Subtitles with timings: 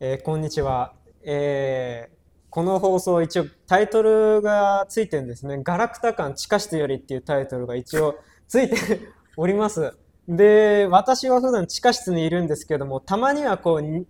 [0.00, 0.94] えーこんにちは。
[1.24, 2.18] えー
[2.50, 5.60] この放送一応タイトルがついてるんですね。
[5.62, 8.14] ガラクタ館地下室よりっていうタイトルが一応
[8.48, 8.76] ついて
[9.36, 9.92] おります。
[10.26, 14.06] で、私は普段地下室にいるんですけども、たまにはこう、に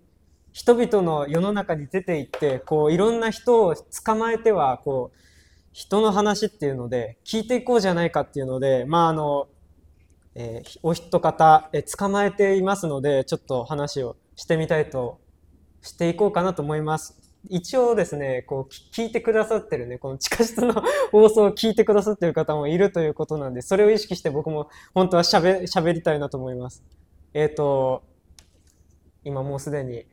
[0.52, 5.18] 人々の世の中に出て行って、こう、いろんな人を捕まえては、こう、
[5.72, 9.48] 人の話っていうので、聞いていこうじゃないかっていうので、まあ、あの、
[10.36, 15.27] えーお一方、えー捕まえていますので、ちょっと話をしてみたいと思います、
[15.82, 17.28] していこうかなと思います。
[17.48, 20.82] 一応ですね、こう、聞いてくださってるね、この地下室の
[21.12, 26.82] 放送を聞いてくださってる方もいるということなんで、それを意識して僕も本当は喋、喋りたいなと思います。
[27.34, 28.02] えっ、と、
[29.24, 30.06] 今もうすでに、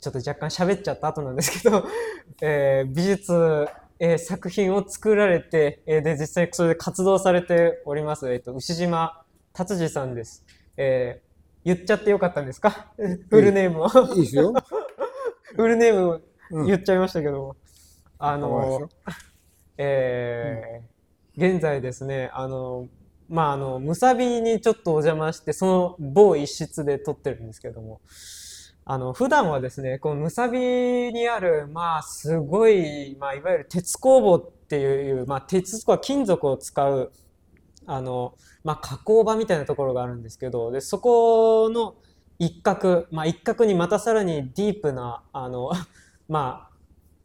[0.00, 1.84] ちょっと若干喋っちゃった後なんですけど、
[2.40, 10.44] えー美術、えー作品を作られて、えーで、実際それで活動されております、えっ、と、牛島達治さんです。
[10.76, 11.25] えー
[11.66, 12.92] 言っちゃってよかったんですか？
[13.28, 14.14] フルネームを。
[14.14, 14.54] いいですよ。
[15.56, 17.56] フルネームうん言っちゃいましたけど、
[18.18, 18.88] あの構わないですよ、
[19.78, 20.96] えー
[21.38, 22.88] 現在ですね、あの、
[23.28, 28.00] まあ、あの、ムサビにちょっとお邪魔して、その某一室で撮ってるんですけども、
[28.86, 37.12] あの、普段はですね、このムサビにある、まあ、すごい、まあ、いわゆる鉄工房っていう、まあ、鉄とか金属を使う、
[37.86, 38.34] あの、
[38.64, 41.94] まあ、加工場みたいなところがあるんですけど、で、そこの
[42.38, 45.70] 一角、まあ、一角にまたさらにディープな、あの、
[46.28, 46.76] まあ、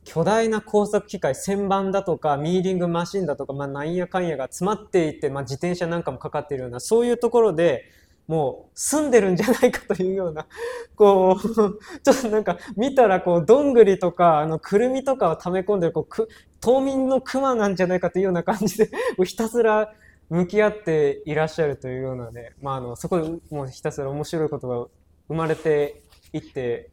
[0.04, 7.86] 巨大な工作機械、旋盤だとか、ミーリングマシンだとか、まあ、なんやかんやが詰まっていて、まあ、自転車なんかもかかっているような、そういうところで、
[8.28, 10.48] もう住んでるんじゃないかというような、
[10.96, 11.42] こう、
[12.02, 16.30] ちょっとなんか見たら、こう、どんぐりとか、あの、くるみとかを溜め込んでる、こう、く、
[16.62, 18.90] 冬眠の熊なんじゃないかというような感じで、
[19.26, 19.92] ひたすら
[20.32, 24.88] 向き合っていらっしゃるというようなね、まあ、あの、そこでもうひたすら面白いことが
[25.28, 26.02] 生まれて
[26.34, 26.90] いって、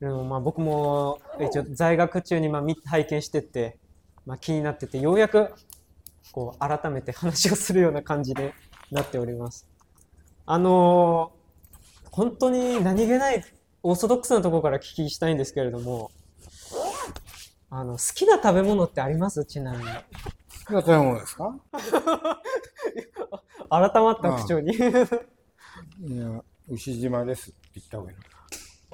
[0.00, 3.78] うんまあ、僕も一応在学中にまあ拝見してって、
[4.26, 5.54] まあ、気になっててようやく
[6.32, 8.52] こう改めて話をするような感じで
[8.90, 9.66] なっております。
[10.44, 11.44] あのー
[12.10, 13.44] 本当に何気ない
[13.82, 16.12] オーソドックスなところから聞きしたいんですけれども
[17.70, 19.44] あの好きな食べ物ってあります？
[19.44, 19.90] ちなみに。
[20.66, 21.54] 好きな食べ物ですか？
[23.70, 24.74] 改まった口調に。
[24.74, 28.16] いや、牛島ですって言った方がいい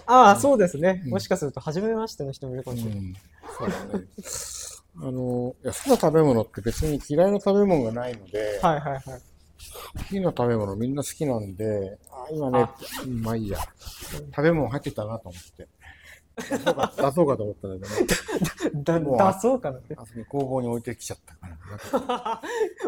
[0.07, 1.03] ああ、そうですね。
[1.05, 2.99] うんもしかすると初めましての人もいるかもしれない。
[2.99, 3.15] うん、
[3.57, 4.07] そうだね。
[4.97, 9.03] あの、いや好きな食べ物って別に嫌いな食べ物がないので、はいはいはい。
[9.03, 13.59] 好きな食べ物みんな好きなんで、あ今ねあ、うんまあいいや。
[14.35, 15.69] 食べ物入ってたなと思って。
[16.41, 19.95] 出そうか出そうかと思ったんだけど、だもう出そうかなって。
[19.97, 21.49] あそこに工房に置いてきちゃったか
[22.03, 22.43] ら。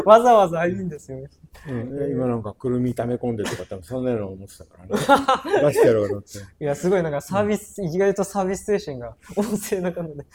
[0.05, 1.29] わざわざいいんですよね。
[1.67, 4.89] うん、で今なんかくるみ溜め込んでとか多分そんなの思ってたからね。
[5.67, 6.63] 出してやろうかと思って。
[6.63, 10.25] いや、すごいなんかサービス、意外とサービス精神が旺盛な感じで。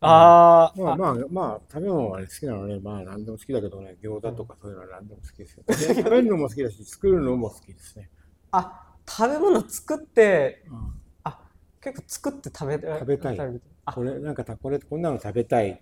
[0.00, 5.64] あー、まあまあまあ、食べ物はね、好きなのね、まあ何でも好きだけどね、餃子とかそういうのは何でも好きですよ。
[5.66, 8.10] で食べるのも好きだし、作るのも好きですね。
[8.50, 11.03] あ、食べ物作って、うんあ、
[11.84, 15.78] 結構作って食べ食べたいこれ、なんかたこれ、こんなの食べたいっ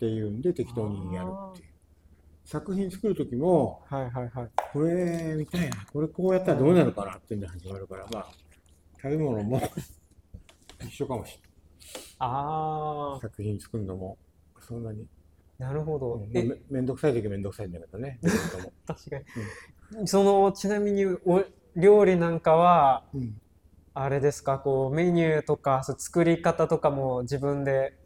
[0.00, 1.68] ていうんで適当にやるっていう。
[2.44, 4.50] 作品作るときも、はいはいはい。
[4.72, 8.28] これみたいな、これこうやったらどうなるかなっていうんで始まるから、まあ、
[9.00, 9.60] 食べ物も
[10.82, 11.40] 一緒かもしれ
[12.18, 13.20] あない。
[13.30, 14.18] 作品作るのも、
[14.60, 15.06] そんなに。
[15.60, 16.26] ー、なるほど。
[16.30, 18.18] めめんどくさいときはめんどくさいんだけどね。
[18.84, 19.18] 確か
[20.00, 20.08] に。
[20.08, 21.44] その、ちなみにお
[21.76, 23.40] 料理なんかは、うん
[23.94, 27.96] あれですか、こう、メニューとか、作り方とかも自分で、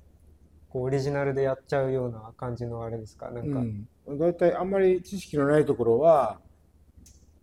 [0.68, 3.60] こう、オリジナルでやっちゃうような感じのあれですか、なんか。
[4.06, 6.40] うん、大体あんまり知識のないところは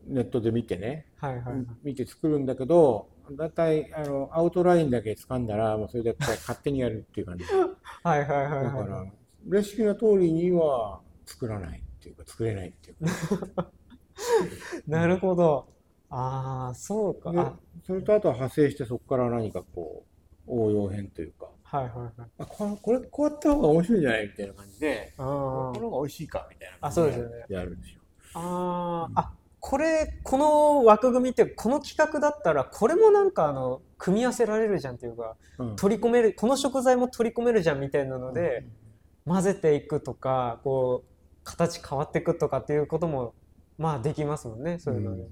[0.08, 1.66] ネットで見てね、はいはいはい。
[1.84, 7.54] 見て作るんだけど大体あのアウトラインだけ掴んだらもうそれで勝手にやるっていう感じだ
[8.04, 8.90] はいはいはいかはい。
[8.90, 9.06] ら
[9.48, 13.72] レシピの通りには作らないっていうか作れないっていうか
[14.88, 15.75] なるほど。
[16.10, 17.58] ああ、そうか。
[17.86, 20.06] それとあとは派生してそこから何かこ
[20.48, 21.48] う応用編というか。
[21.64, 22.30] はいはいはい。
[22.40, 25.14] あここれこうやった方が面白いんじゃないみたいな感じで。
[25.18, 27.46] あーこの方が美味しいかみたいなあそうですよね。
[27.50, 28.02] やるんですよ。
[28.36, 35.76] あー、あ、これ、この枠組みって、この企画だったら、これもなんか、あの、組み合わせられるじゃんっていうか、うん。
[35.76, 38.66] 取り込める、この食材も取り込めるじゃんみたいなので、
[39.26, 41.10] 混ぜていくとか、こう、
[41.44, 43.34] 形変わっていくとかっていうことも、
[43.78, 45.24] まあできますもんね、そういうので。
[45.24, 45.30] うん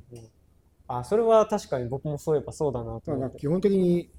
[0.99, 3.11] あ、それは確かに僕もそういえばそうだなと思って。
[3.11, 4.09] まあ基本的に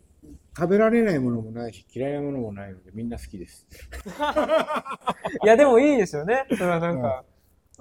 [0.57, 3.67] 食べられないものもないし嫌いなものもないのでみんな好きです。
[5.45, 6.47] いや、でもいいですよね。
[6.51, 7.25] それはなんか、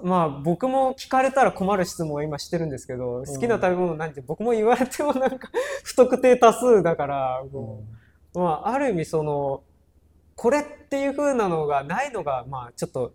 [0.02, 5.50] まあ僕も聞かれたら困る質問を今してるんですけど、好きな食べ物なんて僕も言われてもなんか
[5.84, 7.84] 不特定多数だから、こ
[8.34, 9.62] うまあある意味その、
[10.34, 13.12] これっていう風なのがないのが、まあちょっと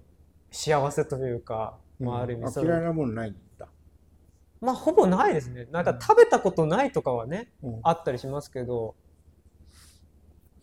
[0.52, 3.36] 幸せというか、まあある意味嫌いなものない。
[4.62, 5.68] まあほぼないですね。
[5.72, 8.96] なんか食べたことないとかはね、うんあったりしますけど、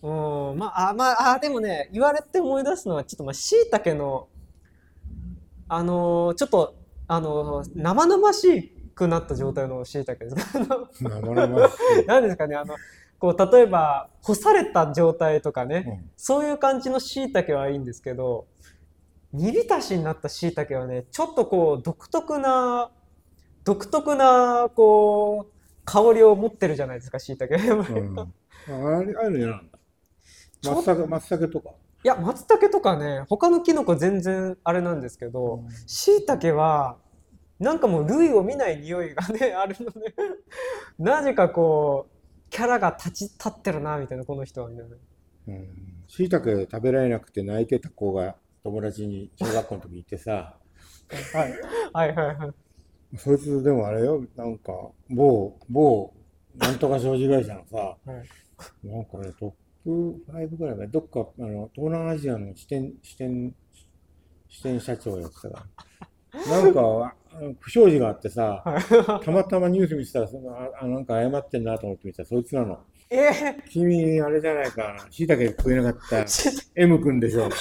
[0.02, 0.08] う
[0.54, 4.28] ん、まあ、あ、まあ、あ、でもね、言われて思い出すのは、ちょっとまあ、椎茸の、
[5.68, 6.76] あのーちょっと、
[7.08, 10.42] あのー生々しくなった状態の椎茸ですか？
[10.54, 12.06] あの生々しい。
[12.06, 12.76] 何ですかね、あの、
[13.18, 18.46] こう、例えば、干された状態とかね、うんそういう感じの椎茸はいいんですけど、
[19.32, 22.90] 煮浸しになった椎茸はね、ちょっとこう、独特な、
[23.66, 25.52] 独特な、こう、
[25.84, 27.54] 香りを持ってるじゃないですか、椎茸。
[27.92, 28.32] うん
[28.68, 29.78] あれあれの嫌なんだ。
[30.62, 31.70] 松茸、松茸とか。
[32.04, 36.98] いや、松茸とかね、他のキノコ全然あれなんですけど、椎茸は、
[37.58, 40.14] なんかもう類を見ない匂いがね、 あるので、
[41.00, 44.96] なぜかこう、キャラが立ち、立ってるな、みたいな、この人は、みたいな。
[45.48, 46.04] うん。
[46.06, 50.56] 椎茸食べられなくて泣いてた子が友達に小学校の時いてさ、
[51.34, 51.54] はい。
[51.92, 52.65] はいはいはい。
[53.18, 54.72] そいつでもあれよ、なんか、
[55.10, 56.12] 某、某、
[56.56, 58.26] なんとか商事会社のさ、はい
[58.84, 59.52] なんかね、トッ
[59.84, 63.54] プ5ぐらい前、どっか、あの、東南アジアの支店、支店、
[64.48, 65.66] 支店社長やってたか
[66.32, 66.62] ら。
[66.62, 67.14] なんか、
[67.60, 68.64] 不祥事があってさ、
[69.22, 72.78] たまたまニュース見てたら、そのああなんか謝ってんなと思って見てたら、そいつなの。
[73.10, 77.56] え君、あれじゃないか、椎茸食えなかったー、し M 君でしょって。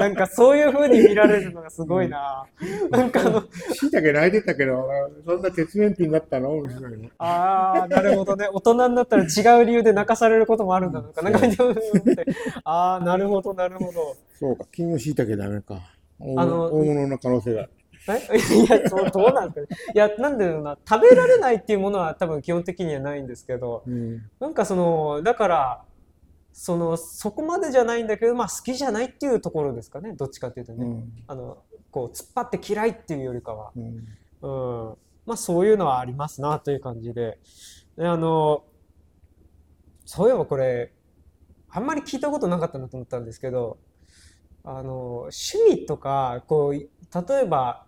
[0.00, 2.46] なんかそういう風に見られるのがすごいな。
[2.90, 3.44] なんかあの、
[3.74, 4.88] 椎茸泣いてたけど、
[5.26, 6.52] そんな鉄面皮になったの？
[6.52, 7.10] 面白いね。
[7.18, 8.48] ああ、なるほどね。
[8.52, 11.40] 大人になったら違う理由で泣かされることもあるんだとか、なんか
[12.64, 14.16] ああ、なるほど、なるほど。
[14.38, 15.80] そうか、君も椎茸ダメか。
[16.18, 17.70] 大あの物大物の可能性がある。
[18.08, 18.36] え？
[18.64, 19.92] いや、そう、どうなんですかね。
[19.94, 24.22] いや、なんだろうな、食べられないっていうものは多分基本的にはないんですけど、うん。
[24.40, 25.82] なんかその、だから、
[26.52, 30.12] その、そこまでじゃないんだけど、まあ好きじゃないっていうところですかね。
[30.14, 30.84] どっちかっていうとね。
[30.84, 31.12] うん。
[31.26, 33.72] あの、こう、突っ張って嫌いっていうよりかは。
[33.76, 33.84] うん。
[34.42, 34.96] うん。
[35.26, 37.38] まあそういうのはありますなという感じで。
[37.96, 38.64] であの、
[40.04, 40.92] そういえばこれ、
[41.68, 43.78] あんまり聞いたことなかったなと思ったんですけど、
[44.64, 46.90] あの、趣味とか、こう、い
[47.28, 47.86] 例えば、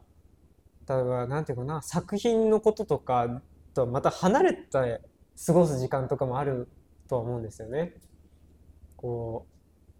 [0.88, 3.42] 例えば、なんていうかな、作品のこととか
[3.74, 5.00] とはまた離れて
[5.46, 6.68] 過ごす時間とかもある
[7.08, 7.94] とは思うんですよね。
[9.02, 9.46] こ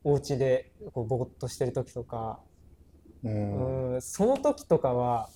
[0.04, 2.40] う、お家でこうぼーっとしてる時とか、
[3.24, 3.94] うん。
[3.94, 5.28] うん、その時とかは、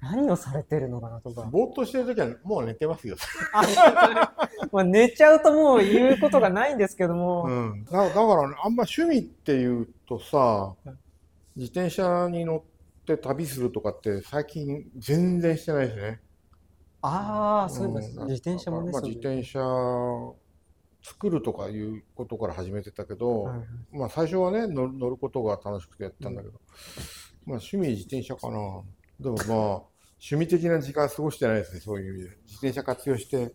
[0.00, 1.42] 何をされてるのかなとか。
[1.50, 3.16] ぼーっとしてるときはもう寝てますよ。
[3.52, 4.32] あ
[4.72, 7.84] まあ寝ちゃうともう言うことがないんですけども、うん。
[7.84, 10.74] だだからね、あんま趣味っていうとさ、
[11.56, 16.20] 自転車に乗って旅するとかって最近全然してないですね。
[17.02, 19.60] ああ、そういえばん自転車もね、まあ、自転車
[21.02, 23.68] 作るとかいうことから始めてたけど、はいはい。
[23.92, 26.54] まあ最初はね乗る乗ることが楽しくてやったんだけど、
[27.46, 28.58] まあ趣味自転車かな。
[29.20, 29.82] でもまあ
[30.20, 32.36] 趣味的な時間過ごしてないですねそういう意味で。
[32.44, 33.54] 自転車活用して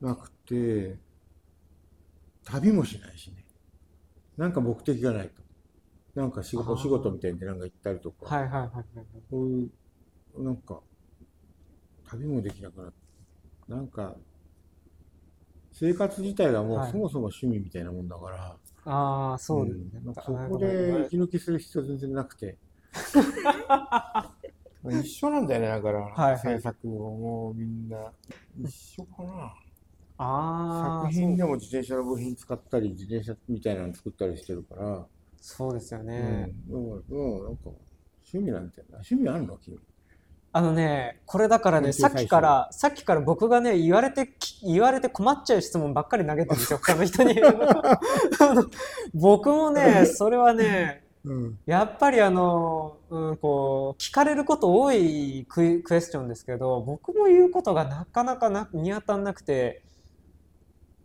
[0.00, 0.96] なくて
[2.44, 3.44] 旅もしないしね。
[4.36, 5.42] なんか目的がないと。
[6.14, 8.84] なんか仕事仕事みたいになんか行ったりとか、はいはいはいはい。
[9.30, 9.70] そうい
[10.36, 10.80] うなんか
[12.08, 13.08] 旅もできなくなって
[13.68, 14.16] なんか
[15.78, 16.88] 生活自体がもはい。
[16.88, 20.00] うそもそも趣味みたいなもんだから、ああ、そうですね。
[20.04, 20.14] うん。
[20.14, 22.56] そこで息抜きする必要全然なくて。
[24.90, 26.38] 一緒なんだよねだから、はいはい。
[26.38, 28.12] 制作ももうみんな。
[28.60, 29.54] 一緒かな。
[30.18, 35.06] ああ、作品でも自転車の部品使ったり自転車みたいなの作ったりしてるから、
[35.40, 36.52] そうですようね。
[36.70, 37.70] うもうなんか
[38.32, 39.78] 趣味なんて趣味あんの君？
[40.52, 47.34] あのね、これだからね、さっきから、さっきから僕がね、言われてき、言われて困っちゃう質問ばっかり投げてるんですよ、他の人に。
[49.14, 51.58] 僕もね、それはね、うん。
[51.66, 59.82] やっぱりあの、うん、こう、聞かれること多いクイ、クエスチョンですけど、僕も言うことがなかなかな、見当たんなくて、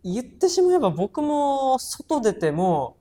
[0.02, 2.96] 言ってしまえば僕も外出ても、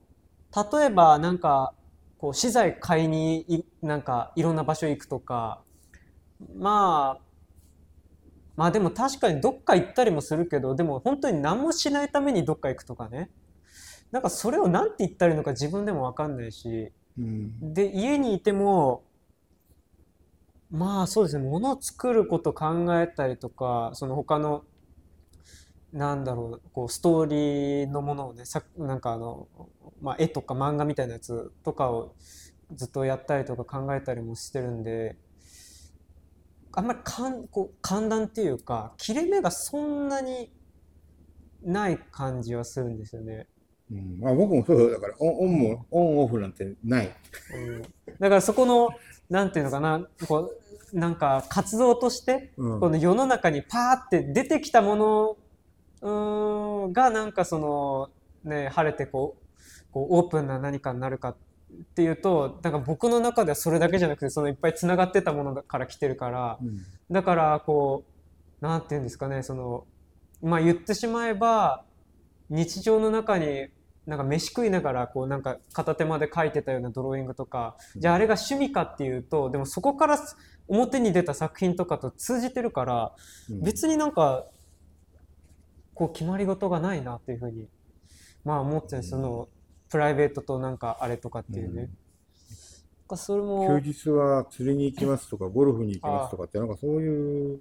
[0.72, 1.74] 例えばなんか、
[2.18, 5.63] こう、資材買いにい、なんか、いろんな場所行くとか、
[6.56, 7.22] まあ、
[8.56, 13.30] まあでも確かにどっか行ったりもするけど、でも本当に何もしないためにどっか行くとかね。
[14.12, 19.04] なんかそれを何て言ったらいいのか自分でもわかんないし、うんで、家にいても、
[20.70, 24.64] まあそうですね、物を作ること考えたりとか、その他の、
[25.92, 29.48] なんだろう、こう、ストーリーのものをね、さ、なんかあの、
[30.02, 32.16] まあ絵とか漫画みたいなやつとかを
[32.76, 35.16] ずっとやったりとか考えたりもしてるんで
[36.76, 40.52] あんまりかんこう寒暖っていうか切れ目がそんなに
[41.64, 43.48] ない感じはするんですよね。
[43.92, 47.12] うん、まあ僕もそうよだからオンオンもオンオフなんてない。
[47.56, 47.88] うん、だ
[48.30, 48.90] からそこの
[49.30, 50.52] なんていうのかなこ
[50.94, 55.38] うなんか活動としてうんこの世の中にパーって出てきたもの
[56.02, 58.10] うーんがなんかその
[58.44, 59.44] ね晴れてこう
[59.92, 61.36] こうオープンな何かになるか
[61.82, 66.86] っていうとなんか僕の中ではそれだけじゃなくてそのいっぱいつながってたものから来てるからうん。
[67.12, 68.04] だからこ
[68.62, 69.86] うなんていうんですかねその
[70.42, 71.84] まあ言ってしまえば
[72.50, 73.68] 日常の中に
[74.06, 80.20] なんか飯食いながらこうなんか片手間で描いてたようなドローイングとかじゃああれが趣味かっていうとでもそこから
[80.68, 83.12] 表に出た作品とかと通じてるから
[83.50, 83.62] うん。
[83.62, 84.46] 別になんか
[85.94, 87.68] こう決まり事がないなっていうふうに
[88.44, 89.48] まあ思ってその
[89.94, 91.82] プライベートとなんかあれとかっていうね。
[91.82, 91.90] なん
[93.10, 97.60] かそれも休日は釣りに行きますとか、ゴルフに行きますとかって、なんかそういう、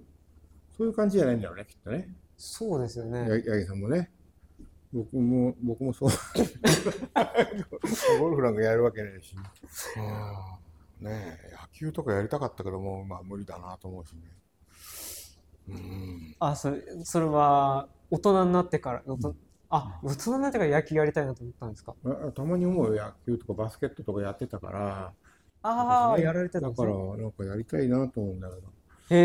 [0.75, 2.09] そういう感じじゃないんだろうね、きっとね。
[2.35, 3.19] そうですよね。
[3.19, 4.09] や八木さんもね。
[4.91, 6.09] 僕も、僕もそう。
[8.19, 9.35] ゴルフなんかやるわけないし。
[11.01, 14.21] ねえ、野球とかやりたかったけども、まあ無理だなと思うしね。
[15.67, 16.35] うん。
[16.39, 19.35] あ、それ、それは大人になってから、大人
[19.75, 21.95] あ、大人になってから野球やりたいなと思ったんですか？
[22.05, 25.13] あたまに思うよ、野球とかバスケットとかやってたから。
[25.63, 26.97] ああ、やられてたんですだかね。
[27.17, 28.61] ら、なんかやりたいなと思うんだけど。
[29.09, 29.17] へ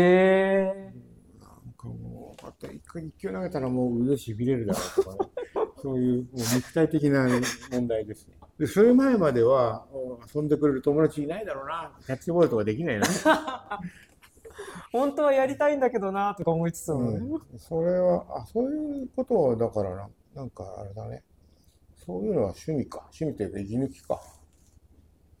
[0.75, 0.93] え。
[1.41, 5.29] なんかもう、あと一回一球投げたらもう腕しびれるだろうとかね、
[5.81, 7.27] そういうもう肉体的な
[7.71, 8.35] 問題ですね。
[8.57, 13.05] で、それ前までは、お遊んでくれる友達いないだろうな、キャッチボールとかできないな。
[14.91, 17.17] 本当はやりたいんだけどなとか思いつつもね。
[17.19, 21.21] うん、それは、あ、そういうことを、だからな、なんかあれだね。
[22.05, 23.09] そういうのは趣味か。
[23.19, 24.21] 趣味というか息抜きか。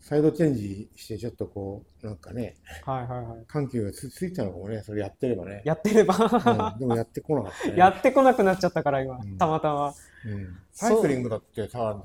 [0.01, 3.45] サイドチェンジしてちょっとこう、なんかね、はいはいはい。
[3.47, 5.61] 緩急がつついたのかもね、それやってればね。
[5.63, 7.77] やってればうん、でもやってこなかったね。
[7.77, 9.93] やってこなくなっちゃったから今うん、たまたま。
[10.25, 12.03] うんサイクリングだってさ、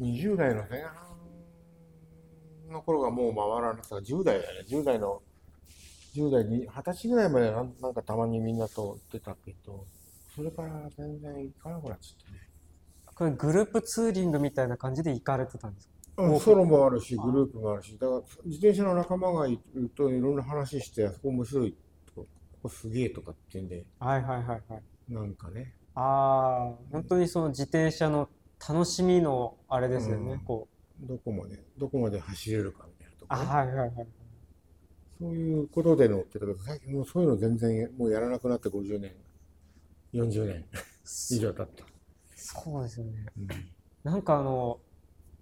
[0.00, 0.94] 20代の前半
[2.72, 5.22] の頃がもう回らなくて、10代だよね、10代の、
[6.16, 9.86] 10代に、20歳ぐらいまでなんなんかたまにみんなと出たけど、
[10.36, 12.40] それから全然行かなくなっちゃったね。
[13.14, 16.22] これグループツーリングみたいな感じで行かれてたんですか？
[16.22, 21.74] うんソロもあるし、グループもあるし、だから自転車の仲間がいるといろんな話して、あそこ面白い
[22.06, 22.26] とか、こ
[22.64, 24.82] こすげえとかってんで、はいはいはいはい。
[25.08, 28.28] なんかね、ああ、本当にその自転車の
[28.68, 30.32] 楽しみのあれですよね。
[30.32, 30.68] うんこ
[31.02, 31.06] う。
[31.06, 34.06] どこまで、どこまで走れるかみたいなとあ、かね、はいはいはい。
[35.18, 39.12] そういうことで乗ってたけど、最近もうそういうの全然もうやらなくなって50年、
[40.16, 40.64] 40年
[41.30, 41.84] 以上経った。
[42.36, 43.26] そうですよね。
[43.38, 43.48] うん
[44.06, 44.78] なんかあの、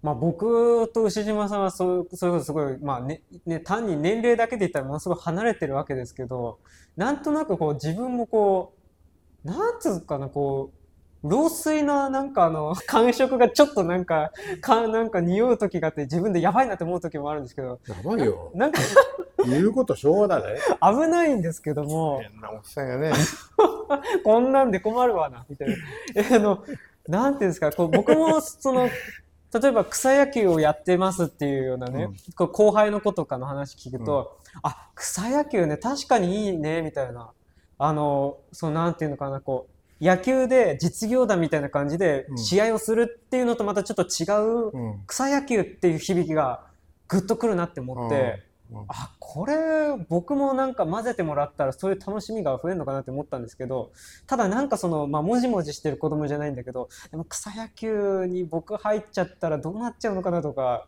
[0.01, 6.57] まあ僕と牛島さんはそう、そういうことすごい、まあね、ね、単に年齢だけで言ったらものすごい離れてるわけですけど、
[6.97, 8.73] なんとなくこう自分もこ
[9.45, 10.71] う、なんつうかな、こ
[11.23, 18.51] う、老衰ななんかあの、感触がちょっとなんか、か、なんか匂う時があって自分でやばいなって思う時もあるんですけど、やばいよ。
[18.55, 18.81] なんか
[19.45, 20.59] 言うこと昭和だね。
[20.81, 23.13] 危ないんですけども、変なおっさんやね。
[24.23, 25.75] こんなんで困るわな、みたいな。
[26.15, 26.63] えあの、
[27.07, 28.89] なんていうんですか、こう僕もその、
[29.53, 37.31] 例えば草野球をやってますっていうようなね、うんこう後輩の子とかの話聞くと、あ、草野球ね、確かにいいね、みたいな。
[37.77, 39.67] あの、そうなんていうのかな、こ
[40.01, 45.03] う、野球で実業団みたいな感じでうん試合をするっていうのとまたちょっと違う、うん。
[45.07, 46.65] 草野球っていう響きが
[47.07, 48.39] グッとくるなって思って、うんうん
[48.87, 49.55] あ、これ
[50.09, 53.91] 僕もなんか混ぜてもらったらそういう楽しみが増えるのかなって思ったんですけど、
[54.27, 60.87] ただなんかその、まあ、もじもじしてる子供じゃないんだけど、でも草野球に僕入っちゃったらどうなっちゃうのかなとか、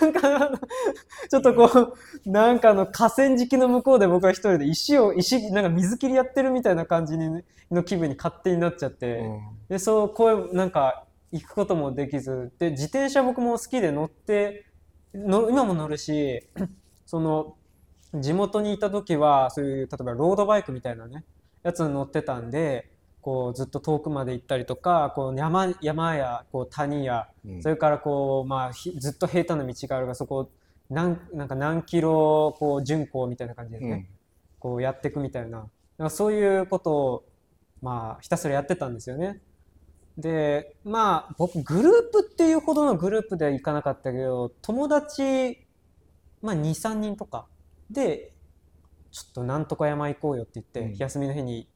[0.00, 0.50] なんか、
[1.30, 9.40] ちょっとこう、なんかあの河川敷の向こうで僕は一人で石を、石、なんか水切りやってるみたいな感じにの気分に勝手になっちゃって、うん。
[9.68, 14.66] で、そう、こう、なんか、行くこともできず、で、自転車僕も好きで乗って、
[15.14, 16.48] の今も乗るし、
[17.14, 17.54] その、
[18.12, 21.24] 地元にいた時は、そういう、例えばロードバイクみたいなね、
[21.62, 22.90] やつに乗ってたんで、
[23.22, 27.62] こう、ずっと遠くまで行ったりとか、こう、山、山や、こう、谷や、うん。
[27.62, 30.50] それからこう、まあ、ひずっと平坦な道があるが、そこを、
[30.90, 34.06] なん、なんか何キロ、こう、巡行みたいな感じでね、うん。
[34.58, 35.68] こうやっていくみたいな、
[35.98, 37.24] なんかそういうことを、
[37.80, 39.40] まあ、ひたすらやってたんですよね。
[40.18, 45.63] で、まあ、僕、グループっていうほどのグループでは行かなかったけど、友達、
[46.44, 47.46] まあ、2、3人とか。
[47.90, 48.34] で、
[49.10, 50.96] ちょっとなんとか山行こうよって言って、うん。
[50.96, 51.68] 休みの日に、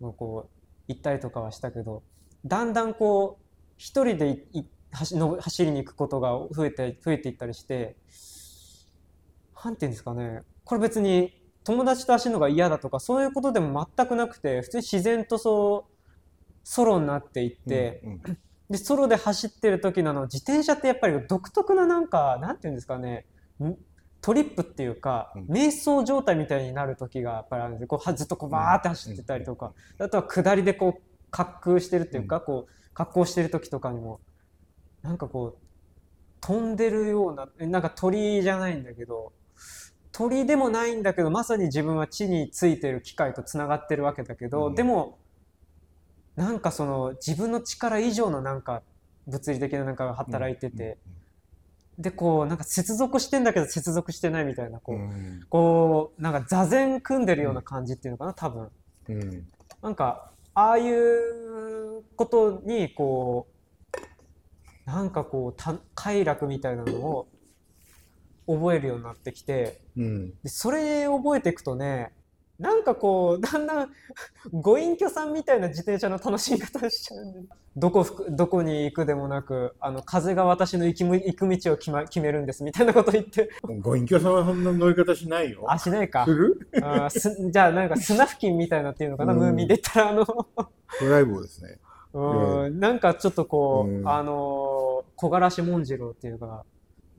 [0.00, 0.50] もうこう、
[0.88, 2.02] 行ったりとかはしたけど、
[2.44, 3.44] だんだんこう、
[3.76, 7.96] 一人でい行っ走の走りに行くことが増えて増えていったりして
[9.64, 10.42] なんていうんですかね。
[10.64, 11.32] これ別に
[11.64, 16.18] 友達と走るのが嫌だとかそういうことでも全くなくて普通に自然とそう
[16.64, 18.38] ソロになっていって、うん
[18.70, 23.26] でソロで走ってる時のあの自転車ってやっぱり独特ななんかなんていうんですかね。
[23.60, 23.76] ん
[24.22, 25.46] トリップっていうか、うん。
[25.46, 34.20] 瞑想状態みたいになる時がやっぱりあるんでこうはずっとこうバーって走ってたりとか、あとは下りでこう滑空してるっていうか、こう滑降してる時とかにも
[35.02, 35.58] なんかこう
[36.40, 39.32] 飛んでるようなえなんか鳥じゃないんだけど
[40.12, 44.74] 鳥でもないんだけどまさに自分は地についてる機械とつながってるわけだけど、うん。
[44.74, 45.18] でも
[46.36, 48.82] なんかその自分の力以上のなんか
[49.26, 50.98] 物理的ななんかが働いてて、
[52.00, 55.40] でこうなんか接続してんだけど接続してないみたいなこう、うん。
[55.50, 58.68] こうなんか座禅組んでるような感じっていうのかな多分。
[59.08, 59.48] うん。
[59.82, 63.48] なんかああいうことにこ
[64.86, 67.28] うなんかこうた快楽みたいなのを
[68.46, 70.30] 覚えるようになってきてうん。
[70.42, 72.12] でそれ覚えていくとね
[72.60, 73.90] なんかこうだんだん
[74.52, 77.40] ご隠居さんみたいな自転車の楽しみ方しちゃうんで。
[77.76, 83.48] どこどこに行くでもなくあの風が私の行きむ行く道を決,、ま、決めるんですみたいなこと言って。
[83.80, 85.64] ご隠居さんはそんな乗り方しないよ。
[85.68, 86.24] あしないか。
[86.26, 86.68] する？
[86.82, 89.38] あーすじゃあなんか砂付近みたいなっていうのかな、うん。
[89.38, 90.26] ムーミンで言ったらあの。
[90.26, 91.78] ドライブですね。
[92.12, 92.78] うん。
[92.78, 94.08] なんかちょっとこう、うん。
[94.08, 96.64] あのー木枯らし紋次郎っていうか、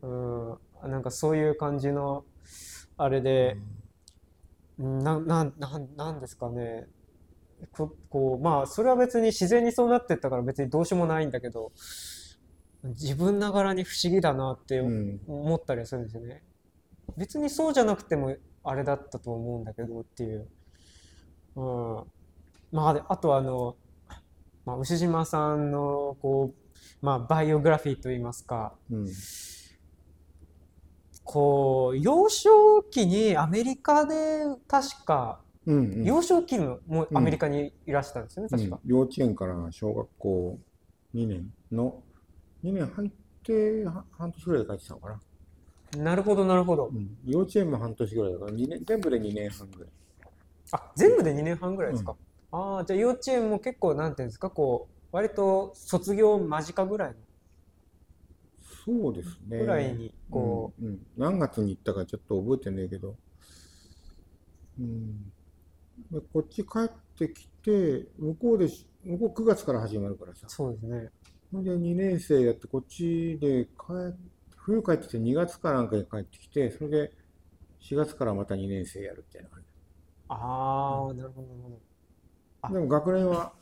[0.04, 0.58] うん、
[0.92, 2.26] なんかそういう感じの
[2.98, 3.81] あれで、うん
[4.82, 6.88] ななんなんなんですかね。
[7.72, 11.72] ここうまあそれは別に自然にそうなってったから別にどうしようもないんだけど
[12.84, 15.22] 自分ながらに不思議だなってうん。
[15.28, 16.44] 思ったりはするんですよね。
[17.18, 20.48] 別にそうじゃなくてもあれだったと思うんだけどっていう。
[21.56, 22.04] うん、
[22.72, 23.76] まあであとはあの、
[24.66, 28.74] まあ、牛島さんのこう、まあ、バイオグラフィーといいますか。
[28.90, 29.08] うん
[31.24, 38.80] こう幼少期にアメリカで確かうんうん幼少期のもアメリカにいらしたんですよね、確か。
[38.84, 40.60] うん幼稚園から小学校
[41.14, 42.02] 2年の
[42.64, 43.12] 2年入っ
[43.44, 45.20] ては半年ぐらいで帰ってきたのか
[45.96, 46.88] な、なるほどなるほど。
[46.88, 49.90] うん、幼稚園も半年ぐらいだから二年全部で2年半ぐらい
[50.72, 52.16] あ全部で2年半ぐらいですか？
[52.52, 57.16] ああじゃあ幼稚園も結構なんていうんですかこう割と卒業間近ぐらいの
[58.84, 59.60] そうですね。
[59.60, 63.16] ぐらいにこうんうん、何月に行ったかちょっと覚えてねえけど、
[64.80, 65.32] うん、
[66.12, 70.48] でこっち帰ってきて向こうでし向こう9月から始まるからさ。
[70.48, 71.10] うそうですね。
[71.54, 74.16] で2年生やってこっちで帰
[74.56, 77.12] 冬帰ってきて2月かなんかに帰ってきてそれで
[77.82, 79.68] 4月からまた2年生やるみたいな感じ。
[80.30, 81.80] ああなるほどなるほど。
[82.62, 82.72] あ。
[82.72, 83.54] でも学年は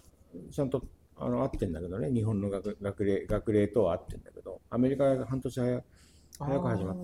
[0.52, 0.84] ちゃんと
[1.20, 2.12] あの合ってんだけどね。
[2.12, 4.62] 日本の学学例学例とは合ってんだけど。
[4.70, 5.84] アメリカが半年早
[6.40, 6.96] 早く始まっ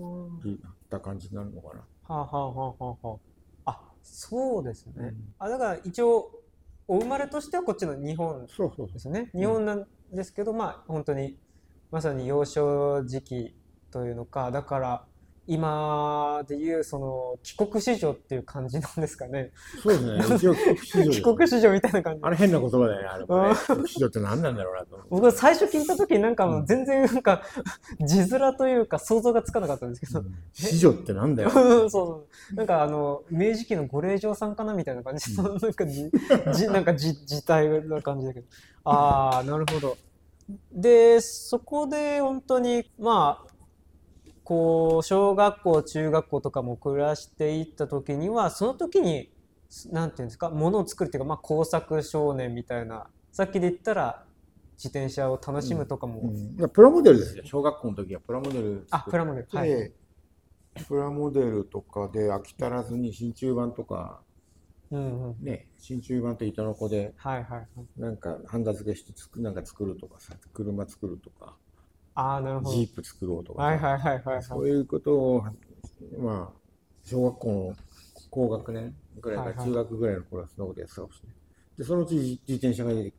[0.88, 1.80] た感じになるのかな。
[1.80, 3.18] はあ、はあはあはあは
[3.66, 5.34] あ、あそうですね、うん。
[5.38, 6.30] あだから一応
[6.88, 8.92] お生まれとしてはこっちの日本そうそう。
[8.92, 9.30] ですよね。
[9.34, 9.40] うん。
[9.40, 11.36] 日本なんですけど、まあ本当に
[11.90, 13.56] まさに幼少時期
[13.90, 15.04] というのかだから
[15.46, 20.36] 今でいうその帰国子女っていう感じなんですかねそうですね。
[20.36, 23.54] 一 応帰国子女です帰国子女みたいな感じあれ変な言葉だよね、あれもね。
[23.54, 25.08] 帰国子女って何なんだろうなと思って。
[25.10, 27.42] 僕は最初聞いた時なんか全然なんか
[28.04, 31.50] 字面というか想像がつかなかったんですけど、うん子女ってなんだよ。
[31.50, 32.54] そうそう。
[32.54, 36.10] なんかあの、明治期のご令嬢さんかなみたいな感じの、なんかじ、
[36.54, 38.46] じ、なんかじ、字体な感じだけど。
[38.84, 39.96] ああ、なるほど。
[40.72, 43.45] で、そこで本当に、まあ、
[44.46, 49.28] こう、小学校、中学校とかも暮らしていった時には、その時に、
[49.90, 54.24] なんていうんですか、ものを作るっていうか、まあ、工作少年みたいな、さっきで言ったら、
[54.78, 57.42] 自転車を楽しむとかも、うんプラモデルですよ。
[57.44, 59.48] 小学校の時はプラモデルあ、プラモデル。
[59.50, 59.68] はい。
[59.68, 59.92] で、
[60.86, 64.20] プラモデルとかで飽き足らずに真鍮板とか、
[64.92, 65.44] うんうん。
[65.44, 67.68] ね、真鍮板と糸の子で、はいはいはい。
[68.00, 71.56] なんかハンダ付けしてつくなんか作るとかさ、車作るとか、
[72.16, 72.70] ああ、なるほど。
[72.72, 74.42] ジープ作ろうとかさ、はいはいはいはいはい。
[74.42, 75.44] そういうことを、
[76.18, 76.58] まあ、
[77.04, 77.76] 小学校の
[78.30, 81.36] 高学年ぐらいから中学ぐらいの頃はそんなことやってたかもしれない。
[81.78, 83.12] で、そのうち自転車が、自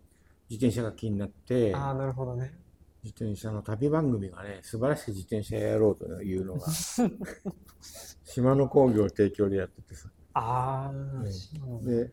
[0.50, 2.54] 転車が気になって、ああ、なるほどね。
[3.04, 6.68] 自転車の旅番組がね、素晴らしく自転車やろうというのが、
[8.26, 10.10] 島の工業提供でやっててさ。
[10.34, 11.32] ああ、ね
[11.84, 12.12] で、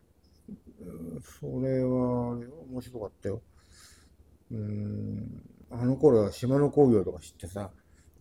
[0.79, 2.37] うんそれは
[2.69, 3.41] 面白かったよ。
[4.51, 5.41] うん、
[5.71, 7.71] あの頃は島の工業とか知ってさ、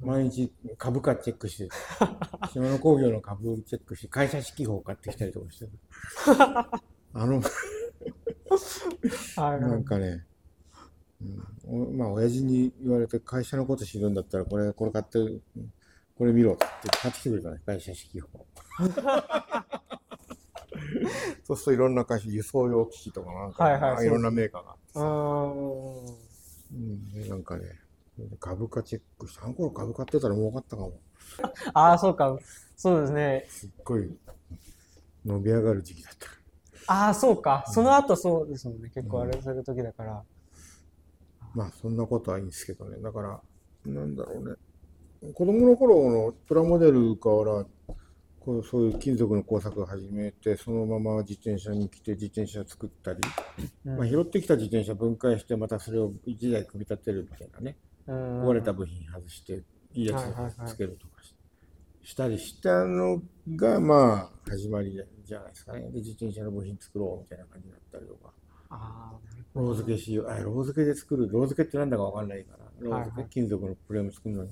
[0.01, 1.69] 毎日株価チェックして、
[2.53, 6.71] 島の工業の株チェックして、会社指揮法買ってきたりとかしてた。
[7.17, 7.41] あの、
[9.71, 10.27] ないんかね、
[11.67, 15.19] うん、おまあ親父に言われて会社のこと知るんだったらこれこれ買って
[16.17, 16.67] これ見ろって
[17.01, 18.27] 買ってきてくれたね会社式を
[21.45, 26.24] そうするといろんな会社輸送用機器とかなんか、はいはいいろんなメーカーがうーん。
[26.75, 27.65] うん、でなんかね
[28.39, 30.93] 株価チェックしてあの頃株買ってたら儲かったかも
[31.73, 32.39] ああ、そうか。
[32.77, 33.47] そうですね。
[33.49, 34.15] すっごい
[35.25, 36.29] 伸び上がる時期だった
[36.93, 37.65] ああ、そうか。
[37.69, 38.91] その後そうですもんね。
[38.95, 40.23] 結構あれする時だから。
[41.55, 43.41] まあそんなことはいいんですけどねだから
[43.87, 44.57] なんだろうね
[45.33, 47.65] 子供の頃のプラモデルから
[48.45, 53.21] こうそういう金属の工作を始めてそのまま自転車に来て自転車作ったり、
[53.87, 53.97] うん。
[53.97, 57.77] まあ、拾ってきた自転車分解してまたそれを一台組み立てるみたいなね。
[58.07, 58.49] うん。
[58.49, 59.63] 壊れた部品外して
[59.95, 61.35] いいやつつけるとかし
[62.03, 63.23] したりしたの
[63.57, 64.93] がまあ始まり
[65.25, 65.81] じゃないですかね。
[65.91, 68.33] で自転車の部品作ろうみたいな感じだったりとか。
[69.55, 70.27] ロー付けしよう。
[70.27, 71.31] あロー付けで作る。
[71.31, 72.65] ロー付けってなんだかわかんないから。
[72.81, 74.51] ロー付け、金属のフレーム作るのに。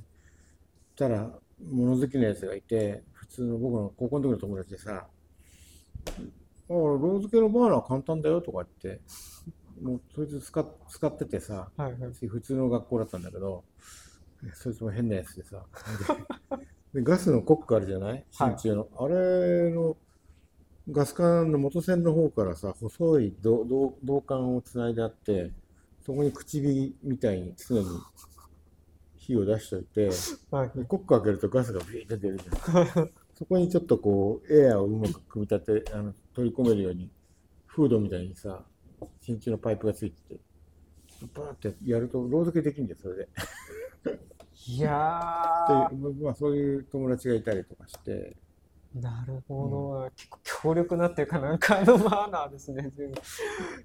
[0.96, 1.30] たら
[1.70, 5.06] 物好きなやつがいて普通の僕の高校の時の友達でさ
[6.68, 9.00] 「あロー付けのバーナー簡単だよ」とか言って
[9.80, 12.12] もうそいつ使っ使っててさはいはい。
[12.28, 13.64] 普通の学校だったんだけど、
[14.54, 15.64] そいつも変なやつでさ、
[16.94, 18.12] で でガスのコックあるじゃない？
[18.12, 18.24] はい
[18.58, 18.88] 真鍮の。
[18.96, 19.96] あれの
[20.90, 25.50] ガス管の元線の方からさ、細い銅銅銅管をつないであって、
[26.04, 27.86] そこに口火みたいに常に
[29.22, 30.10] 火を出しといて、
[30.50, 33.10] はいでコック開けるとガスがビーって出るじゃん。
[33.34, 37.08] そこにちょっとこう、エアをうまく組み立て、あの取り込めるように、
[37.66, 38.64] フードみたいにさ、
[39.20, 40.40] 真鍮のパイプがついてて、
[41.34, 43.28] バーってやると、ロー付けできるんだよ、それで。
[44.66, 49.68] いやで、まあ、そういう友達がいたりとかして、ー、なるほ
[50.04, 50.10] ど。
[50.16, 52.90] 結構強力なっていうか、なんかあのマナーですね。
[52.96, 53.20] 全部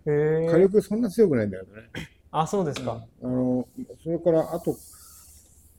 [0.06, 1.90] え火ー、力そんな強くないんだけどね。
[2.32, 3.04] あ、そうですか。
[3.24, 3.68] あの、
[4.04, 4.76] それから、あと、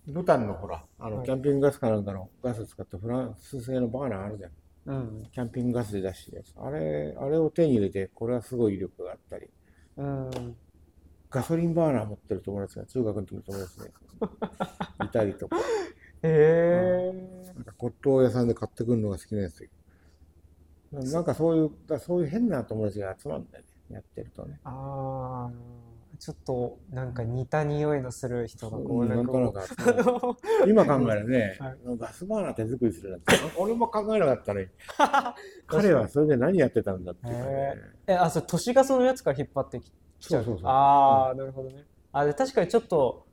[0.09, 4.53] ブタンのほら、あの、はいキャンピングガスかなんかのガス使ったフランス製のバーナーあるじゃん。
[4.87, 5.29] うん。
[5.31, 6.55] キャンピングガスで出してるやつ。
[6.57, 9.49] あれ、あれを手に入れて、これはすごい威力があったり。
[9.99, 10.57] うん。
[11.31, 13.93] ガソリンバーナー持ってる友達が中学の時の友達で
[15.05, 15.59] いたりとか、
[16.23, 17.13] え
[17.55, 19.69] なんか骨董屋さんで買ってくるのが好きなやつ。
[20.91, 24.59] なんかそういう、だそういう変な友達が集まるんだよね、やってるとね。
[24.65, 25.51] ー、ああ、
[26.19, 29.23] ちょっとなんか似た匂いのする人がこう、うんなか
[30.67, 34.71] 今考えるね、 はいガスバーナー手作りするなんて、俺も考えなかったね。
[35.67, 39.93] 彼はそれで何やってたんだっていうえ、あ、それ都市ガスのやつから引っ張ってき
[40.29, 40.59] ちゃう。
[40.65, 41.85] ああ、なるほどね。
[42.13, 43.27] あ、で、確かにちょっと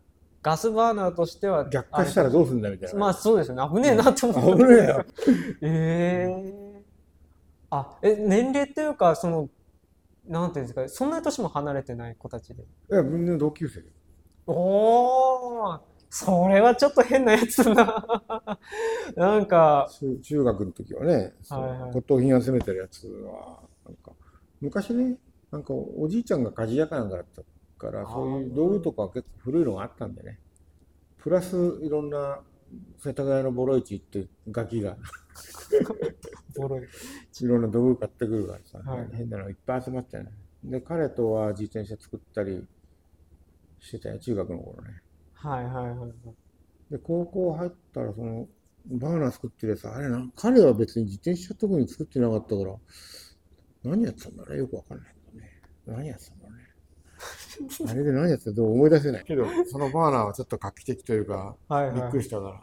[0.43, 2.99] ガスバーナーとしては、逆化したらどうすんだみたいな。
[2.99, 3.67] まあそうですよね。
[3.73, 4.63] 危ねえなと思って。
[4.63, 5.05] 危ねえよ。
[5.63, 6.65] ええ
[7.71, 9.49] あ、え、年齢っていうか、その、
[10.27, 12.63] なんていうんですか、そんなに年も離れてない子たちで。
[12.63, 13.83] いや、みんな同級生。
[14.47, 18.57] おー、それはちょっと変なやつだな。
[19.15, 24.11] なんか、中中学の時はね、そうはいはい骨董品集めてるやつは、なんか、
[24.61, 25.17] 昔ね、
[25.51, 27.43] なんかおじいちゃんが鍛冶屋かなんかだった
[27.77, 30.39] から、そういう道具とかは結構古いのがあったんでね。
[31.17, 32.39] プラスいろんな
[32.97, 34.97] 世田谷のボロ市行ってガキが
[36.55, 36.87] ボロい。
[37.41, 40.31] いろんな道具買ってくるからさ、はい変なのいっぱい集まってね。
[40.63, 42.65] で、彼とは自転車作ったり
[43.79, 45.01] してたよ、中学の頃ね。
[45.33, 46.11] はいはいはいはい。
[46.91, 48.47] で、高校入ったら、その、
[48.87, 52.75] バーナー作ってるやつ、あれな、彼は別に自転車特に作ってなかったから、
[53.83, 55.61] 何やってたんだろうね、よくわかんないけどね。
[55.85, 56.64] 何やってたんだろうね。
[57.87, 59.23] あれで何やってたかどう思い出せない。
[59.23, 62.11] けど、そのバーナーはちょっと画期的というか、はいびっはい。
[62.11, 62.61] くりしたから、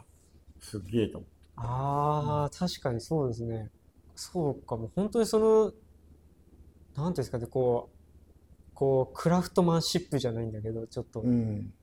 [0.59, 1.33] すっげえと思って。
[1.55, 3.69] ああ、確かにそうですね。
[4.15, 4.91] そうかも。
[4.95, 5.79] 本当にその、なんて
[6.99, 7.97] いうんですかね、こう、
[8.73, 11.73] こう、クラフトマンシップじゃないんだけど、ちょっと、うん。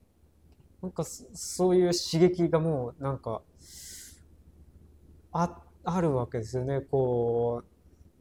[0.83, 3.43] なんかそそういう刺激がもうなんか
[5.33, 6.81] あ、あるわけですよね。
[6.81, 7.63] こ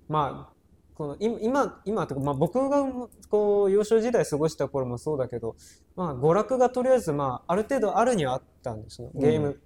[0.09, 0.58] う、まあ、
[0.99, 2.83] この今、今、今とか、まあ僕が
[3.29, 5.55] こう幼少時代過ごした頃もそうだけど、
[5.95, 9.09] まあ娯楽がとりあえずまあある程度あるにはあったんですよ。
[9.15, 9.61] ゲーム、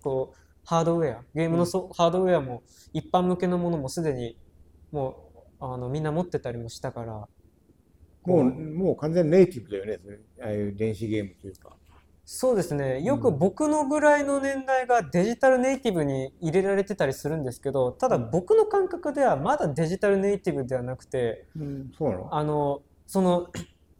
[0.00, 2.62] こう、ハードウェア、ゲームのそ、ハードウェアも
[2.94, 4.38] 一般向けのものもすでに
[4.90, 7.28] もうあのみんな持ってたりもしたから、
[8.24, 9.98] もう、もう完全にネイティブだよね、
[10.40, 11.76] ああいう電子ゲームというか。
[12.30, 13.00] そうですね。
[13.00, 22.28] よく僕のぐらいの年代がデジタルネイティブに入れられてたりするんですけど、ただ僕の感覚ではまだデジタルネイティブではなくて、うん、そうなの？
[22.30, 23.48] あの、その、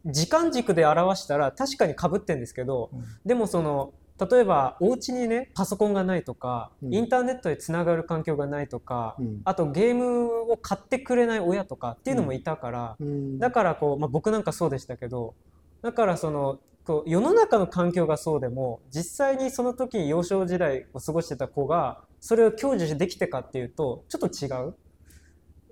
[0.05, 3.03] 時間軸で表したら確かに被ってんですけど、うん。
[3.25, 3.93] でもその、
[4.29, 6.93] 例えばお家にね、パソコンがないとか、うん。
[6.93, 9.41] インターネットでつながる環境がないとか、うん。
[9.43, 13.39] あとゲームを買ってくれない親とかっていうのもいたから、うん。
[13.39, 15.33] だからこう、まあ、僕なんかそうでしたけど
[15.81, 24.75] だからそのこう世の中の環境がそうでも実際にその時に幼少時代を過ごしてた子がそれを享受できてかっていうとちょっと違う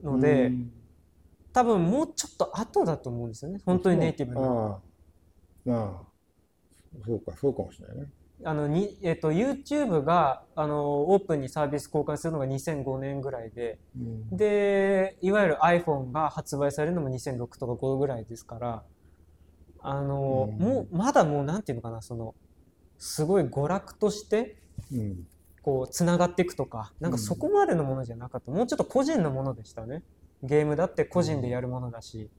[0.03, 0.71] ので、うん。
[1.53, 3.59] 多分もうちょっと後だと思うんですよね。
[3.65, 4.41] 本当にネイティブな。
[4.41, 4.79] ああ、
[5.65, 8.03] まあ、そうか、そうかもしれないね。
[8.43, 14.37] あのにえっと YouTube があのオープンにサービス公開するのが2005年ぐらいでうん。
[14.37, 18.83] でいわゆる iPhone が発売されるのも2006とか5ぐらいですから
[19.89, 20.59] あの、うん。
[20.59, 22.35] もうまだもうなんていうのかなその
[22.97, 24.57] すごい娯楽として
[24.91, 25.27] うん。
[25.61, 30.01] こうつながっていくとかなんかそこまでのものじゃなかった、もうちょっと個人のものでしたね。
[30.41, 32.29] ゲームだって個人でやるものだし、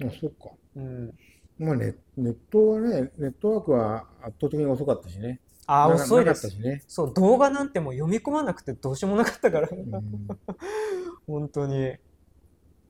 [0.00, 0.50] あ、そうか。
[0.76, 1.12] うん、
[1.58, 5.40] まあネ、ネットはね、ネットワークは圧倒的に遅かったしね。
[5.66, 6.48] ああな遅いです。
[6.50, 6.84] しね。
[6.86, 10.28] そう動画なんてもう読み込まなくてどうしようもなかったから、うん。
[11.26, 11.96] 本当に。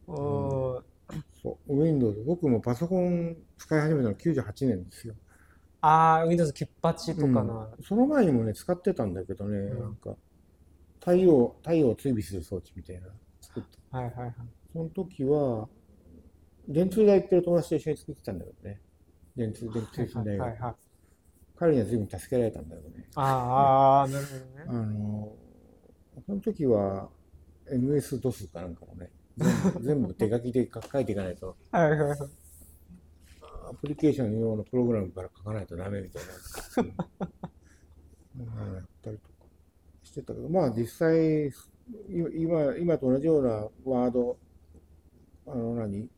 [0.09, 0.85] うん
[1.45, 5.15] そう、Windows、僕もパソコン使い始めたの98年ですよ。
[5.83, 10.17] ああ Windows キュッパチとかな、うんその前にもね、使ってたんだけどね、うんなんか、
[11.01, 13.09] 太陽、太陽を追尾する装置みたいな、
[13.43, 13.99] 作った。
[13.99, 14.35] はいはいはい
[14.73, 15.69] その時は、
[16.67, 18.81] 電通大行ってる友達と一緒に作ってたんだけどね。
[19.37, 20.41] 電通、電通信大学。
[20.41, 20.75] はいはいはい
[21.57, 23.07] 彼には随分助けられたんだけどね。
[23.15, 25.33] ああなるほどねあの、
[26.27, 27.09] その時は
[27.71, 29.11] MS-DOS かなんかもね、
[29.81, 32.19] 全部手書きで書書いていかないと、はいはいはい。
[33.71, 36.23] アプリケーション用のプログラムから書かないとダメみたい
[36.77, 36.93] な。
[38.39, 38.75] うん。
[38.75, 39.35] やったりとか
[40.03, 41.53] してたけど、まあ実際、い
[42.37, 43.51] 今、今と同じような
[43.85, 44.39] ワード、
[45.47, 46.09] あの何、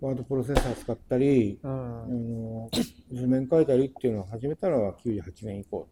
[0.00, 2.70] ワードプロセッサー使ったり、うあんの
[3.12, 5.88] 図面書いたりっていうのを始めたのは98年以降。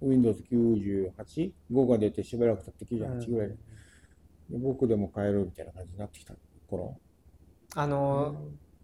[0.00, 3.48] Windows 98、5が出てしばらく経って98ぐらい。
[3.48, 3.60] で、で
[4.50, 6.34] 僕でも買えるみたいな感じになってきた
[6.68, 6.98] 頃？
[7.74, 8.34] あの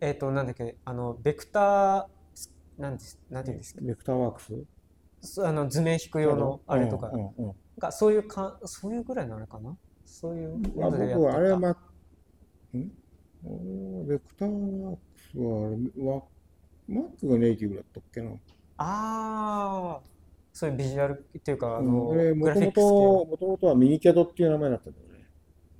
[0.00, 3.80] えっ、となんだっけあのベクターなんですなんていうんですか？
[3.82, 4.52] ベクターワークス？
[5.22, 7.08] そあの図面引く用のあれとか。
[7.08, 7.54] うんうんうん。
[7.78, 9.76] がそういうかそういうぐらいなのかな？
[10.04, 11.74] そういうあのでや僕はあれはってた
[12.76, 15.00] マんベクターワーク
[15.32, 16.22] スはあれわ、
[16.86, 18.30] マックがネイティブだったっけな？
[18.30, 18.36] あ
[18.76, 20.00] あ
[20.52, 22.82] そういうビジュアルっていうかあうの、ん、あれ、もともグラフィックス系と、
[23.26, 24.98] もともとはミニキャドっていう名前だったんだ。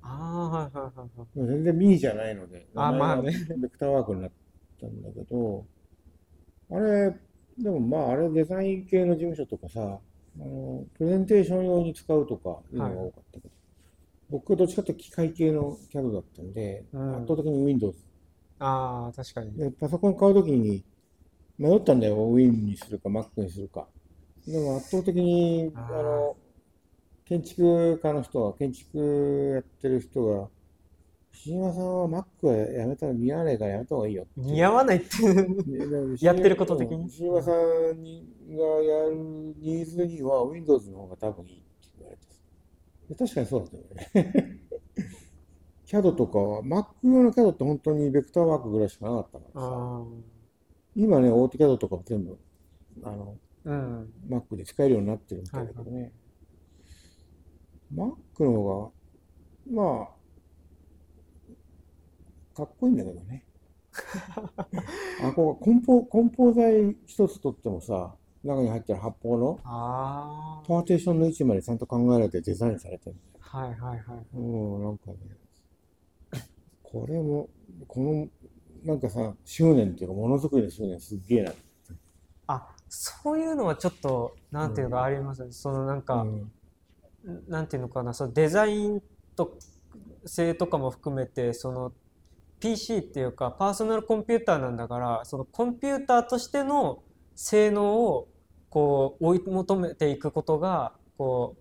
[0.07, 1.47] ああはいはいはいはい。
[1.47, 3.31] 全然ミニじゃないので、あまあね。
[3.57, 4.31] ベクターワークになっ
[4.79, 5.65] たんだけど、
[6.71, 7.15] あれ、
[7.57, 13.53] でもまあ、あれデザイン系の事務所とかさ、あの、プレゼンテーション用に使うとかいうのが多かったけど、
[14.29, 17.15] 僕はどっちかというと機械系のキャドだったんで、うん。
[17.17, 17.97] 圧倒的に Windows
[18.59, 19.57] ああ確かに。
[19.57, 20.83] で、パソコン買うときに
[21.57, 22.15] 迷ったんだよ。
[22.15, 23.87] Win にするか Mac にするか。
[24.47, 26.37] でも圧倒的に、あの、
[27.25, 30.47] 建築家の人は、建築やってる人が、
[31.33, 34.25] 石島さんは Mac はやめたら似合わないからやめた方がいいよ。
[34.37, 37.07] 似合わないってやってること的に？
[37.07, 39.15] 石島さんにがやる
[39.57, 42.23] ニーズには Windows の方が多分いいって言われて
[43.09, 43.69] で確かにそうだっ
[44.13, 44.59] たよね。
[45.85, 49.67] CAD とかは、Mac 用の CAD って本当にベクターワークぐらいしかなかったからさ。
[49.71, 50.03] あ
[50.95, 52.39] 今ね、オートキャドとかも全部、
[53.03, 53.35] あの、
[53.65, 56.11] あうん Mac で使えるようになってるみたいだけどね。
[57.93, 58.91] Mac の方
[59.67, 60.15] が、まあ、
[62.55, 63.45] かっこいいんだけどね。
[65.23, 73.15] あ、こう、梱包、梱包材一つとってもさ、中に入ってる発泡のパーテーションの位置までちゃんと考えられてデザインされてる。
[73.39, 75.17] はいはいはいうん、なんかね、
[76.83, 77.49] これも、
[77.87, 78.27] この、
[78.83, 81.53] なんかさ、執念っていうか、ものづくりの執念すっげえな。
[82.47, 86.51] あそういうのはちょっとなんていうかありますねそのなんか、うん
[87.47, 89.01] なんていうのかなそのデザイン
[89.35, 89.57] と
[90.25, 91.91] 性とかも含めてその
[92.59, 97.03] PC っていうかパーソナルコンピューターなんだからそのコンピューターとしての
[97.35, 98.27] 性能を
[98.69, 101.55] こう追い求めていくことがこ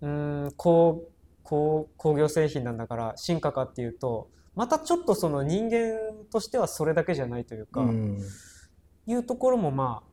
[0.00, 1.04] ううーん工
[1.42, 5.98] 工工業製品なんだから進化かっていうとまたちょっとその人間
[6.32, 8.18] としてはそれだけじゃないというか、うん。
[9.06, 10.10] いうところもまあ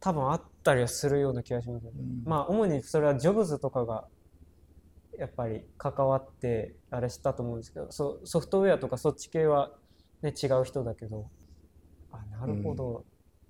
[0.00, 1.86] 多分あったりはするような気がします。
[1.86, 2.22] うん。
[2.24, 4.06] まあ主にそれはジョブズとかが
[5.16, 9.70] やっぱり関わってあれしたと思うんですけどソソフトウェアとかそっち系は、
[10.22, 11.28] ね、違う人だけど。
[12.10, 13.04] あなるほど、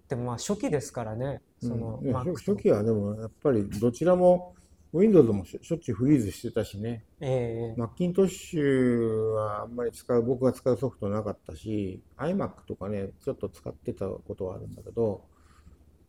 [0.09, 1.40] でもまあ初期ですからね。
[1.61, 2.12] その、うん。
[2.12, 4.55] 初初期はでもやっぱりどちらも
[4.94, 7.81] Windows もしょしょっちゅうフリーズしてたしね、ええ。
[7.81, 15.24] マッキントッシュはあんまり使う、僕が使うソフトなかったし、iMac とかね、ちょっと使ってたことはあるんだけど、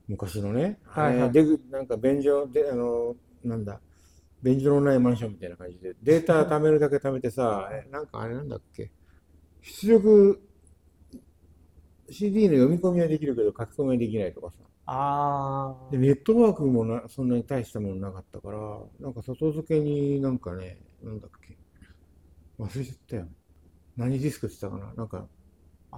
[0.08, 3.82] 昔のね、はいはいあれでなんか便所で、あの、なんだ、
[4.44, 8.92] 便所のないマンションみたいな感じで、データ貯めるだけ貯めてさ、 えなんかあれなんだっけ、
[9.62, 10.42] 出力
[12.10, 14.58] CD の読み込みはできるけど書き込みはできないとかさ。
[14.88, 21.58] あで、ネットワークもなそんなに大したものなかったから、なんか外付けになんかね、なんだっけ？
[22.60, 23.28] 忘れちゃったよ。
[23.98, 24.94] 何ディスクって言ったかな？
[24.94, 25.28] なんか、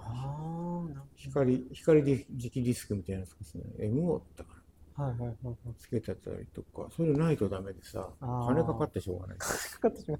[0.06, 3.64] あ、あ光、光ディ磁気ディスクみたいなやつですね。
[3.80, 4.50] MO だったか
[4.98, 5.56] なはいはいはいはい。
[5.78, 9.38] つけてたりとか、そういうのないとダメでさ、金かかってしょうがない。
[9.38, 9.48] か
[9.82, 10.20] かってしまう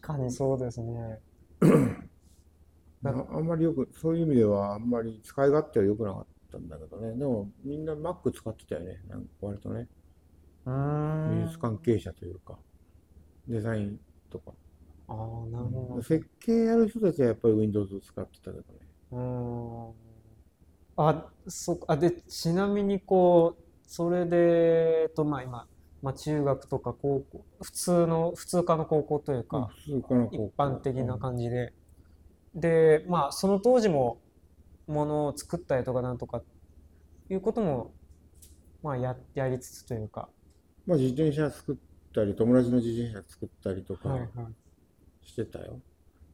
[0.00, 1.20] 確かにそうですね。
[3.02, 7.16] なあんまりよく、そういう意味ではあんまり使い勝手は良くなかったんだけどね。
[7.16, 9.00] でもみんな Mac 使ってたよね。
[9.08, 9.88] なんか割とね。
[10.66, 11.40] うーん。
[11.40, 12.58] 美術関係者というか、
[13.46, 14.52] デザインとか。
[15.08, 15.16] ああ、
[15.50, 16.02] なるほど。
[16.02, 18.87] 設計やる人たちはやっぱり Windows 使ってたけどね。
[19.10, 19.18] うー
[19.92, 19.94] ん。
[20.96, 21.86] あ、そっか。
[21.90, 25.68] あ、で、ちなみにこう、それで、えっと、まあ今、
[26.02, 31.72] まあ中学とか高校、普通の、普通科の高校というか、普通かな一般的な感じで、
[32.54, 34.20] で、まあその当時も、
[34.86, 36.42] ものを作ったりとかなんとか、
[37.30, 37.92] いうことも、
[38.82, 40.28] まあや、やりつつというか、
[40.86, 41.76] まあ自転車作っ
[42.14, 44.28] たり、友達の自転車作ったりとかはいはい。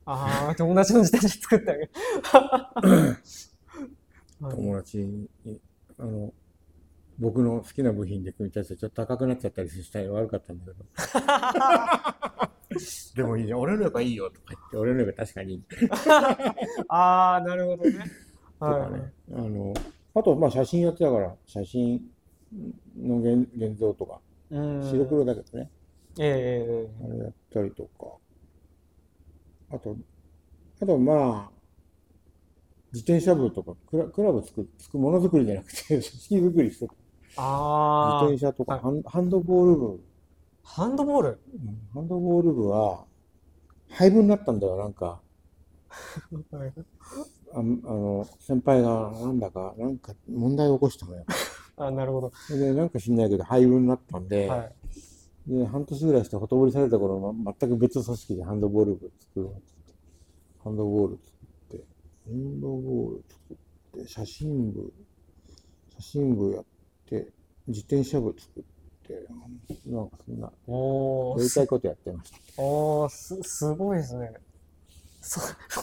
[0.07, 1.91] ああ、友達の自転車作ってあげる。
[4.41, 5.29] はい友達に、
[5.99, 6.33] あの、
[7.19, 10.85] 僕の好きな部品で組み立ててちょっと高くなっちゃったりしたら悪かったんだけど。
[13.15, 13.61] でもいいじゃん。
[13.61, 15.63] 俺の方がいいよとか言って、俺の方が確かにいい。
[16.89, 18.05] ああ、なるほどね。
[18.59, 19.13] とはいかね。
[19.33, 19.75] あの、
[20.15, 22.03] あと、まあ写真やってたから、写真
[22.99, 24.83] の現現像とか、うん。
[24.83, 25.71] 白黒だけどね。
[26.19, 28.17] ええあれやったりとか。
[29.71, 29.97] あと、
[30.81, 31.51] あとまあ、
[32.93, 36.95] 自転車部とかクラ、クラブ作る、作るものづくりじゃなくて、 組織作りしてた。
[37.37, 40.01] ああ自転、車とか、はいハンハンドボール部、
[40.63, 41.29] ハンドボール？
[41.55, 43.05] うんハンドボール部は、
[43.89, 45.21] 廃部になったんだよ、なんか。
[47.53, 51.25] ああの、先輩がなんだか、なんか問題を起こしたのよ。
[51.77, 52.33] あ、なるほど。
[52.57, 54.75] で、なんか知んないけど、廃部になったんで、はい。
[55.47, 59.75] で、半年ぐらいしてほとぼりされた頃、ま、全く別組織でハンドボール部作ろうって
[60.65, 61.85] ハンドボール作って、
[62.25, 63.55] ハンドボール作
[64.01, 64.93] って、写真部、
[65.97, 66.65] 写真部やっ
[67.07, 67.29] て、
[67.67, 68.63] 自転車部作っ
[69.07, 69.27] て、
[69.87, 72.39] なんかそんな、おー、やりたいことやってました。
[72.57, 74.33] おー、す、すごいですね。
[75.21, 75.41] そ、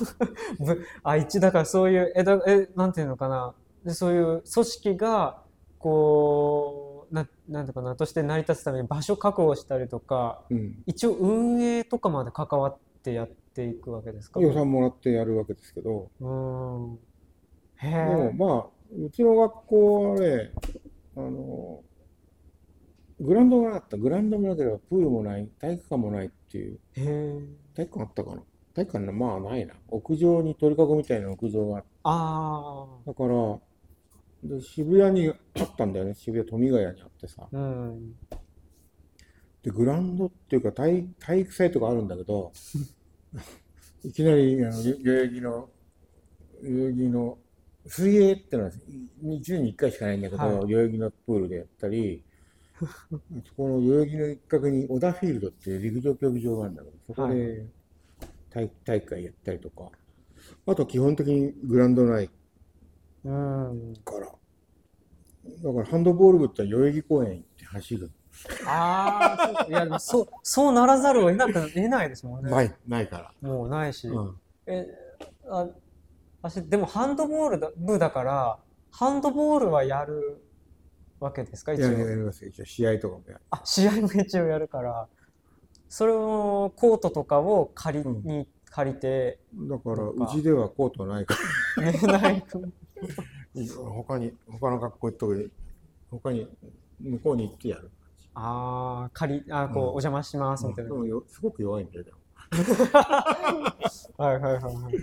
[0.60, 3.54] ぶあ、一、だからそういう、え、だ、え、なんていうのかな。
[3.86, 5.44] で、そういう組織が、
[5.78, 10.84] こう、な、なんていうかな、として成り立つために場所確保したりとか、うん。
[10.86, 14.40] 一応運営とかまで関わってやっていくわけですか？
[14.40, 17.00] 予算もらってやるわけですけど、うーん。
[17.78, 18.34] へ。
[18.34, 20.52] まあ、うちの学校はね、
[21.16, 21.84] あの、
[23.20, 23.98] グラウンドがなかった。
[23.98, 26.80] グラウンドもなければプールもない、体育館もないっていう。
[27.76, 28.42] 体育館あったかな？
[28.74, 29.76] 体育館なまあないな。
[29.90, 33.60] 屋上に鳥かごみたいな屋上があっあたから、
[34.44, 36.16] で渋谷にあったんだよね。
[36.16, 37.44] 渋谷富ヶ谷にあってさ。
[37.44, 37.48] あ。
[37.52, 38.16] うん。
[39.64, 42.52] で、グラウンドっていうか体体育祭とかあるんだけど、
[44.04, 45.70] いきなり、あの、代々木の、
[46.64, 47.38] 代々木の、
[47.86, 48.80] 水泳ってのは1
[49.24, 52.24] 年に1回しかないんだけど、はい代々木のプールでやったり、
[52.82, 57.66] そこの代々木の一角に小田フィールドっていう陸上競技場があるんだけど、そこはで
[58.50, 59.92] 体大会やったりとか、
[60.66, 62.30] あと基本的にグラウンドない
[63.26, 63.94] うん。
[64.04, 68.12] から、だからハンドボール部って代々木公園行って走る。
[68.66, 72.52] ああ、そういや、でもそう、そうならざるを得なく、得ないですもんね。
[72.52, 73.48] ない、ないから。
[73.48, 74.08] もうないし。
[74.08, 74.36] うん
[74.68, 74.88] え、
[75.50, 75.68] あ、
[76.42, 78.60] 私、でもハンドボールだ部だから、
[78.92, 80.42] ハンドボールはやる
[81.20, 82.10] わけですか、一やりや応。
[82.10, 82.50] りますよ。
[82.50, 83.42] 一応試合とかもやる。
[83.50, 85.08] あ、試合も一応やるから、
[85.90, 91.36] それを、コートとかを借りうんに、借りて、だから、そうちではコートないか
[91.78, 92.46] ら、寝 ない。
[93.76, 95.52] 他に、他の学校行っとく
[96.10, 96.48] 他に、
[97.00, 97.92] 向こうに行ってやる。
[98.34, 100.92] ああ、借り、あーこう、うんお邪魔します、みたいな。
[100.92, 102.04] でもよすごく弱いんだよ。
[102.04, 102.18] でも
[104.18, 104.96] はいはいはいはい。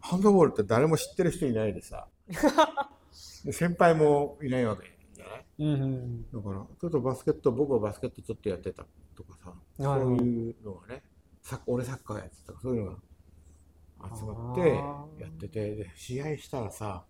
[0.00, 2.06] ハンドボールって誰も知ってる人いないでさ。
[3.44, 6.30] で先輩もいないわけじゃないうんうん。
[6.30, 11.02] だから、ちょっとバスケット、僕はバスケットちょっとやってたとかさ、そういうのがね、
[11.42, 17.04] サッ俺サッカーやってたとか、そういうのが集まってやってて、で試合したらさ、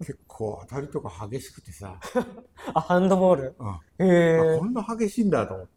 [0.00, 1.98] 結構当たりとか激しくてさ、
[2.74, 3.54] あ、ハンドボール？
[3.58, 4.64] あへえあこ。
[4.66, 5.72] んな激しいんだと思って。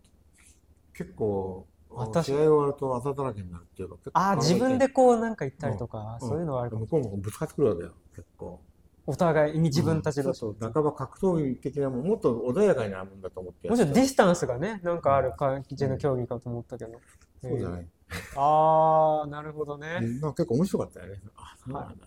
[0.93, 6.81] 結構、試合終わると朝だらけになるっていうか、あー、自分でこうなんか行ったりとか、うんそういうのはあるかも。
[6.81, 8.59] 向こうもぶつかってくるわけよ、結構。
[9.05, 10.29] お互いに自分たちの。
[10.29, 16.99] うんちょっと半ば格闘技的なもん、もっと穏やかなもんだと思ってやもちろんディスタンスがね、なんかある感じの競技かと思ったけど。
[17.43, 17.87] そうじゃない。
[18.35, 19.99] ああ、なるほどね。
[20.35, 21.21] 結構面白かったよね。
[21.35, 22.06] あ、そうなんだ。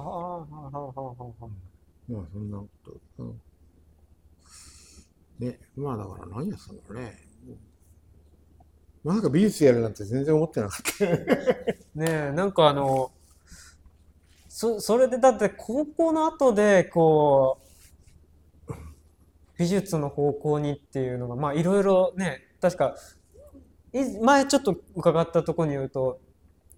[0.00, 1.46] はあ、はあ、はあ、はあ、はあ。
[2.08, 3.22] まあそんなこと。
[3.24, 3.40] うん
[5.40, 7.18] ね、まあだから何やってたんだろうね。
[9.02, 11.06] まさか美術やるなんて全然思ってなかった。
[11.06, 13.10] ねえ、なんかあの、
[14.48, 17.58] そ、それでだって高校の後で、こ
[18.68, 18.74] う、
[19.58, 22.94] 美術の方向にっていうのが、まあいろいろね、確か、
[23.94, 26.20] い前ちょっと伺ったところによると、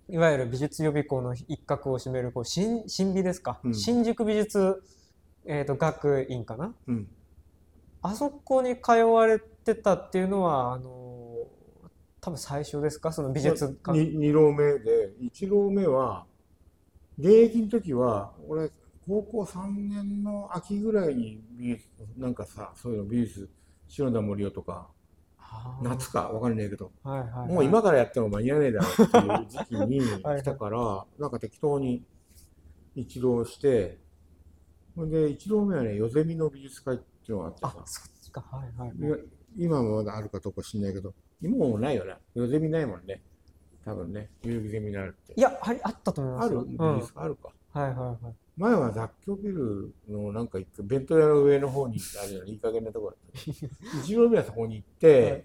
[0.09, 4.83] いわゆる美術予備校の一角を占める、こう、新、新美ですか、うん新宿美術、
[5.45, 6.75] えっと、学院かな？
[6.87, 7.09] うん。
[8.03, 11.37] あそこに通われてたっていうのは、あの、
[12.21, 13.13] 多分最初ですか？
[13.13, 13.99] その美術館。
[13.99, 16.27] に二浪目で、一浪目は、
[17.19, 18.71] 現役の時は、俺、
[19.07, 21.87] 高校3年の秋ぐらいに美術、
[22.17, 23.51] なんかさ、そういうの美術、
[23.89, 24.89] 篠田森生とか、
[25.83, 32.05] 夏かわかんないけど、はいはいはいもう今からやっても間に合わねえだろうっていう時期に はい来たから、なんか適当に
[32.95, 33.99] 一浪して、
[34.95, 38.41] ほんで、一浪目はね、よぜみの美術会っていうのがあってあさ、、そっちか。
[38.51, 38.93] はいはい
[39.55, 42.17] 今もまだあるかどうか知んないけど、今もないよね。
[42.35, 43.23] よぜみないもんね。
[43.85, 45.35] 多分ね、遊戯ゼミナールって。
[45.37, 46.61] いや、ありあったと思いますよ。
[46.61, 46.69] ある？
[46.69, 47.01] 美うん。
[47.01, 47.51] 術あるか。
[47.73, 48.35] はいはいはい。
[48.57, 53.99] 前は雑居ビルのなんか一個弁当屋の上の方にあるようないい加減なところだった。
[54.05, 55.45] 一浪目はそこに行って、はい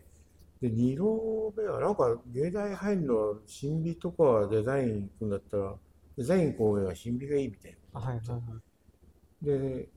[0.62, 5.76] で、二浪目はなんか芸大入るの新美とかデザイン行くんだったら、
[6.18, 8.42] デザイン工芸は新美がいいみたいあはいはいはい。
[9.46, 9.58] な。
[9.60, 9.90] で、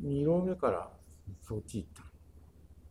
[0.00, 0.90] 二浪目から
[1.42, 2.04] そっち行った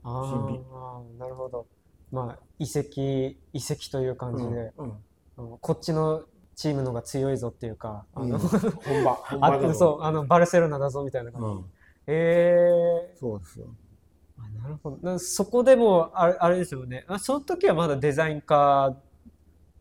[0.03, 1.65] 新美あ、なるほど。
[2.11, 4.93] まあ、遺跡、遺跡という感じで、うんうん
[5.35, 11.47] こっちのチームの方が強いぞっていうか、あの、うん本場、 本場であもそう、あの、バルセロナだぞみたいな感じ。
[11.47, 11.65] うん、
[12.07, 13.67] ええそうですよ。
[14.37, 14.97] あなるほど。
[15.01, 17.05] なそこでもあれ、あれですよね。
[17.07, 18.95] あ、その時はまだデザイン科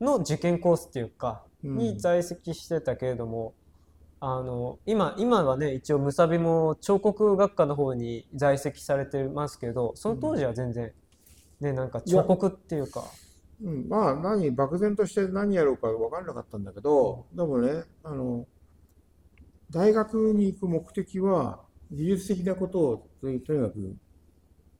[0.00, 3.54] の受験コースっていうか、うんに在籍してたけれども、
[4.18, 10.92] あの、今、今はね、一応、ムサビも彫刻学科の方に在籍されてますけど、その当時は全然、
[11.60, 13.04] ね、なんか彫刻っていうか、
[13.62, 18.46] うん、まあ何漠然として何やろうか分からなかったんだけど、でもねあの
[19.70, 21.60] 大学に行く目的は
[21.90, 23.96] 技術的なことをとにかく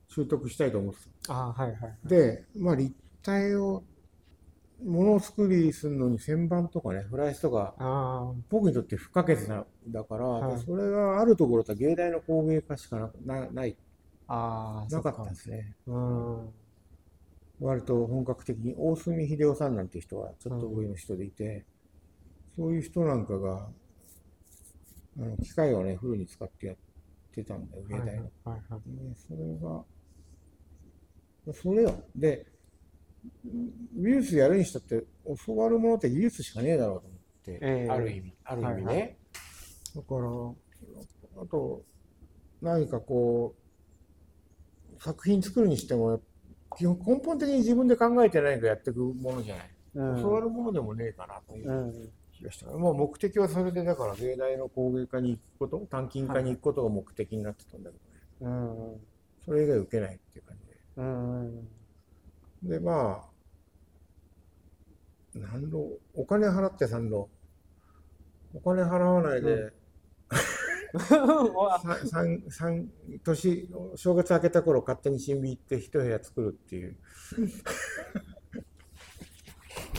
[0.08, 1.34] 習得したいと思ってた。
[1.34, 1.98] あはいはい。
[2.04, 3.84] で、まあ、立体を
[4.84, 13.76] ものを作りするのに旋盤とかねフライスとかあ僕にとって不可欠なだから、はいでそれがあるところと芸大の工芸科しかななない
[14.26, 15.74] あ、ああ、なかったんですね。
[15.86, 16.48] うん。
[17.60, 21.64] 割と本格的に大隅秀夫さんなんて人はちょっと上の人でいて、
[22.56, 23.68] そういう人なんかが
[25.18, 26.76] あの機械をねフルに使ってやっ
[27.34, 28.16] てたんだよ芸はいはい。
[28.16, 28.22] 大の。
[28.44, 28.80] はいはい。
[29.10, 29.38] でそれ
[31.52, 32.02] がそれよ。
[32.16, 32.46] で
[33.94, 35.04] 美術やるにしたって
[35.46, 37.90] 教わるものって技術しかねえだろうと思って、ええ。
[37.90, 39.16] ある意味ある意味ね、はいはい。
[39.94, 40.14] だか
[41.36, 41.82] らあと
[42.60, 43.54] 何かこ
[44.98, 46.20] う作品作るにしても
[46.76, 50.22] 基本根本的に自分で考えてないからやっていくものじゃない、うん。
[50.22, 52.12] 教わるものでもねえかなといううん。
[52.32, 52.66] 気がした。
[52.66, 57.96] から、もう目的はそれでだから芸大の工芸科に行くこと短金科に行くことが目的になってたんだけ
[58.44, 59.00] どね、うん。
[59.44, 60.78] それ以外受けないっていう感じで。
[60.96, 61.68] うん。
[62.62, 63.32] で、まあ、
[65.34, 67.28] 何浪、お金払って3浪。
[68.54, 69.72] お金払わないで、
[70.98, 76.96] 三三年、正月明けた頃勝手に新美行って一部屋作るっていう。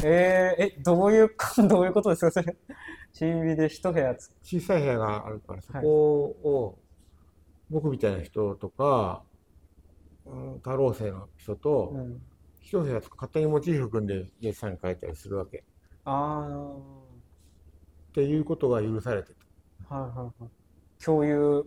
[0.03, 2.55] えー、え、どういうか、 どういうことですか、それ。
[3.11, 4.33] 新美で一部屋つく。
[4.43, 6.79] 小さい部屋があるから、そこを、
[7.69, 9.33] 僕みたいな人とか、うん
[10.55, 12.21] 太郎生の人と、うん。
[12.61, 15.63] 一部屋勝手にモチーフ組んでデッサン描いたりするわけ。
[16.05, 16.75] あ
[18.09, 19.95] っていうことが許されてた。
[19.95, 20.62] あ、はいはいはい。
[21.03, 21.65] 共有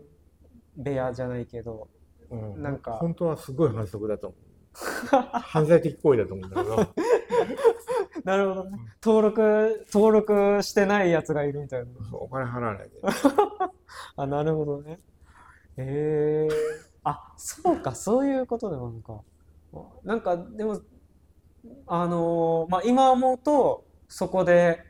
[0.77, 1.89] 部屋じゃないけど、
[2.31, 4.41] うんなんか本当はすごい反則だと思う。
[5.41, 6.77] 犯罪的行為だと思うんだけど、
[8.25, 8.79] なるほどね。
[9.03, 11.87] 登録、登録してないやつがいるみたいな。
[12.13, 12.97] お金払わないで。
[14.17, 15.01] あ、なるほどね。
[15.79, 16.55] ええ
[17.05, 19.23] あ、そうか、そういうことでもあるのか。
[20.05, 20.81] なんか、でも、
[21.87, 24.83] あのーまあ、今思うと、そこで、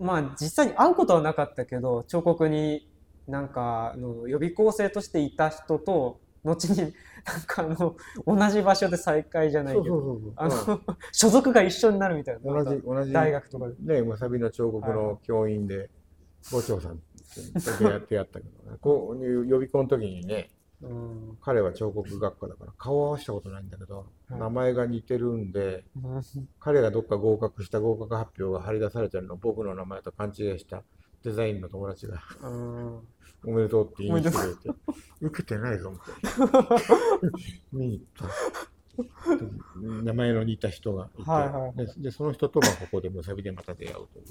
[0.00, 2.88] まあ、実際に会うことはなかったけど、彫刻に
[3.28, 6.76] なんか、あの、予備校生としていた人と、後に
[7.24, 7.96] なんかあの、
[8.26, 10.20] 同じ場所で再会じゃないけど、
[11.12, 12.52] 所属が一緒になるみたいな。
[12.52, 13.74] うん同じ、同じ、大学とかで。
[14.00, 15.90] ね、むさびの彫刻の教員で、
[16.52, 17.00] 五長さん
[17.78, 20.50] とやってやったけどね、こう予備校の時にね、
[20.82, 21.38] うん。
[21.40, 25.84] 彼は彫刻学科だから顔を合わせたことないんだけど、はい名前が似てるんで、
[26.58, 30.82] 彼がどっか合格した合格発表が張り出されてるのを僕の名前と勘違いした
[31.22, 33.00] デザインの友達がうん。
[33.46, 34.78] おめでとうって言いに来てくれて、
[35.20, 36.68] 受けてないぞ、みたいな。
[37.72, 40.04] 見に行った。
[40.04, 44.26] 名前の似た人がいて、はいはいはいでで、その人とまあここでむさびでまた出会うという。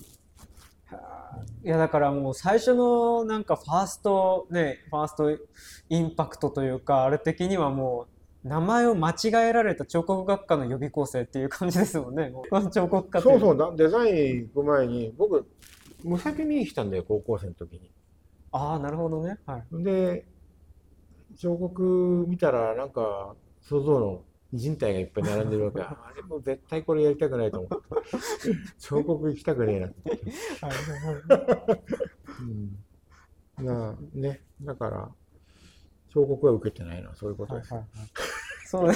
[1.63, 5.43] いやだからもう最初のなんかファーストねファースト
[5.89, 8.05] インパクトというかあれ的にはも
[8.43, 9.15] う名前を間違
[9.49, 12.31] えられた彫刻学科の予備校生っていう感じですもんね。
[12.71, 15.47] 彫刻科ってそうそうだ、デザイン行く前に、僕、
[16.03, 17.89] むさび見に来たんだよ、高校生の時に。
[18.53, 19.39] ああなるほどね。
[19.45, 19.83] はい。
[19.83, 20.25] で、
[21.35, 24.23] 彫刻見たら、なんか、想像の
[24.53, 25.81] 人体がいっぱい並んでるわけ。
[25.83, 27.85] あれもう絶対これやりたくないと思って。
[28.77, 30.21] 彫刻行きたくねえなって。
[33.59, 33.65] うん。
[33.65, 34.41] なあ、ね。
[34.61, 35.11] だから、
[36.09, 37.73] 彫刻は受けてないな、そういうことです。
[37.73, 38.09] はいはいはい。
[38.67, 38.95] そうなん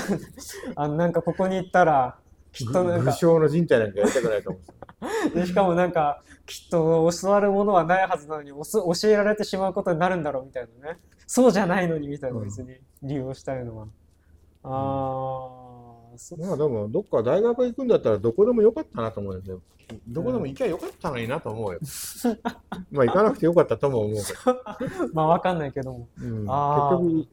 [0.76, 2.18] あのなんかここに行ったら
[2.58, 4.78] きっとなんか武将の人体なんかやりたくないと思って。
[5.39, 13.88] でしかもなんかきっと教わるものはないはずなのに教えられてしまうことになるんだろうみたいなねそうじゃないのにみたいなうん別に利用したいのは、
[14.64, 19.62] ああそまあでも、どっか大学行くんだったらどこでもよかったなと思うんですよ。
[20.08, 21.80] どこでも行きゃよかったのになと思うよ。
[22.91, 25.08] まあ行かなくてよかったとも思うけど。
[25.14, 27.28] まあわかんないけどもうん、結局、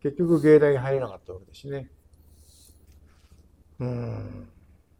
[0.00, 1.90] 結局芸大に入れなかったわけだしね。
[3.80, 4.48] うん。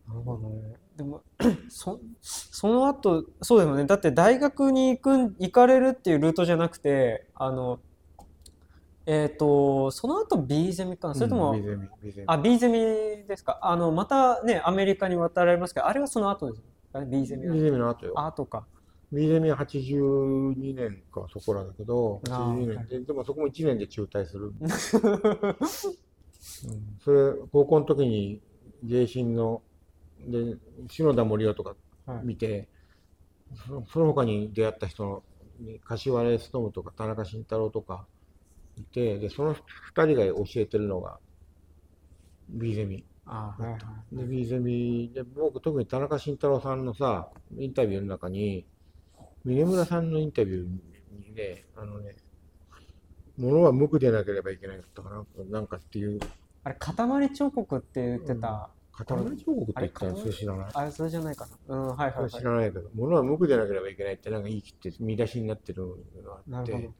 [0.09, 0.75] なるほどね。
[0.97, 1.22] でも
[1.68, 3.85] そその後そうですよね。
[3.85, 7.81] だって大学に行くん行かれるっていうルートじゃなくてあの
[9.07, 11.14] えっ、とその後 B ゼミかな。
[11.14, 12.27] それとも、うんビゼミビゼミ。
[12.29, 12.75] あ B ゼミ
[13.27, 13.59] ですか。
[13.62, 16.62] あのまたねアメリカに渡られますけどあれはその後です
[16.93, 17.07] かね。
[17.11, 17.55] B ゼミは。
[17.55, 18.12] ビゼミの後よ。
[18.16, 18.64] あ後か。
[19.12, 22.87] ビゼミは82年かそこらだけど、あー82年。
[22.89, 24.53] で、でもそこも1年で中退する。
[24.61, 24.66] う
[26.68, 28.41] ん、それ、高校の時に、
[28.85, 29.62] 芸新の、
[30.26, 30.57] で、
[30.89, 31.76] 篠田森夫とか
[32.07, 32.68] はい見て、
[33.66, 35.22] そのその他に出会った人
[35.61, 38.07] に、柏原勉とか田中慎太郎とか
[38.76, 41.18] いて、で、その二人が教えてるのが、
[42.49, 43.05] ビゼミ。
[43.26, 43.78] あはいは
[44.12, 48.66] いで、ビゼミで、僕、特に田中慎太郎さんのさ、インタビューの中に、
[49.45, 50.68] 峰村さんのインタビュー
[51.28, 52.16] にね、あのね、
[53.37, 56.20] 物は無垢でなければいけないだったかな、なんかっていう、
[56.65, 60.71] あれ塊彫刻って言ってた、塊彫刻って言ったらあれそれ知らない？
[60.73, 61.77] あれそれじゃないかな。
[61.77, 62.43] うんはいはいはい。
[62.43, 66.51] らないけど、物は無垢でなければいけないってなんか言い切って見出しになってるのがあって。
[66.51, 66.95] なるほど、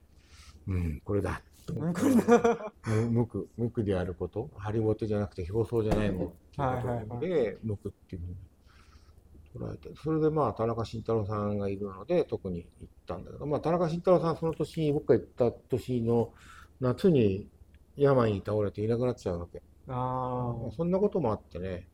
[0.69, 1.43] うん、これだ。
[1.67, 1.89] 無
[3.23, 16.35] 垢、無垢であること、ハリボテじゃなくて表層じゃないものっていうことで、無垢っていうふうに捉えて、それでまあ、田中慎太郎さんがいるので、特に行ったんだけど、まあ、田中慎太郎さん、その年に、僕が行った年の
[16.81, 17.49] 夏に
[17.97, 19.63] 病に倒れていなくなっちゃうわけ。
[19.89, 21.87] あまあそんなこともあってね、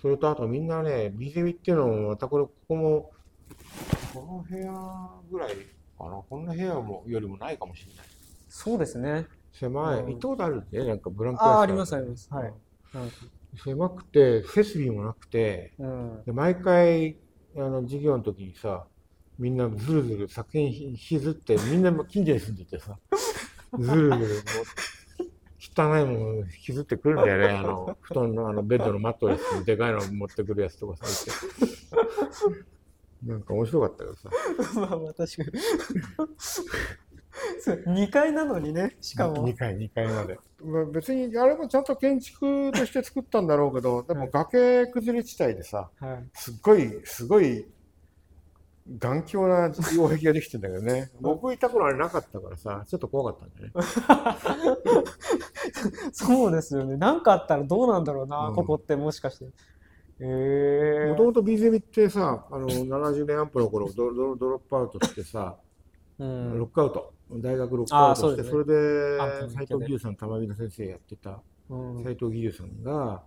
[0.00, 3.10] それとあとみんなね、ビゼミっていうのも、またこれ、ここも、
[4.14, 4.72] この部屋
[5.30, 5.54] ぐらい
[5.98, 8.06] かな、こんな部屋もよりもないかもしれない。
[8.48, 9.26] そうですね。
[9.52, 10.10] 狭い、うん。
[10.10, 12.28] 行ったことあるね、なんかブランクあーありますあります。
[12.32, 12.52] はい。
[13.64, 16.22] 狭くて、設備もなくて、うん。
[16.24, 17.16] で毎回、
[17.56, 18.86] あの、授業の時にさ、
[19.38, 22.98] みんなずるずる作品引きずって、みんな近所に住んでてさ、
[23.78, 24.18] ずるずる、もう、
[25.60, 31.06] 汚いものを引きずってくるんだよね、 あの、布団の、あの、ベッドのマットレスにでかいの持ってくるやつとかさ。
[33.26, 34.30] なんか面白かったけどさ、
[34.76, 35.50] まあまあ確かに。
[37.60, 39.44] そう2階なのにねしかも。
[39.44, 40.38] 2階、2階まで。
[40.62, 46.28] まあ、別に、あれもちゃんと建築として作ったんだろうけど、でも崖崩れ地帯でさ、はい。
[46.34, 47.66] すっごい、すごい、
[48.96, 51.10] 頑強な擁壁ができてんだけどね。
[51.20, 53.72] 僕いた頃あれなかったからさ、ちょっと怖かったんだね。
[56.12, 56.96] そうですよね。
[56.96, 58.54] 何かあったらどうなんだろうな、うん。
[58.54, 59.46] ここってもしかして。
[60.20, 61.10] ええ。
[61.10, 65.58] もともと B ゼミってさ、あの、70年アンプの頃ドロドロップアウトしてさ、
[66.18, 66.58] うん。
[66.58, 68.48] ロックアウト、大学ロックアウトして、ね。
[68.48, 69.18] それで、
[69.54, 71.42] 斎藤義勇さん、玉美の先生やってた。
[71.68, 72.04] うん。
[72.04, 73.22] 斎藤義勇さんが、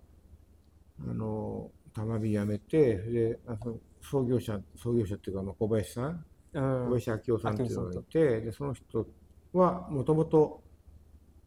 [1.08, 6.24] あの、玉美辞めて、で、あの創業者、創業者っていうか、まあ、小林さん、
[6.54, 6.84] うん。
[6.84, 9.06] 小林明夫さんっていうのがいて、で、その人
[9.52, 10.62] はもともと、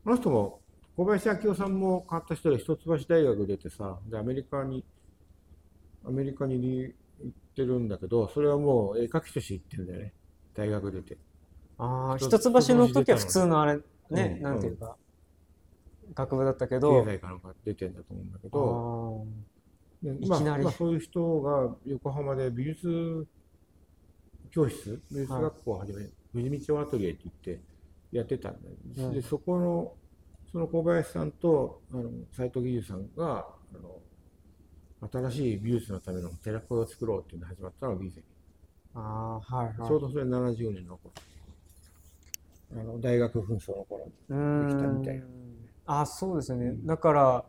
[0.06, 0.62] あの人も、
[0.97, 4.84] 小林明夫さんも変わった人で、一橋大学出てさ、で、アメリカに、
[6.06, 10.14] アメリカに行ってるんだけど、それはもう絵描きとして行ってるんだよね。
[10.53, 11.18] 大学出て。
[11.78, 13.80] ああ一一橋の時は普通のあれ
[14.10, 14.95] ね、うんなんていうか、
[16.14, 19.26] 学部だったけ経ど済かなんか出てんだと思うんだけあど、
[20.04, 23.28] いきなりまあまあ、そういう人が横浜で美術
[24.52, 27.64] 教室、美術学校を始め、富士道アトリエって言って
[28.12, 29.93] やってたんだよ、うんで、そこの、
[30.52, 34.00] その小林さんとあの斉藤義勇さんがあの、
[35.12, 38.24] 新しい美術のための寺子屋を作ろうっていうのが始まったのがゼミ。
[38.93, 39.00] あ
[39.50, 39.76] あ、はいはい。
[39.88, 41.14] ちょうどそれ70年の頃。
[42.72, 44.12] あの、大学紛争の頃に。
[44.68, 45.24] できたみたいん。
[45.86, 46.74] あ、そうですね。
[46.86, 47.46] だから、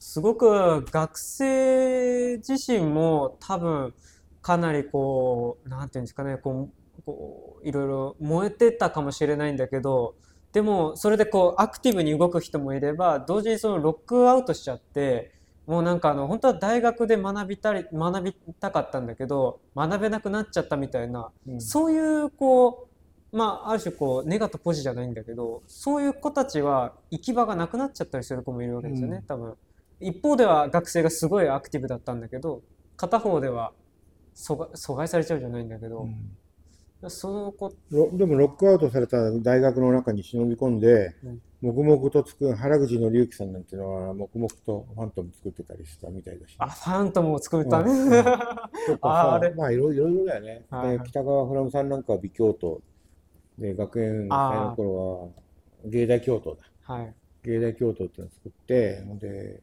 [0.00, 3.94] すごく学生自身も多分
[4.40, 10.14] かなりこう、なんていうんですかね、こう、こういろいろ燃えてたかもしれないんだけど、
[10.52, 15.32] でもそれでこうアクティブに動く人もいれば、同時にそのロックアウトしちゃって、
[15.66, 21.60] もうなんかあの本当は大学で学びたり、学びたかったんだけど、学べなくなっちゃったみたいな、うん。
[21.60, 22.88] そういうこ
[23.32, 29.22] う、まあ、ある種こうネガとポジじゃないんだけどそういう子たちは行き場がなくなっちゃったりする子もいるわけですよね、うん。
[29.22, 29.54] 多分
[30.00, 32.62] 一方では学生がすごいアクティブだったんだけど
[32.96, 33.72] 片方では
[34.34, 36.08] 阻害阻害されちゃうじゃないんだけど、
[37.08, 41.42] その子ロでもロックアウトされた大学の中に忍び込んで、うん。
[41.62, 47.82] 黙々と作る原口紀之さんなんていうのは黙々とファントム作ってたりしたみたいだし、あファントムを作った。
[47.82, 48.10] ね、うん。
[48.12, 49.50] とあかあれ。
[49.50, 51.00] さまあいろいろだよね、はい。
[51.04, 52.80] 北川フラムさんなんかは美京都
[53.58, 56.94] で学園祭の頃は芸大京都だ。
[56.94, 57.14] はい。
[57.44, 59.62] 芸大京都っていうのを作ってで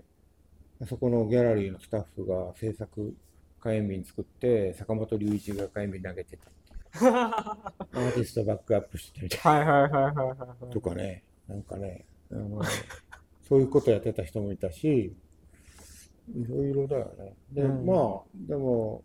[0.85, 3.15] そこのギャラリーのスタッフが制作
[3.59, 6.51] 火炎瓶作って坂本龍一が火炎瓶投げてた
[6.99, 10.37] アーティストバックアップしてみたいはいはいはいはいはい。
[10.39, 11.23] なとかね。
[11.47, 12.05] なんかね。
[12.31, 12.61] あの
[13.47, 15.15] そういうことやってた人もいたし
[16.35, 17.35] いろいろだよね。
[17.51, 17.85] で、うん。
[17.85, 19.03] まあでも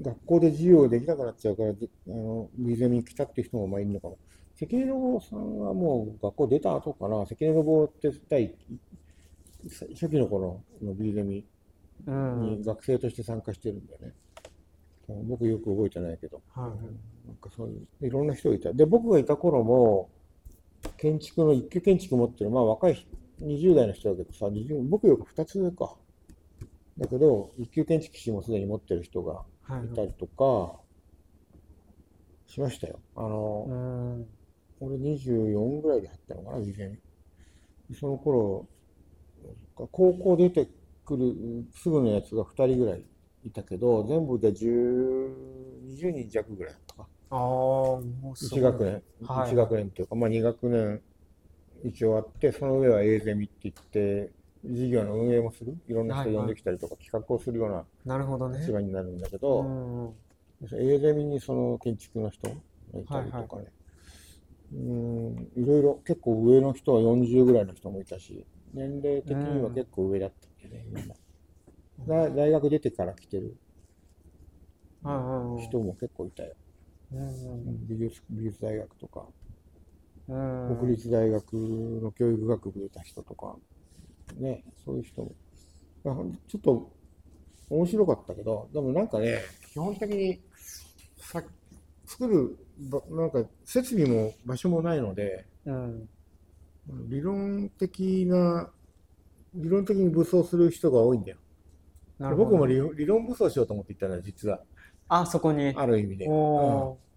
[0.00, 4.18] 学校で授業できなくなっちゃうからずあのビゼミに来たっていう人もまあいるのかも。
[4.54, 7.24] 関根信夫さんはもう学校出た後かな。
[7.26, 8.54] 関根信夫って第
[9.64, 11.44] 初期の頃のビゼミ
[12.06, 14.14] うんに学生として参加してるんだよね、
[15.24, 16.78] 僕よく覚えてないけどはいはい
[17.28, 18.72] なんかそういう、いろんな人がいた。
[18.72, 20.08] で、僕がいた頃も、
[20.96, 23.06] 建築の一級建築持ってる、まあ若い人
[23.42, 25.94] 20代の人だけどさ、20僕よく2つ上か。
[26.96, 30.80] だけど、一級建築士もすでに持ってる人がはいいたりとか、
[32.46, 32.98] しましたよ。
[33.14, 34.26] あの、うん
[34.80, 36.98] 俺24ぐらいで入ったのかな、事前に。
[37.94, 38.66] その頃、
[39.74, 40.68] 高校出て
[41.04, 41.34] くる
[41.74, 43.04] すぐのやつが2人ぐらい
[43.44, 47.08] いたけど、全部で10、20人弱ぐらいだったか。
[47.30, 48.60] ああもうすごい。
[48.60, 49.50] 1学年、はい。
[49.52, 51.00] 1学年というか、まあ2学年
[51.84, 54.30] 一応あって、その上は A ゼミって言って、
[54.64, 58.58] 授業の運営もする、いろんな人呼んできたりとか、企画をするようななるほどね。
[58.58, 60.14] 立場になるんだけうど、んうん。
[60.72, 62.54] A ゼミにその建築の人が
[63.00, 63.72] いたりとかね、
[64.72, 71.14] うーん、いろいろ結構上の人は40ぐらいの人もいたし、年齢的には結構上だったんでね、みんな。
[72.06, 73.56] だ大学出てから来てる
[75.02, 76.54] 人も結構いたよ。
[77.12, 79.26] うん美術美術大学とか。
[80.28, 83.56] うん国立大学の教育学部出た人とか、
[84.36, 85.32] ね、そういう人も。
[86.04, 86.14] まあ
[86.46, 86.92] ちょっと
[87.70, 89.40] 面白かったけど、でもなんかね、
[89.72, 90.40] 基本的に
[91.16, 91.42] さ
[92.06, 92.58] 作る
[92.90, 96.08] ば、なんか設備も場所もないので、うん
[97.08, 98.70] 理論的な、
[99.54, 101.38] 理論的に武装する人が多いんだよ。
[102.18, 104.60] なるほど僕も理理論武装しようと思って行ったのは実は、
[105.08, 106.26] あそこにある意味で。
[106.26, 107.08] うん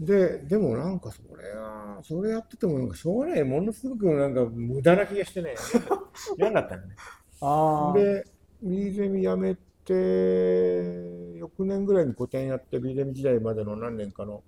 [0.00, 3.44] で、でもなんかそれは、それやっててもなんかしょうがない。
[3.44, 5.54] ものすごくなんか無駄な気がしてね、
[6.36, 6.96] 嫌になったのね。
[7.40, 8.24] あーで、
[8.62, 9.54] ビーゼミ辞め
[9.84, 14.42] て、翌年ぐらいに個展やって、ビーゼミ時代までの何年かの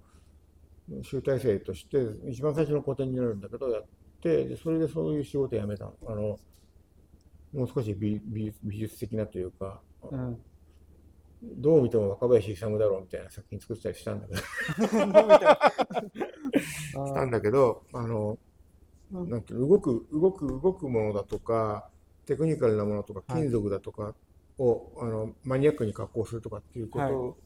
[1.02, 3.88] 集大成として、一番最初の個展になるんだけど、やって、
[4.26, 5.94] でそれでそういう仕事辞めたの。
[6.06, 6.38] あの、
[7.52, 10.38] もう少し美美美術的なというか、うん。
[11.42, 14.40] どう見ても若林勇だろうみたいな作品作ったりしたんだけど、
[17.02, 18.38] あ したんだけど、あの、
[19.12, 19.30] うん。
[19.30, 21.90] なんて動く、動く、動くものだとか、
[22.24, 23.42] テクニカルなものとか、はい。
[23.42, 24.14] 金属だとか
[24.58, 27.38] を、あのマニアックに加工するとかっていうこと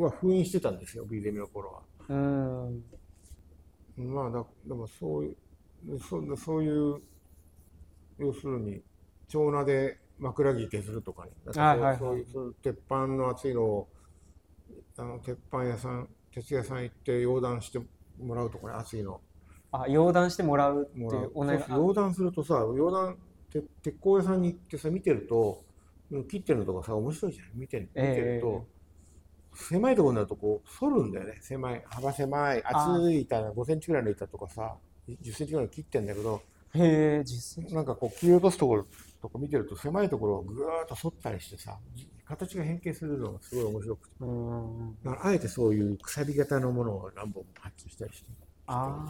[0.00, 1.82] は封印してたんですよ、ビーゼミの頃は。
[2.08, 2.84] うん。
[3.96, 5.36] まあだ、でもそういう、
[6.08, 7.00] そそういう、
[8.18, 8.82] 要するに、
[9.28, 13.88] 長名で枕木削るとかね、なんかはいはいはいそういう鉄板の厚いのを、
[14.96, 17.80] あの鉄板屋さん、鉄屋さん行って溶断して
[18.20, 19.20] もらうとかね、厚いの。
[19.70, 23.16] あ溶断してもらうっていううお願溶断するとさ、溶断、
[23.50, 25.64] て鉄工屋さんに行ってさ、見てると、
[26.28, 27.46] 切ってるのとかさ、面白いじゃん。
[27.54, 28.66] 見て見てると、
[29.54, 31.38] 狭いところになるとこう、反るんだよね。
[31.40, 34.76] 狭い、幅狭い、あ厚い板、5センチぐらいの板とかさ、
[35.22, 36.42] 10センチぐらいの切ってんだけど、
[36.74, 38.86] へえ実際なんかこう、切り落とすところ
[39.22, 41.78] とか見てると、狭いところをぐーっと反ったりしてさ、
[42.26, 44.14] 形が変形するのがすごい面白くて。
[44.20, 44.96] うん。
[45.02, 48.30] だからあえてそういうくさび型のものを何本も発注したりして、
[48.66, 49.06] あ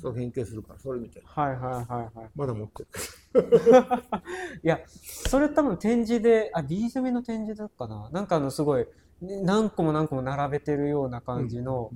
[0.00, 1.28] そう変形するから、それみたいな。
[1.34, 2.30] あはいはいはいはい。
[2.36, 2.88] まだ持ってる。
[4.62, 8.10] いやそれ多分展示であ B ゼミの展示だったかな。
[8.10, 8.86] なんかあのすごい
[9.20, 11.90] 何個も何個も並べてるような感じの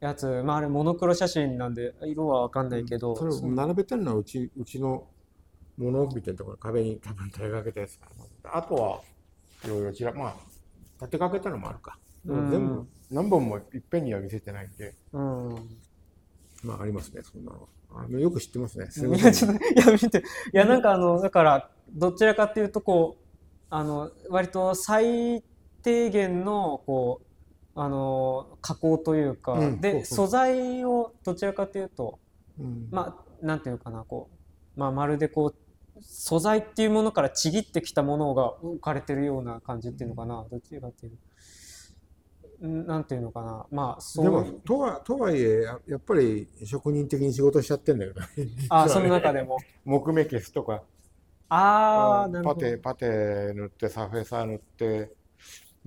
[0.00, 5.06] やつ、まああれモノクロ写真なんで色はわかんないけど、それを並べてるのはうちうちの
[5.76, 7.98] 物置みたいなところ壁に多分取りかけたやつ
[8.44, 9.00] あとは
[9.64, 10.36] いろいろちらまあ
[11.00, 11.98] 立てかけたのもあるか。
[12.24, 14.94] でも全部何本もいっぺんには見せてないんで。
[15.12, 15.48] うん。
[16.64, 17.68] まあありますねそんなの。
[17.90, 19.04] あのよく知ってますねすい。
[19.04, 20.22] みませや、んちょっと、いや、見て、い
[20.52, 23.24] や、なんかあの、だから、どちらかっていうと、こう、
[23.70, 25.42] あの、割と最
[25.82, 27.26] 低限の、こう、
[27.80, 32.18] あの、加工というか、で、うんそうそう素材をどちらかというと、
[32.58, 34.28] うんまあ、なんていうかな、こ
[34.76, 42.66] う、まあ、まるでこう、素材っていうものからちぎってきたものが置かれてるような感じっていうのかな、どちらかっていうと。
[42.66, 48.20] んなんていうのかな、まあ、そうでもとはとはいえややっぱり職人的に仕事しちゃってんだよね
[48.68, 49.58] あ、その中でも。
[49.84, 50.82] 木目消すとか
[51.48, 52.60] ああ、なるほど。
[52.60, 55.12] パテパテ塗ってサーフェーサー塗って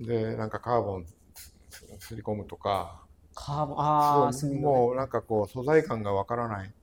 [0.00, 1.06] でなんかカーボン
[2.02, 3.04] すすり込むとか。
[3.34, 6.74] カーボン、ああ、そうそうもうなんかこう素材感がわからない。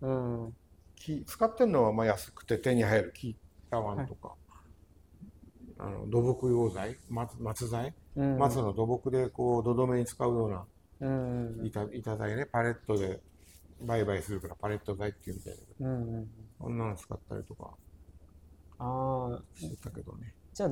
[0.00, 0.56] うん。
[0.96, 3.36] 木使ってるのはまあ安くて手に入る木
[3.70, 4.34] タワンとか、
[5.78, 6.96] あの土木用材？
[7.08, 8.38] 松松材、うん。
[8.38, 10.64] 松の土木でこう土留めに使うような
[11.00, 11.66] うん。
[11.66, 12.46] 板板材ね。
[12.46, 13.20] パレットで
[13.80, 16.28] 売買するからパレット材っていうみたいだけどうんうん。
[16.58, 17.70] こんなの使ったりとか。
[18.78, 20.34] ああ、してたけどね。
[20.52, 20.70] じゃあ、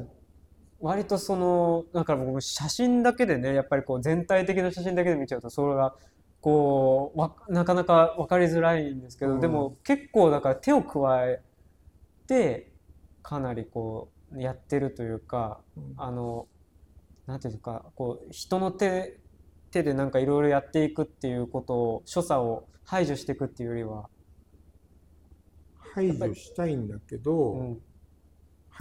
[0.81, 5.95] 割とその、だから僕、写真だけでね、やっぱりこう、全体的な写真だけで見ちゃうと、それが、
[6.41, 11.43] こう、わ、なかなか分かりづらいんですけど、うんでも結構だから手を加え
[12.27, 12.73] て、
[13.23, 16.49] かなりこう、やってるというか、うんあの、
[17.27, 19.21] なんていうか、こう、人の手、
[19.71, 24.09] 手でなんかいろいろやっていくっていうことを、所作を排除していくっていうよりは、
[25.95, 27.83] 排除したいんだけど、うん。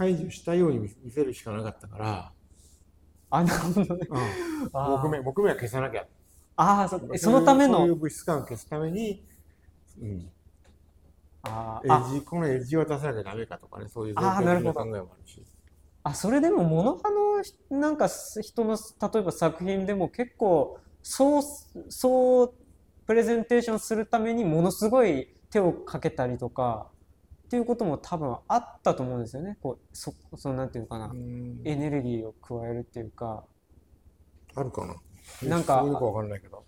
[0.00, 2.32] 排除したように見見せるしかなかったから、
[3.30, 4.08] あ、なるほどね。
[4.72, 6.06] 木目木目は消さなきゃ。
[6.56, 7.78] ああ、そえそのための。
[7.78, 9.24] そういう、物質感を消すために、
[10.00, 10.32] うん、エ
[11.42, 14.74] あーあ、ッジこのエッジを出さなきゃダメかとかねそういうあーなるほど。
[14.74, 15.44] 考えもあるし。
[16.02, 21.42] あ、それでも、モノハのひなんかす人の、例えば作品でも結構、そう、
[21.88, 22.54] そう、
[23.06, 26.90] プレゼンテーションするためにものすごい手をかけたりとか、
[27.50, 29.58] っていうことも多分あったと思うんですよね。
[29.60, 31.14] こう、そ、その、なんていうのかなう。
[31.16, 33.42] んエネルギーを加えるっていうか、
[34.54, 34.94] あるかな
[35.48, 36.64] なんかど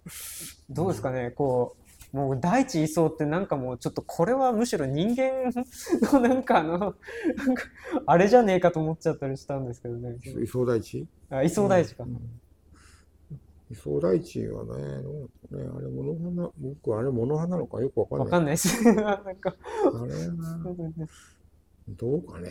[0.71, 1.77] どうですかね、こ
[2.13, 5.53] う、もう大地いそうってなんかもうちょっとこれはむしろ人間
[6.13, 6.97] の なんかあの、
[8.05, 10.17] あれじゃねえかと思っちゃったりしたんですけどね。
[10.21, 11.07] 磯磯大地？
[11.31, 12.03] あ、いそう大地か。
[12.03, 12.19] うん
[13.73, 15.65] 磯大地はねどうね。
[15.77, 18.27] あれ物花僕あれ物花なのかよくわかんない。
[18.27, 18.83] わかんないです。
[18.85, 18.95] なん
[19.37, 19.55] か、
[19.85, 20.15] あれ
[21.89, 22.51] どうかね。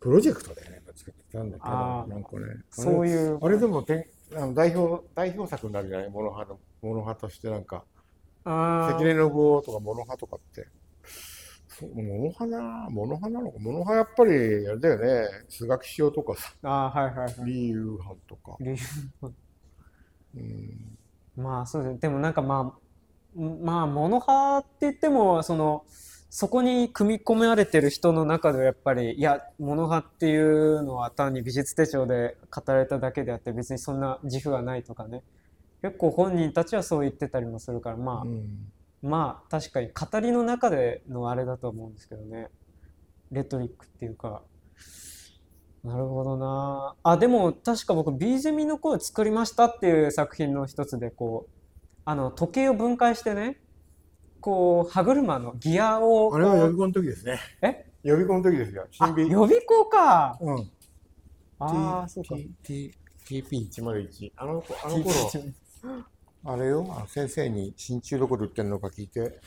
[0.00, 2.62] プロジェクトでね作ってたんだけどなんかね。
[2.70, 3.38] そういう。
[3.42, 4.04] あれでもてん
[4.36, 6.10] あの代表代表作になるじゃない？
[6.10, 7.84] モノハのモノハとしてなんか。
[8.44, 10.68] あ関根信夫とかモノハとかって
[11.82, 17.34] モノハなモノハなのかモノハやっぱりあれだよね菅木塩とかさあ、はいはいはい。
[17.44, 18.76] リー・ユーハンとか、理由
[20.36, 20.98] うん、
[21.36, 21.98] まあそうですね。
[21.98, 22.74] でもなんかま
[23.36, 25.84] あ、んまあ、モノハって言っても、その、
[26.28, 35.22] そこに組み込められてる人の中ではやっぱり、いや、モノハっていうのは単に美術手帳で語られただけであって、別にそんな自負がないとかね。
[35.82, 38.72] 結構本人たちはそう言ってたりもするから、まあ、うん
[39.06, 42.48] まあ確かに語りの中でのあれだと思うんですけどね。
[43.32, 44.42] レトリックっていうか。
[45.82, 46.96] なるほどな。
[47.04, 51.50] あ、でも確か僕、ビーゼミの声作りましたっていう作品の一つで、こう、
[52.04, 53.60] あの、時計を分解してね、
[54.40, 57.86] こう、歯車のギアをあれは予備校の時ですねえ？
[58.02, 60.36] 予備校の時ですよ予備校か。
[60.40, 60.70] うん
[61.58, 62.34] ああ、そうか。
[62.36, 62.94] T- T-
[63.42, 65.12] TP101 あの子あの頃
[66.48, 69.40] あれよ先生に真鍮どこで売ってるのか聞いて。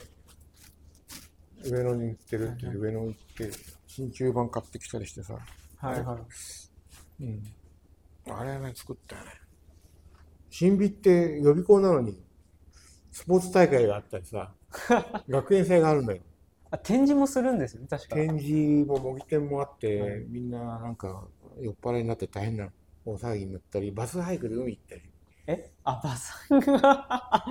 [1.64, 3.52] 上野に売ってるって言って上野行って
[3.88, 5.34] 真鍮版買ってきたりしてさ、
[5.78, 6.18] はいは
[7.20, 7.24] い。
[7.24, 7.43] うん、
[8.34, 9.32] あれね作ったよね。
[10.50, 12.22] 新美って予備校なのに
[13.12, 14.54] スポーツ大会があったりさ
[15.30, 16.22] 学園祭があるんだよ。
[16.72, 18.16] あ、展示もするんですよね、確か。
[18.16, 21.28] 展示も模擬店もあって、みんななんか
[21.60, 22.70] 酔っ払いになって大変な
[23.06, 25.02] 大騒ぎになったりバスハイクで海行ったり
[25.50, 25.72] え？
[25.84, 27.45] あ、バさんが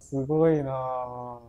[0.00, 0.72] すごいな。
[0.72, 1.40] ぁ。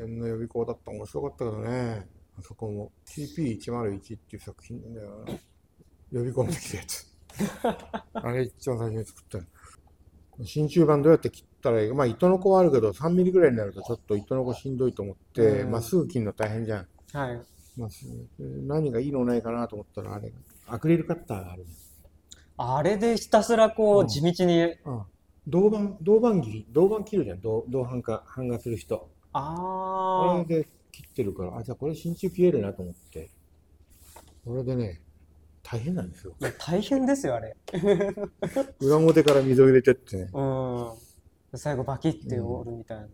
[0.00, 0.90] 大変な予備校だった。
[0.90, 2.06] 面白かったけどね。
[2.38, 2.92] あそこも。
[3.06, 5.32] TP101 っていう作品なんだよな。
[6.12, 7.06] 予備校の時のやつ。
[8.12, 9.44] あれ一番最初に作ったの。
[10.44, 11.94] 真鍮板どうやって切ったらいいか。
[11.94, 15.70] まあ糸の子はあるけど3ミリぐらいになるとちょっと糸の子しんどいと思ってうん。
[15.70, 17.42] まっすぐ切るの大変じゃん、はい。
[17.78, 18.06] まあ、す
[18.38, 20.32] 何がいいのないかなと思ったらあれ
[20.66, 21.87] アクリルカッターがあるじ
[22.58, 24.62] あれでひたすらこううん地道に。
[24.62, 25.02] うん。
[25.46, 29.08] 銅板、銅板切り、銅板切るじゃん、銅銅版化、版画する人。
[29.32, 33.30] あこれで切ってるから、あ、じゃあこれ真鍮切れるなと思って。
[34.44, 35.00] これでね、
[35.62, 36.34] 大変なんですよ。
[36.58, 37.56] 大変ですよ、あれ。
[38.80, 40.30] 裏表から溝入れてってね。
[40.32, 40.92] うん。
[41.54, 43.04] 最後バキって折るみたいな。
[43.04, 43.08] い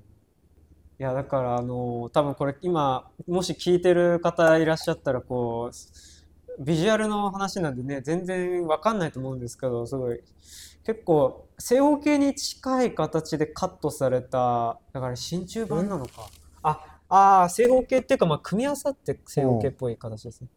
[0.99, 5.77] や、だから、あの、多分これ今、もし聞いてる方いらっしゃったら、こう、
[6.59, 10.21] ビジュアルの話なんでね、全然わかんないと思うんですけど、すごい、
[10.85, 16.29] 結構、正方形に近い形でカットされた、だから真鍮版なのか。
[16.63, 20.51] あ、あー正方形っていうか、まあ、組み合わさって正方形っぽい形ですね。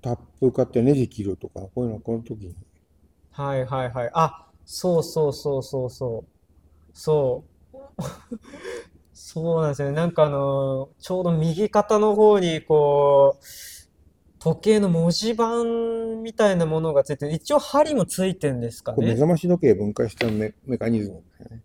[0.00, 2.54] タップ買ってネジ切るとか、こういうのこの時に。
[3.32, 4.10] はいはいはい。
[4.14, 6.30] あ、そうそうそうそうそう。
[6.94, 7.78] そう。
[9.12, 9.94] そうなんですよね。
[9.94, 13.44] なんかあの、ちょうど右肩の方にこう、
[14.44, 19.20] 時計の文字盤みたいなものがついて、一応針もついてんですかこれ目ね。
[19.20, 21.62] 覚まし時計分解したメメカニズムだよね。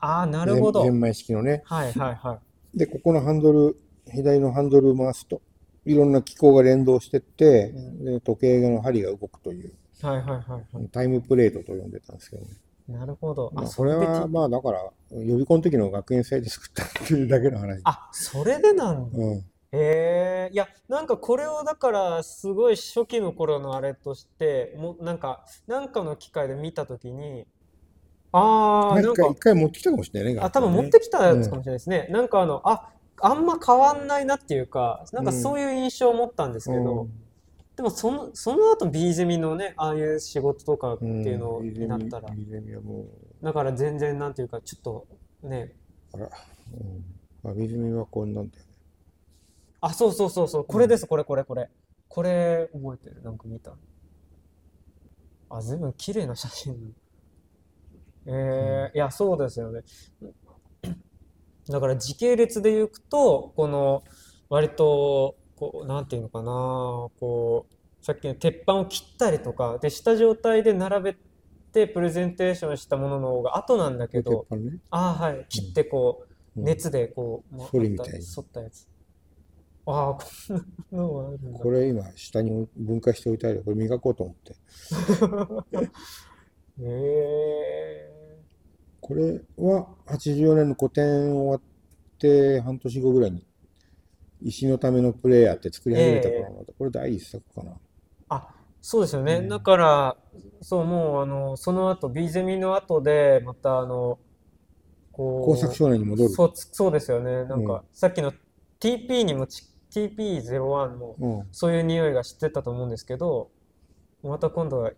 [0.00, 0.82] ああ、なるほど。
[0.82, 1.62] ゼンマイ式のね。
[1.66, 2.40] はいはいは
[2.74, 2.78] い。
[2.78, 3.76] で、ここのハンドル、
[4.12, 5.40] 左のハンドルを回すと、
[5.84, 9.72] いろんな機構が連動してって、うんで時計の針が動くという、
[10.02, 10.60] はいはいはいは
[10.90, 12.48] タイムプレートと呼んでたんですけどね。
[12.88, 12.92] い。
[12.92, 13.52] なるほど。
[13.54, 14.80] あ、まあ、それでは、まあだから、
[15.12, 17.80] 予備校の時の学園祭で作ったっていうだけの話。
[17.84, 19.16] あ、それでなんだ。
[19.16, 19.44] うん。
[19.76, 27.46] へえ、いや、なんかこれをだから、すごい初期の頃のあれとして、もうなんか、なんかの機会で見たときに、
[28.32, 30.40] ああ、なんか一、回持ってきたかもしれないね。
[30.42, 32.06] あ、多分持っ学てきたやつかもしれないですね。
[32.10, 37.08] なんかあの、あ、あんま変わんないなっていうか、なんかうんそういう印象を持ったんですけど、
[37.76, 45.06] でもその、その後 B ゼミのね、ああいう仕事とかってうん、いうのうんになったら、う、だから全然なんていうか、ちょっと
[45.42, 45.72] ね、
[46.12, 46.30] あら、
[46.72, 47.04] うん。
[47.42, 48.65] まあ、ビズミはこんなんだよね。
[49.80, 51.68] あ、そうそうそうそう、これです、これ、これ、これ。
[52.08, 53.76] これ、覚えてるなんか見た。
[55.50, 56.94] あ、随分綺麗な写真。
[58.26, 59.82] えー、いや、そうですよね。
[61.68, 64.02] だから時系列でいくと、この、
[64.48, 66.44] 割と、こう、なんていうのかな、
[67.20, 71.16] こう、さっきの鉄板を切ったりとか、で、した状態で並べ
[71.72, 74.78] てプレゼンテーションしたものの方が後なんだけど、鉄板ね。
[74.90, 78.88] ああ、はい、切ってこう、うん熱でこう、反りみたいに反ったやつ。
[79.86, 80.22] ああ、こ
[80.54, 80.56] ん
[80.90, 81.58] なのがあるんだ。
[81.58, 83.62] これ今、下に分解しておいてあるよ。
[83.64, 84.56] これ磨こうと思って。
[86.82, 88.16] へえ。
[89.00, 91.60] これは84年の個展終わっ
[92.18, 93.46] て半年後ぐらいに
[94.42, 97.72] 石のためのプレイヤーって作り始めたから、これ第一作かな。
[98.28, 98.48] あ、
[98.82, 99.36] そうですよね。
[99.36, 100.16] うんだから、
[100.60, 104.18] そう、もう、あの、その後、ビーゼミの後で、また、あの、
[105.12, 106.28] こ工作少年に戻る。
[106.30, 107.44] そう、そうですよね。
[107.44, 108.32] なんうんか、さっきの
[108.80, 111.48] TP にもち、TP01 も、うん。
[111.52, 113.50] そういう匂いが知ってたと思うんですけど、
[114.22, 114.92] また今度は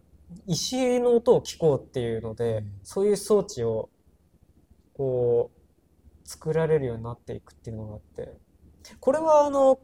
[0.47, 3.89] 石の音を聞こうっていうので、うんそういう装置を
[4.95, 8.33] こう作られるようになっていくっていうのがあって、
[9.01, 9.79] これはあの、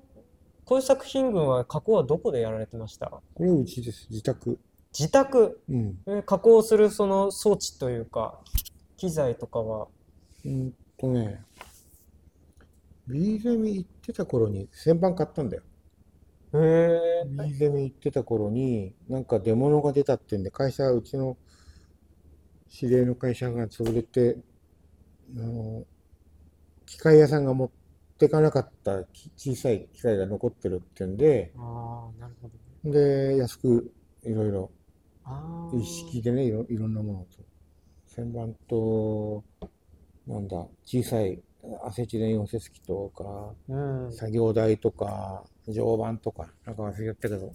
[0.65, 3.11] こういう作品群は加工はどこでやられてました？
[3.11, 4.07] これうちです。
[4.11, 4.59] 自宅。
[4.99, 5.99] 自宅、うん。
[6.07, 8.41] え加工するその装置というか、
[8.97, 9.89] 機材とかは、
[10.45, 11.43] うんとね、
[13.09, 15.63] ビーゼミ行ってた頃に旋盤買ったんだよ。
[16.55, 21.37] へえ、ビーゼミ行ってた頃に、なんか出物が出たってんで、会社、うちの
[22.69, 24.37] 知り合いの会社が潰れて、
[25.37, 25.85] あの、
[26.87, 27.71] 機械屋さんが持っ
[28.19, 32.49] てかなかったき小さい機械が残ってるってんで、ああ、なるほ
[32.85, 32.91] ど。
[32.93, 33.93] で、安く
[34.25, 34.71] いろいろ
[35.73, 37.45] 一式でね、いろいろんなものと。
[38.07, 39.43] 旋盤と、
[40.27, 41.43] なんだ、小さい
[41.85, 47.53] アセチレン溶接機とか、うん、作業台とか、常磐とか、なんか忘れちゃったけど、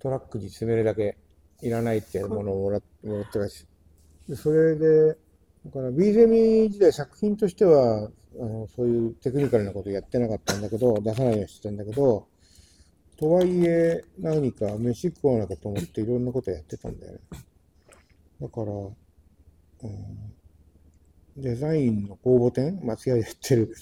[0.00, 1.16] トラックに詰めるだけ
[1.62, 3.66] いらないってものをもらもらってたし。
[4.28, 5.16] で、それで、
[5.66, 12.26] だからビーゼミ時代作品としては、あの、そういうテクニカルなことやってなかったんだけど、出さないようにしてたんだけど、
[13.16, 17.18] とはいえ、何か飯食わなきゃと思っていろんなことやってたんだよね。
[18.40, 18.92] だから、うん、
[21.36, 22.80] デザインの公募展？
[22.84, 23.74] 松屋でやってる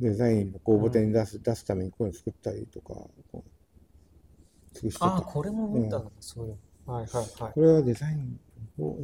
[0.00, 2.94] デザインの公募展に出す、出すためにこういうの作ったりとか、
[3.32, 3.44] こ
[4.72, 5.20] う、作してあ。
[5.20, 6.94] これも見たな、そういうの。
[6.94, 7.52] はいはいはい。
[7.52, 8.40] これはデザイン、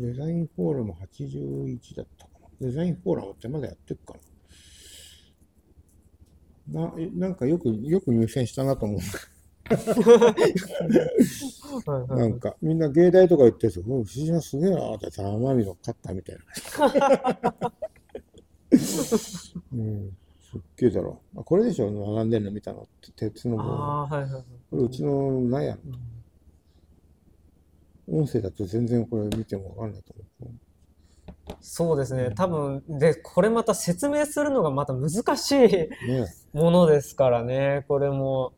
[0.01, 2.49] デザインフォーラム81だったかな。
[2.61, 4.15] デザインフォーラムってまだやってるか
[6.73, 6.87] な。
[6.87, 9.01] な、えなんかよく、よく入選したなと思う。
[12.17, 16.43] なんか、みんな芸大とか行ってる人、もう不思議なすげえなってさ、天海の勝ったみたいな。
[19.73, 21.21] うん、すっげえだろ。
[21.37, 22.83] あこれでしょ、並んでんの見たの？
[22.83, 23.63] って、鉄の棒。
[23.63, 24.43] ああ、はいはいはい。
[24.71, 25.75] これうちの納屋。
[25.75, 26.15] うん
[28.07, 30.55] 音声だと全然これ見てもわかんないと思う。
[31.61, 32.31] そうですね。
[32.35, 35.89] 多分、で、これまた説明するのがまた難しいね
[36.53, 38.53] ものですからね、これも。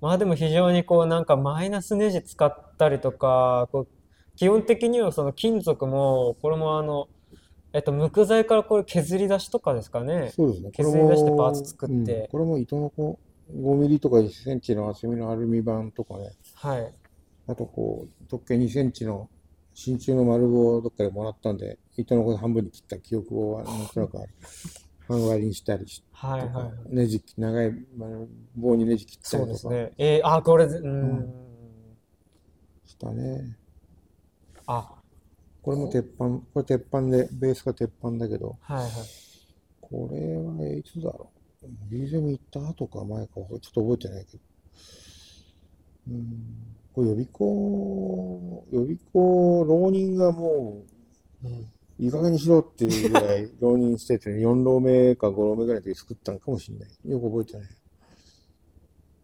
[0.00, 3.88] まあでも非常にこうなんかマイナスネジ使ったりとか、こう
[4.36, 7.08] 基本的にはその金属も、これもあの、
[7.72, 10.32] えっと、無垢材からこれ削り出しとかですかね。
[10.34, 10.70] そうですね。
[10.70, 13.18] 削り出してパーツ作ってうんこれも糸のこ
[13.52, 16.94] 5ミリとか1センチの厚みのアルミ板とかね、はい。
[17.48, 19.28] あとこう、直径2センチの
[19.74, 24.28] 真鍮の丸棒をどっかでもらったんで、糸のこ半分に切った記憶をなんとなくある。
[25.08, 26.72] 半割りにしたりしはいはいはい。
[26.94, 28.08] ネジ、長いまあ
[28.54, 29.92] 棒にネジ切ったそうりとかですね。
[29.96, 31.34] えー、あ、これ、うーん。
[32.84, 33.56] したね。
[34.66, 34.90] あ、
[35.62, 38.90] これも鉄板、これ鉄板で、ベースが鉄板だけど、はいはい。
[39.80, 41.30] これはいつだろ
[41.62, 41.66] う。
[41.90, 44.42] リーゼミ行った後か前か、ちょっと覚えてないけど。
[46.10, 46.76] うん。
[46.92, 50.82] これ予備校、予備校、浪人がも
[51.44, 51.66] うんう、
[51.98, 56.90] いい加減にしろっていうぐらい 浪人してて、4浪目か5浪目ぐらいで作ったのかもしれない。
[57.04, 57.68] よく覚えてない。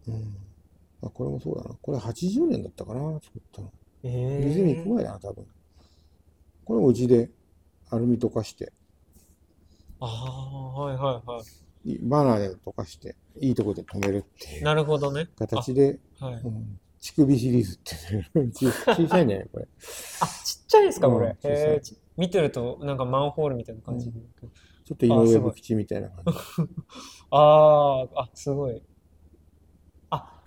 [0.09, 0.37] うん。
[1.03, 1.77] あ、これもそうだな。
[1.81, 3.72] これ80年だったかな、作ったの。
[4.03, 5.47] えリーゼミ行くー、前だな、多分。
[6.64, 7.31] これもうちで
[7.91, 8.72] アルミ溶かして、
[10.01, 14.61] ああ、はいはいはいバーナーで溶かして、いいところで止めるっていい。
[14.61, 15.29] うなるほどね。
[15.37, 16.35] 形で、はい。
[16.43, 18.31] うん、乳首シリーズって
[18.97, 19.68] 小さいね、これ。
[20.20, 21.27] あ、ちっちゃいんですか、これ。
[21.27, 24.10] うん小さい見てると、なんかマンホールみたいな感じ。
[24.10, 26.32] ちょっと井上武吉みたいな感じ。
[27.30, 28.82] ああ、あ、すごい。
[30.10, 30.42] あ、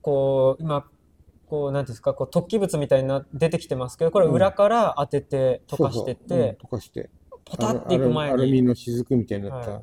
[0.00, 0.86] こう、今、
[1.46, 7.10] こう、なんていうんですか、こう、突起物みたいな、出てきてますけど、これうん裏から当てて、溶かしてっそうんて、溶かして。
[7.44, 9.82] ポタっていく前アルアルミに、の雫みたいになった、、はい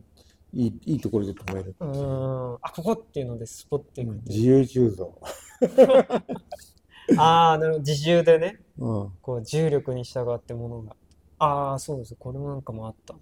[0.51, 1.75] いいいところで止める。
[1.80, 4.11] うーん、あ、ここっていうので、スポっていく。
[4.25, 5.13] 自由鋳造。
[7.17, 9.11] ああ、なるほど、自重でね、うん。
[9.21, 10.95] こう、重力に従ってものが。
[11.40, 12.16] ああ、そうです。
[12.16, 13.16] これもなんかもあった。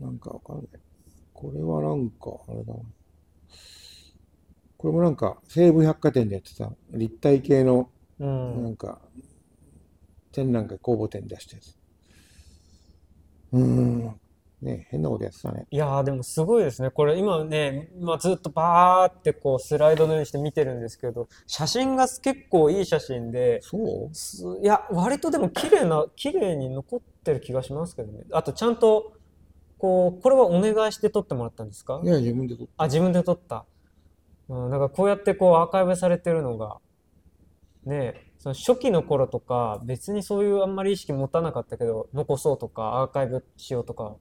[0.00, 0.66] なんかわかんない。
[1.32, 2.80] これはなんか、あれだな。
[4.76, 7.88] これもなんか、西武百貨店でやってた、立体系の、
[8.18, 8.24] う。
[8.24, 8.98] なんんか、
[10.32, 11.76] 展覧会公募展出したやつ。
[13.52, 14.20] うーん。
[14.62, 15.66] ね変なことやってたね。
[15.70, 16.90] いやーでもすごいですね。
[16.90, 24.14] これ今ね、まあ、ずっとバーってこうスライドのようにして見てるんですけど、写真が結構いい写真で、そう？
[24.14, 28.24] すいや、割とでも綺麗な、綺麗に残ってる気がしますけどね。
[28.32, 29.12] あとちゃんと、
[29.78, 32.00] こう、これはお願いして撮ってもらったんですか？
[32.04, 33.64] いや、自分で撮っあ、自分で撮った。
[34.48, 36.78] うん、だからこうやってこうアーカイブされてるのが、
[37.84, 44.16] ねえ、その初期の頃とか、別にそういうあんまり意識持たなかったけど、残そうとか、アーカイブしようとか、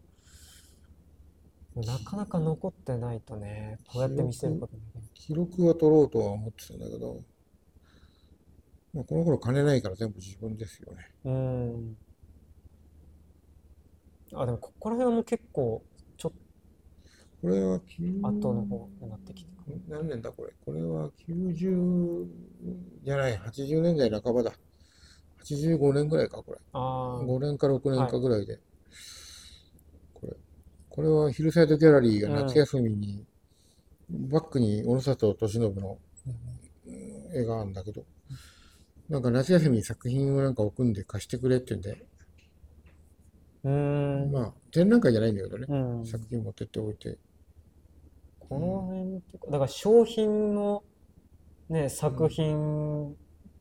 [1.75, 4.73] なかなか残ってないとね、こうやって見せること。
[5.13, 7.21] 記録は取ろうとは思ってたんだけど、
[8.93, 11.11] まあ、この頃金ないから全部自分ですよね。
[11.25, 11.97] うーん。
[14.33, 15.83] あ、でもここら辺も結構、
[16.17, 16.31] ちょっ
[17.41, 20.51] これは9と後の方になってきてか何年だこれ？
[20.65, 22.27] これは90
[23.03, 24.51] じゃない、80年代半ばだ。
[25.43, 26.59] 85年ぐらいか、これ。
[26.73, 28.55] ああ、5年か6年かぐらいで。
[28.57, 28.68] これ。
[30.99, 33.23] これはヒルサイドギャラリーが夏休みに、
[34.09, 35.97] バックに小野里俊信の
[36.85, 38.03] うん絵があるんだけど、
[39.07, 42.05] なんか夏休みに作品をなんか置くんで貸してくれって言うんで、
[43.63, 44.31] うーん。
[44.33, 46.05] まあ展覧会じゃないんだけどね、うん。
[46.05, 47.17] 作品持ってっておいて、
[48.49, 50.83] この辺ってか、だから商品の
[51.69, 53.15] ね、作品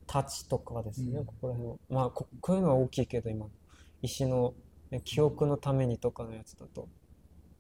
[0.09, 1.77] たちとかですね、うんここら辺は。
[1.89, 3.47] まあこ、こういうのは大きいけど、今、
[4.03, 4.55] 石の、
[4.91, 6.89] ね、記憶のためにとかのやつだと。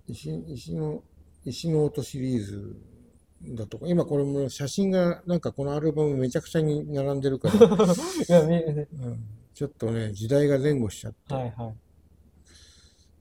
[0.09, 1.03] 石石の、
[1.45, 2.77] 石の音シリーズ
[3.43, 11.75] だとか、今これも写真がなんかこのアルバムめちゃくちゃに並んでるから、 うんちょっとね、時代が前後しちゃって、はいはい。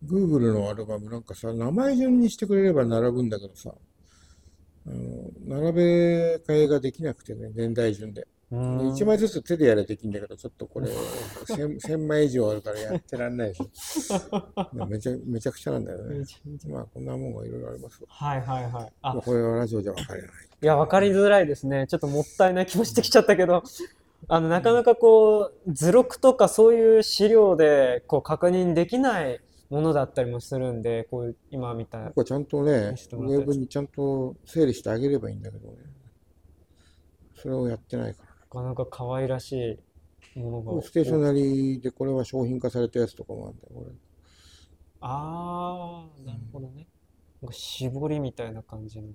[0.06, 3.74] Google のアルバムなんかさ、名前順にしてくれれば並ぶんだけどさ、
[4.86, 8.28] あの、並べ替えができなくてね、年代順で。
[8.52, 13.62] うーん1枚ずつ手でやればできんだけど、ちょっとこれ、1000, 1000 枚以上あるからやってらんないし。
[14.88, 16.26] めちゃめちゃくちゃなんだよね
[16.68, 18.08] まあ、こんなもんがいろいろありますわ。
[18.10, 18.72] はいはいはい。
[18.74, 20.32] まああ、、これはラジオじゃ分かれない。
[20.62, 21.88] いや、わかりづらいですね。
[21.88, 23.64] ちょっともったいない気もしてきちゃったけど、
[24.30, 35.78] あの、なかなかこう、図録とかそういう資料で、こう、確認できないものだったりもするんで、こう今みたいなちゃんとね、ウェブにちゃんと整理してあげればいいんだけどね。
[37.36, 38.27] それをやってないから。
[38.54, 39.80] なかなか可愛らし
[40.36, 40.82] いものが。
[40.82, 43.96] ステーショナリーでこれは商品化されたやつとかもあるんだよ、これ。
[45.02, 46.88] ああ、なるほどね。
[47.42, 49.10] なんか絞りみたいな感じの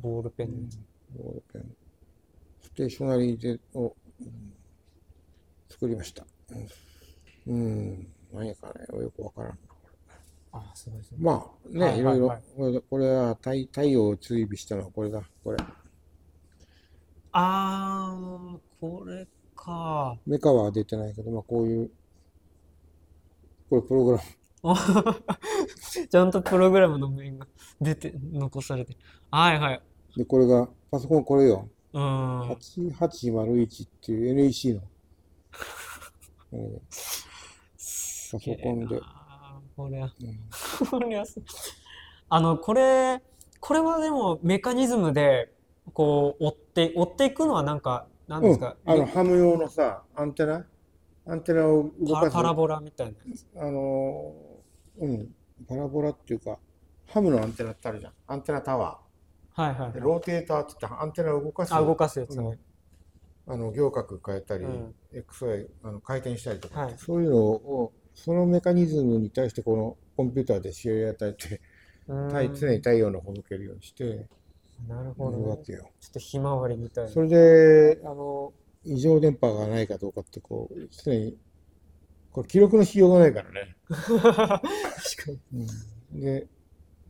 [0.00, 0.78] ボールペンのやつ。
[1.16, 1.76] ボールペン。
[2.62, 3.88] ステーショナリーで、お
[4.20, 4.52] うん
[5.68, 6.24] 作りました。
[7.46, 7.56] うん、う
[7.90, 9.58] ん何やかね、よくわからん。
[10.52, 11.18] あ、すごいですね。
[11.20, 15.58] まあね、はいいろいろはい、これこれは太太陽を追尾したのはこれだ、これ。
[17.38, 20.16] あー、これか。
[20.26, 21.90] メカは出てないけど、まあこういう、
[23.68, 24.22] これプログラム。
[26.08, 27.46] ちゃんとプログラムの面が
[27.78, 28.96] 出て、残されて。
[29.30, 29.82] はいはい。
[30.16, 31.68] で、これが、パソコンこれよ。
[31.92, 32.40] うん。
[32.52, 34.80] 8801っていう NEC の。
[36.52, 38.98] うんパソコンで。
[39.76, 40.40] これは、うん
[40.88, 41.38] これはす、
[42.30, 43.22] あの、これ、
[43.60, 45.52] これはでもメカニズムで、
[45.92, 50.66] こう、追って、追っていくのはなんか、なんですか、うん、あのハム用のさ、アンテナ？
[51.26, 52.32] アンテナを動かす？
[52.32, 53.14] パパラボラみたい
[53.54, 53.62] な。
[53.62, 55.28] あのーうん、
[55.68, 56.58] パラボラっていうか、
[57.08, 58.12] ハムのアンテナってあるじゃん。
[58.26, 58.98] アンテナタワ
[59.52, 61.74] はいはいローテーターって言ってアンテナを動かす？
[61.74, 62.50] あ、動かすやつうん。
[62.50, 62.58] ね。
[63.46, 64.94] あの、行角変えたり、うん。
[65.14, 66.94] XY あの回転したりとか、はい。
[66.98, 71.60] そういうのを、そのメカニズムに対してこのコンピューターで指令を与えて、
[72.08, 72.28] うん。
[72.28, 74.26] 太常に太陽の方向けるようにして
[74.88, 75.44] なるいほどね。
[75.44, 75.90] るわけよ。
[76.00, 77.10] ちょっとひまわりみたいな。
[77.10, 78.52] それで、あの、
[78.84, 81.36] 異常電波がないかどうかって、こう、常に、
[82.32, 83.76] これ記録のしようがないからね。
[83.88, 84.20] 確か
[85.52, 85.66] に。
[86.14, 86.46] うん、で、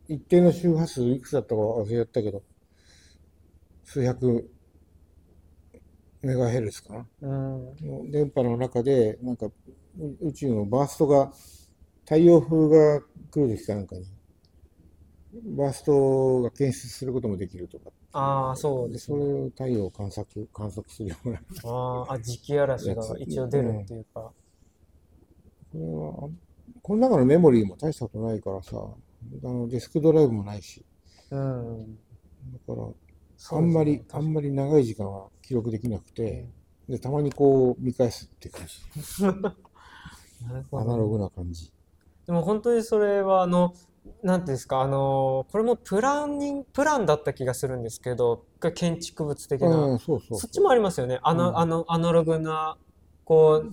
[0.09, 2.43] 一定の周波数いくつだったか忘れたけど、
[3.85, 4.51] 数百
[6.23, 7.07] メガヘルツかな。
[7.23, 7.77] うん。
[8.05, 9.53] の電波の中で、なんか、う
[10.21, 11.33] 宇宙のバーストが、
[12.05, 13.01] 太陽風が
[13.31, 14.05] 来る時かなんかに、
[15.45, 17.91] バーストが検出することもできるとか。
[18.13, 19.19] ああ、そうですね。
[19.19, 21.41] それを太陽を観測、観測するような。
[21.65, 24.21] あーあ、磁気嵐が一応出るっていうか。
[24.23, 24.35] こ
[25.75, 26.31] れは、
[26.83, 28.77] この中のメモリーも大したことないからさ、
[29.45, 30.85] あのデスクドライブもないし、
[31.31, 31.99] うん。
[32.69, 32.95] だから、ね
[33.51, 36.47] あんまり、あんまり長い時間は記録できなくて、
[36.89, 39.25] で、たまにこう見返すっていう感じ。
[40.47, 41.73] なるほどアナログな感じ。
[42.27, 43.75] でも本当にそれはあの、
[44.23, 48.45] なんていうんですか、あの、これもプランニング、プランだった気がするんですけど、
[48.75, 51.21] 建築物的う、なんそっちもありますよね。
[51.23, 51.59] あの、うん。
[51.59, 52.77] あの、アナログな、
[53.25, 53.67] こう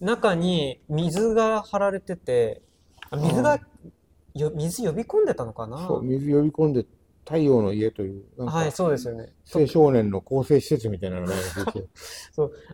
[0.00, 2.62] う、中に水が張られてて、
[3.10, 3.58] あ水が、
[4.34, 5.78] よ、水呼び込んでたのかな？
[5.86, 6.84] そう、水呼び込んで
[7.24, 9.32] 太陽の家という、はい、そうですよね。
[9.54, 11.88] 青少年の更生施設みたいなのが出てて、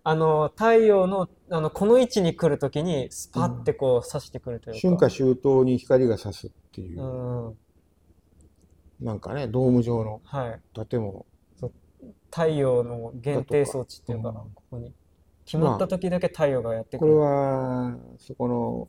[0.02, 4.80] あの、太陽の、あの、この位置に来るときに、スパってこう、刺してくるというか。
[4.80, 7.58] 春夏秋冬に光が差すっていうう、ん。
[9.00, 10.86] なんかね、ドーム状のはい。
[10.88, 11.26] 建物。
[12.30, 14.94] 太陽の限定装置っていうか、うんここに。
[15.44, 17.18] 決まった時だけ太陽がやってくこれる。
[17.18, 18.88] は、そこの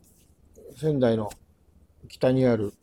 [0.76, 1.30] 仙台の
[2.08, 2.74] 北にある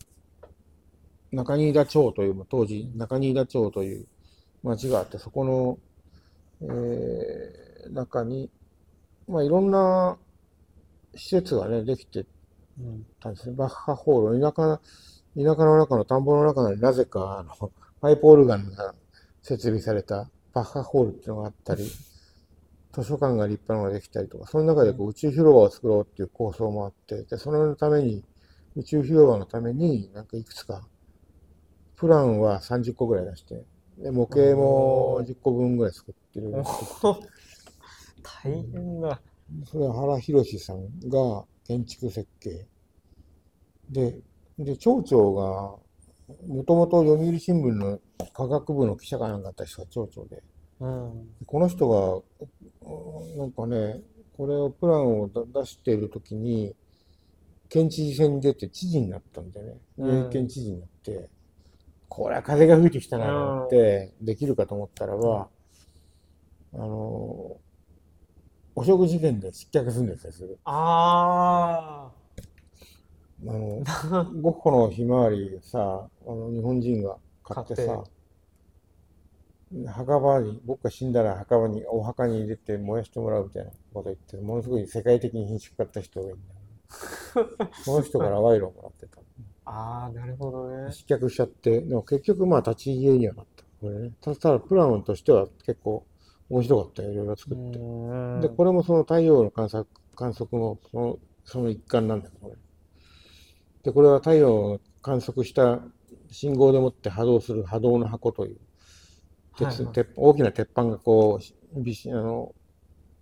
[1.35, 4.07] 中新田町という、当時中新田町という
[4.63, 5.79] 町があって、そこの、
[6.61, 8.49] えー中に、
[9.27, 10.17] まあいろんな
[11.15, 12.25] 施設がね、できて
[12.79, 13.55] うんたんですね。
[13.55, 14.79] バッハホール、田舎、
[15.35, 17.71] 田舎の中の田んぼの中になぜか、あの、
[18.01, 18.93] パイプオルガンが
[19.41, 21.83] 設備されたバッハホールっていうのがあったり、
[22.93, 28.23] 図書館が立派なのができたりとか、その中でこう宇宙広場を作ろうっていう構想もあって、で、そのために、
[28.75, 30.81] 宇宙広場のために、なんかいくつか、
[31.95, 33.63] プランは30個ぐらい出して、
[33.97, 36.51] で、模型も10個分ぐらい作ってる。
[38.43, 39.21] 大変だ。
[39.65, 42.67] それは原博さんが建築設計。
[43.89, 44.19] で、
[44.57, 45.77] で、町長が、
[46.47, 47.99] もともと読売新聞の
[48.33, 50.43] 科学部の記者かなんかだった人が町長で、
[50.79, 51.29] うん。
[51.45, 52.15] この人が、
[52.81, 54.01] うんなんかね、
[54.37, 56.75] これをプランを出出しているときに、
[57.69, 60.29] 県知事選に出て知事になったんだよね。
[60.31, 61.29] 県知事になって、
[62.15, 65.49] これは風が吹いてきたなって、できるかと思ったらば、
[66.73, 67.57] あの、
[68.73, 70.55] 汚職事件で失脚するんですよ、それ。
[70.63, 72.09] あ
[73.45, 74.23] あの、あ。
[74.41, 78.05] ゴッホのひまわりさ、あの、日本人が買って買さ、
[79.87, 86.53] 墓場に、僕が死んだら墓場に、お墓に入れて燃やしてもらうみたいなこと言って、ものすごい世界的に品種買った人がいるんだ
[87.41, 87.69] よ。
[87.83, 89.24] その人から賄賂をもらってた。
[89.65, 90.91] ああ、なるほどね。
[90.91, 93.63] 失脚しちゃって、でも結局まあ立ち消えにはなった。
[93.81, 94.11] これね。
[94.21, 96.05] ただただプランとしては結構
[96.49, 97.79] 面白かったよ、いろいろ作って。
[97.79, 102.55] うんで、これもその太陽の観測、観測もその、その一環なんだけどね。
[103.83, 105.79] で、これは太陽を観測した
[106.31, 108.57] 信号でもって波動する波動の箱という、
[109.57, 111.39] 鉄はいはい鉄大きな鉄板がこ
[111.75, 112.53] う、びしあの、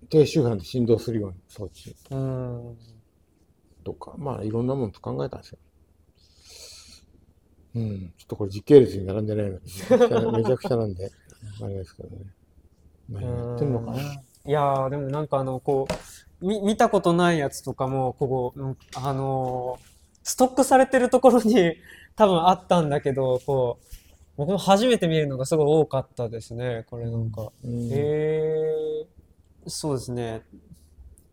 [0.09, 2.77] 低周波で振動するような装置うん。
[3.83, 5.59] とか、まあいろんなものと考えたんですよ。
[7.75, 11.11] うん、ちょっとこれ時系列に並んでないので、めちゃくちゃ めちゃくちゃなんで、
[11.61, 12.17] あれですけどね。
[13.09, 14.01] 何やってんのかな。
[14.01, 15.87] いやー、でもなんかあの、こ
[16.41, 19.93] う、み見たことないやつとかも、ここ、うんあのー
[20.23, 21.75] ストックされてるところに
[22.15, 23.85] 多分あったんだけど、こう、
[24.37, 27.51] 僕も初めて見るのがすごい多かったですね、これなんか。
[27.63, 29.07] うんへえ、
[29.67, 30.43] そうですね。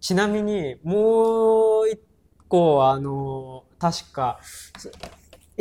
[0.00, 2.00] ちなみに、もう一
[2.48, 4.90] 個、あの、確か、す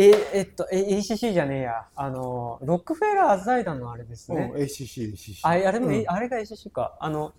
[0.02, 1.88] え、えっと、え、ACC じゃねえや。
[1.96, 4.52] あの、ロックフェラー財団のあれですね。
[4.54, 5.40] うん ACC、ACC。
[5.44, 6.98] あ、あれも、うんえあれが ACC か。
[7.02, 7.34] あの、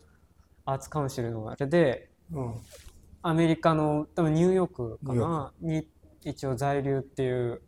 [0.66, 2.54] アーツカウンシルのあれで、うん
[3.22, 5.86] アメリカの、多分ニューヨークかな、に
[6.24, 7.60] 一応在留っていう、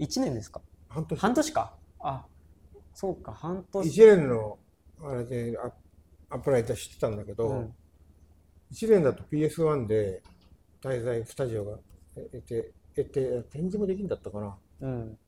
[0.00, 0.60] 1年ですか？
[0.88, 1.20] 半年。
[1.20, 1.76] 半年か。
[2.00, 2.26] あ、
[2.94, 3.86] そうか、半年。
[3.86, 4.58] 一年の
[5.02, 5.56] あれで
[6.28, 7.74] アアプライ出してたんだけど、うん
[8.70, 10.22] 一年だと PS1 で
[10.80, 11.78] 滞在スタジオが
[12.14, 14.58] 得て、得て、展示もできるんだったかな。
[14.80, 15.18] うん。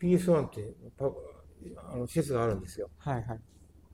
[0.00, 1.06] PS1 ってパ
[1.92, 2.90] あの施設があるんですよ。
[2.98, 3.40] はいはい。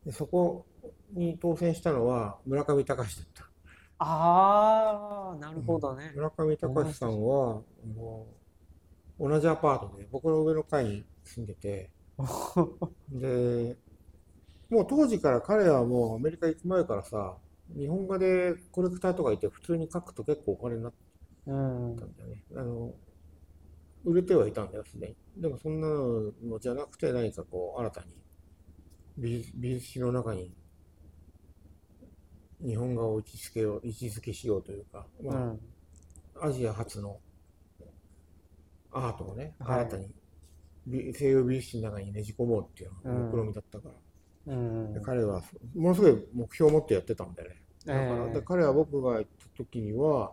[0.06, 0.66] でそこ
[1.12, 3.48] に当選したのは村上隆だった。
[3.98, 6.12] あー、なるほどね。
[6.14, 7.62] 村上隆さんは、
[7.96, 8.28] も
[9.18, 11.90] う同じアパートで、僕の上の階に住んでて、
[13.10, 13.76] で、
[14.70, 17.36] もう当時から彼はもうアメリカ行く前からさ、
[17.76, 20.92] 日本画でコレクターとかいて普通に描くと結構お金になっ
[21.48, 21.96] うん。
[21.96, 22.44] たんだよね。
[22.54, 22.94] あの、
[24.04, 25.16] 売れてはいたんだよ、すでに。
[25.36, 28.06] でもそんなのじゃなくて何かこう新たに
[29.16, 30.52] 美術美術史の中に
[32.60, 35.60] 日本画を位置づけよう、位置づけしようというか、まあ、うん。
[36.40, 37.18] アジア初の
[38.92, 40.14] アートをね、はい新たに
[40.86, 43.88] 美西洋美術史の中にねじ込もうっていうのがうん目論みだったか
[44.46, 45.00] ら、うんで。
[45.00, 45.42] 彼は
[45.74, 47.62] ものすごい目標を持ってやってたんだよね。
[47.84, 50.32] だから、ええで彼は僕が行った時には、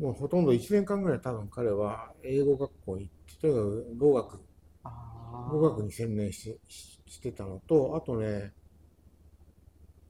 [0.00, 4.40] もうほとんど1年間ぐらい多分彼は英語学校に行って、とにかく語学、
[4.82, 8.54] あ語学に専念しししてたのと、あとね、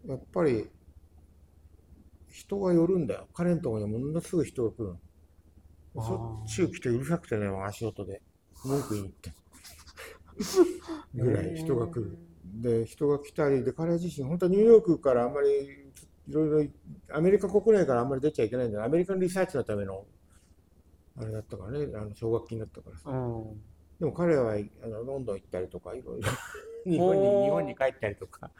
[0.06, 0.70] やっぱり
[2.28, 3.26] 人が寄るんだよ。
[3.34, 4.96] 彼のところにものすぐ人が来る
[5.94, 6.04] の。
[6.04, 8.22] しょっちゅう来てうるさくてね、足音で。
[8.64, 9.34] 文句言いに行って。
[11.14, 12.16] ぐらい人が来る。
[12.44, 15.48] で、人が来たり、で、彼自身、本当はニューヨークからあんまり、
[16.30, 18.84] いろいろ、アメリカ国内からあんまり出ちゃいけないんだよ。
[18.84, 20.06] アメリカのリサーチのための、
[21.18, 23.10] あれだったからね、あの奨学金だったからさ。
[23.10, 23.60] うん。
[23.98, 26.28] でも彼はあのロンドン行ったりとか、いろいろ
[26.86, 28.50] 日本に、日本に帰ったりとか、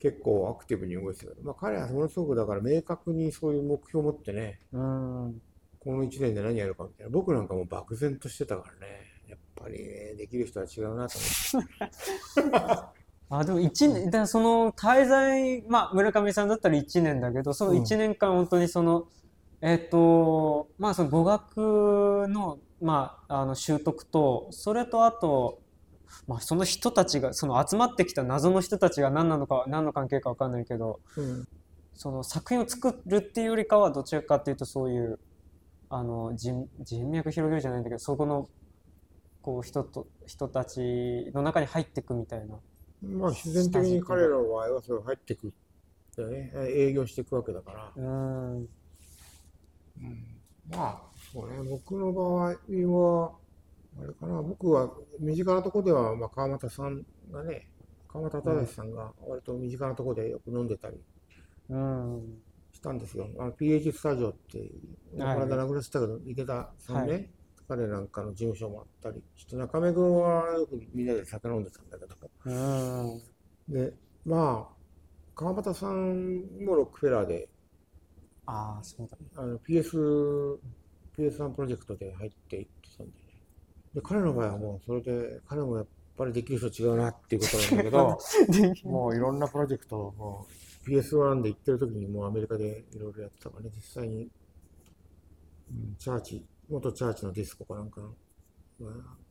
[0.00, 5.42] 結構アクティブに動いてたけど、まあ彼はものすごくだから明確にそういう目標を持ってね、うん。
[5.78, 7.10] この1年で何やるかみたいな。
[7.10, 11.18] 僕なんかもう漠然としてたからね、やっぱりね、できる人は違うなと
[11.54, 12.98] 思って。
[13.30, 19.06] あ、でも一年、だその滞在、まあ村上さんだったら1年だけど、その1年間本当にその、
[19.60, 25.60] えっと、まあその語学の、まあ、あの習得と、それとあと、
[26.26, 31.48] まあその人たちが、その集まってきた謎の人たちが何なのか、何の関係かわかんないけど、うん。
[31.94, 35.18] その作品を作るっていうよりかはどちらかっていうとそういう
[35.88, 38.48] あの人人脈広げるじゃないんだけどそこの
[39.42, 42.56] こう人と人たちの中に入っていくみたいな。
[43.04, 45.50] まあ自然的に彼らの場合はそれ入ってくっ
[46.16, 47.92] てね、営業していくわけだから。
[47.96, 48.02] うー
[48.60, 48.68] ん。
[50.68, 51.02] まあ、
[51.32, 53.38] そうね、僕の場合は、
[54.00, 54.90] あれかな、僕は
[55.20, 57.68] 身近なところでは、まあ、川又さんがね、
[58.08, 60.96] 川又忠さんが割と身近なところでよく飲んでたり
[61.68, 62.42] うん。
[62.72, 63.28] したんですよ。
[63.38, 64.58] あの PH スタジオって、
[65.12, 65.38] こはい。
[65.40, 67.33] の間亡くなってたけど、池田さんね、はい
[67.68, 73.20] 彼なんかの事務所もあったりして、中目君はよくみんなで酒飲んでたんだけど、
[73.68, 74.74] で、まあ、
[75.34, 77.48] 川又さんもロックフェラーで、
[78.46, 80.58] ああそうだあの PS、
[81.16, 83.18] PS1 プロジェクトで入っていってたんでね。
[83.94, 85.86] で、彼の場合はもうそれで、彼もやっ
[86.16, 88.18] ぱりできる人違うなっていうことなんだけど、
[88.84, 90.46] もういろんなプロジェクトをも
[90.86, 94.30] う PS1 で行ってる時にもうアメリカでいろいろやってたからね、実際に、
[95.70, 98.00] うんチャーチ、元チャーチのディスコかなんか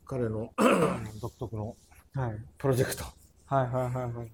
[0.05, 0.53] 彼の
[1.21, 1.75] 独特の
[2.13, 2.45] はい。
[2.57, 3.03] プロジェクト、
[3.45, 4.13] はいはいはいはい。
[4.13, 4.31] はい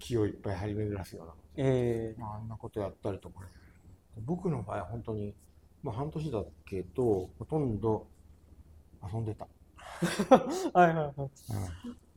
[0.00, 2.20] 気をいっぱい張り巡らすような、ええ。
[2.20, 3.46] まあ、あんなことやったりとかね。
[4.24, 5.34] 僕の場合は本当に、
[5.82, 8.06] まあ半年だけど、ほとんど
[9.12, 9.46] 遊んでた。
[10.72, 11.14] はいはいはい。
[11.18, 11.24] う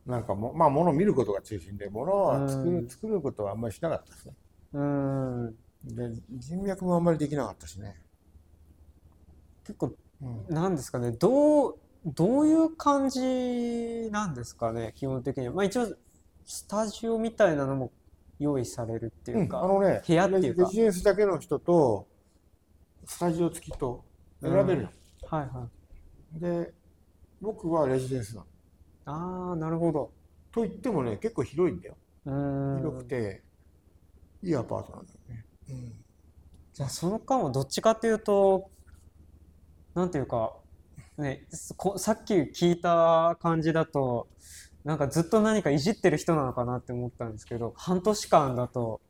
[0.08, 2.88] ん、なんかも、まあ物を見ることが中心で、物を作る、うん。
[2.88, 4.34] 作ることはあんまりしなかったですね。
[4.72, 5.56] うーん。
[5.84, 8.02] で、人脈もあんまりできなかったしね。
[9.64, 15.88] 結構うん、なんですかねどうどういう感じなんですかね基本的にはまあ一応
[16.46, 17.90] スタジオみたいなのも
[18.38, 22.06] 用意されるっていうか、あのね、部屋っていうかレジデンスだけの人と、
[23.06, 24.04] スタジオ付きと
[24.42, 24.90] 選べるよ。
[25.26, 25.68] はいは
[26.36, 26.72] いで、
[27.40, 28.46] 僕はレジデンスなの。
[29.06, 30.10] ああなるほど
[30.52, 31.96] と言ってもね、結構広いんだよ。
[32.24, 33.42] 広くて、
[34.42, 35.44] いいアパートなんだよね。
[35.70, 35.92] うん。
[36.72, 38.70] じゃあその間はどっちかっていうと、
[39.94, 40.54] なんていうか、
[41.18, 41.46] ね、
[41.76, 44.28] こさっき聞いた感じだと、
[44.84, 49.00] なんかずっと何かいじってる人なのかなって思ったんですけど、半年間だと、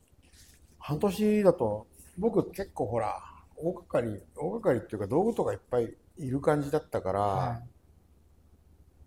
[0.79, 1.87] 半年だと、
[2.19, 3.23] 僕結構ほら、
[3.57, 7.63] 大掛かり、大掛かりっていうか道具とかいっぱいいる感じだったから、は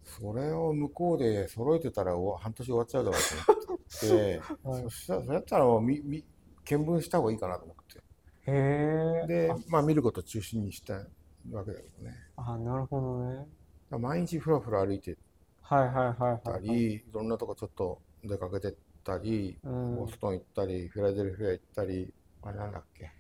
[0.04, 6.26] それを向こうで揃えてたらお半年終わっちゃうだろうと思って、 はいそしたら、それやったらもうみみ
[6.70, 8.00] 見聞した方がいいかなと思って。
[8.00, 8.02] い、
[8.48, 9.28] へえ。
[9.28, 11.06] で、まあ見ることを中心にした
[11.52, 12.16] わけだけどね。
[12.36, 13.48] あ、あなるほどね。
[13.92, 15.18] 毎日ふらふら歩いて
[15.62, 16.62] はいはいはいたはい。
[16.64, 22.14] り、いろんなとこちょっと出かけてったり、うんボストン行ったり、フィラデルフィア行ったり、
[22.44, 23.12] あれなんだっけ、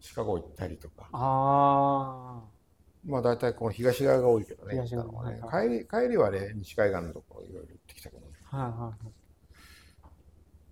[0.00, 1.08] シカゴ行ったりとか。
[1.12, 2.42] あ
[3.04, 4.74] まあ大体この東側が多いけどね。
[4.74, 8.32] 東側行ったのはねはい帰り、帰りはね、西海岸のところいろいろ行ってきたけどね。
[8.50, 9.12] あ、はいはいはい。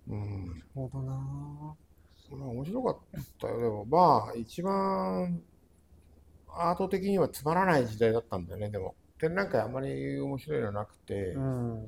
[0.09, 0.47] うん。
[0.47, 1.13] なるほどな。
[2.31, 2.97] まあ面白かっ
[3.39, 3.57] たよ。
[3.61, 5.41] でもまあ一番
[6.57, 8.69] アート的にはつまらない時代だったんだよね。
[8.69, 11.87] でも展覧会あんまり面白いのなくてう、ん。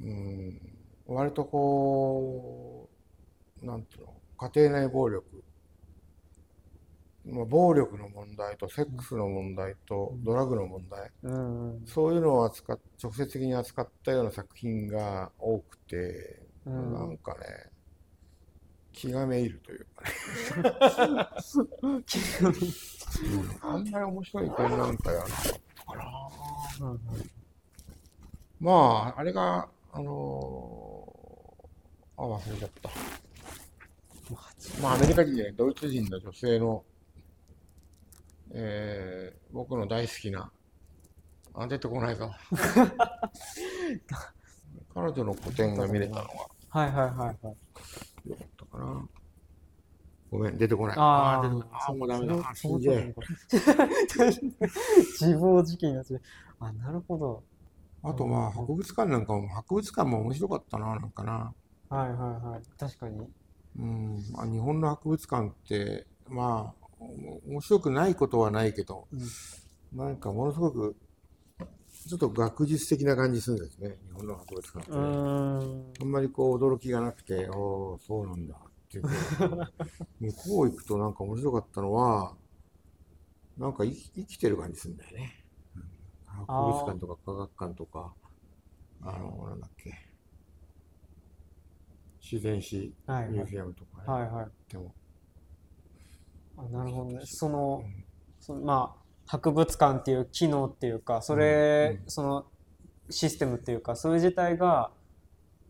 [0.00, 0.60] うん、
[1.06, 2.88] 割とこ
[3.62, 5.44] う、なんていうの、家庭内暴力。
[7.24, 11.82] まあ、暴力の問題とセックスの問題とドラッグの問題、うん。
[11.86, 17.70] そういうのを扱っ直接的に扱ったような作品が多くて、うんなんかね、
[18.92, 21.28] 気がめいるというかね。
[23.60, 25.44] あんまり面白い展覧会はなかっ
[25.76, 26.04] たかな。
[26.88, 27.00] うん
[28.60, 32.90] まあ、あれが、あのーあ、忘れちゃった。
[34.80, 36.84] まあ、アメリカ人じゃない、ドイツ人の女性の、
[38.52, 40.52] えー、僕の大好きな、
[41.54, 42.30] あ、出てこないぞ。
[44.94, 46.30] 彼女の個展が見れたのが
[46.68, 48.28] はいはいはいはい。
[48.28, 49.08] よかったかな。
[50.32, 50.96] ごめん、出てこない。
[50.98, 52.34] あー出てこないあー、もうダメだ。
[52.34, 53.14] あそ死んじゃえ。
[55.20, 56.22] 自暴自棄になっちゃう。
[56.60, 57.42] あ、なるほど。
[58.02, 61.52] あとまあ、博物館なんかも、博物館も面白かったな、なんかな。
[61.90, 62.62] はいはいはい。
[62.78, 63.28] 確かに。
[63.78, 69.06] うん、まあ、日本の博物館って、まあ、お面白くないことはないけど、
[69.92, 70.96] なんかものすごく、
[72.08, 75.08] ちょっと学術的な感じするんですね、日本の博物館ってうね。
[76.00, 79.04] あんまりこう驚きがなくて、おお、そうなんだっていう。
[80.20, 82.36] 向こう行くとなんか面白かったのは、
[83.58, 85.44] なんか生き生きてる感じするんだよね。
[85.76, 85.82] うん
[86.46, 88.14] 博物館とか科学館とか、
[89.02, 89.92] あの、なんだっけ、
[92.22, 94.46] 自然史ミュージアムとかね、はいはい。
[94.70, 94.94] でも、
[96.56, 97.20] あ、なるほどね。
[97.24, 98.04] そのう、ん
[98.40, 102.46] そのまあ、博物館っていう機能っていうか、それ、うんその
[103.10, 104.90] システムっていうか、それ自体が、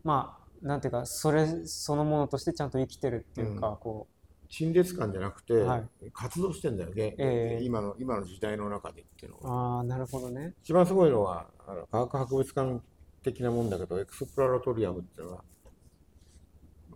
[0.03, 4.07] まあ、なんていうか、それそのものとしてちゃんと生きてるっていうか、うんこ
[4.49, 9.77] 陳列館じゃなくて、はい活動してんだよね、ええ今の今の時代の中でっていうのう、は。
[9.77, 10.53] ああ、なるほどね。
[10.63, 12.81] 一番すごいのは、あの科学博物館
[13.23, 15.43] 的なもんだけど、エクスプロラトリアムっていうのが、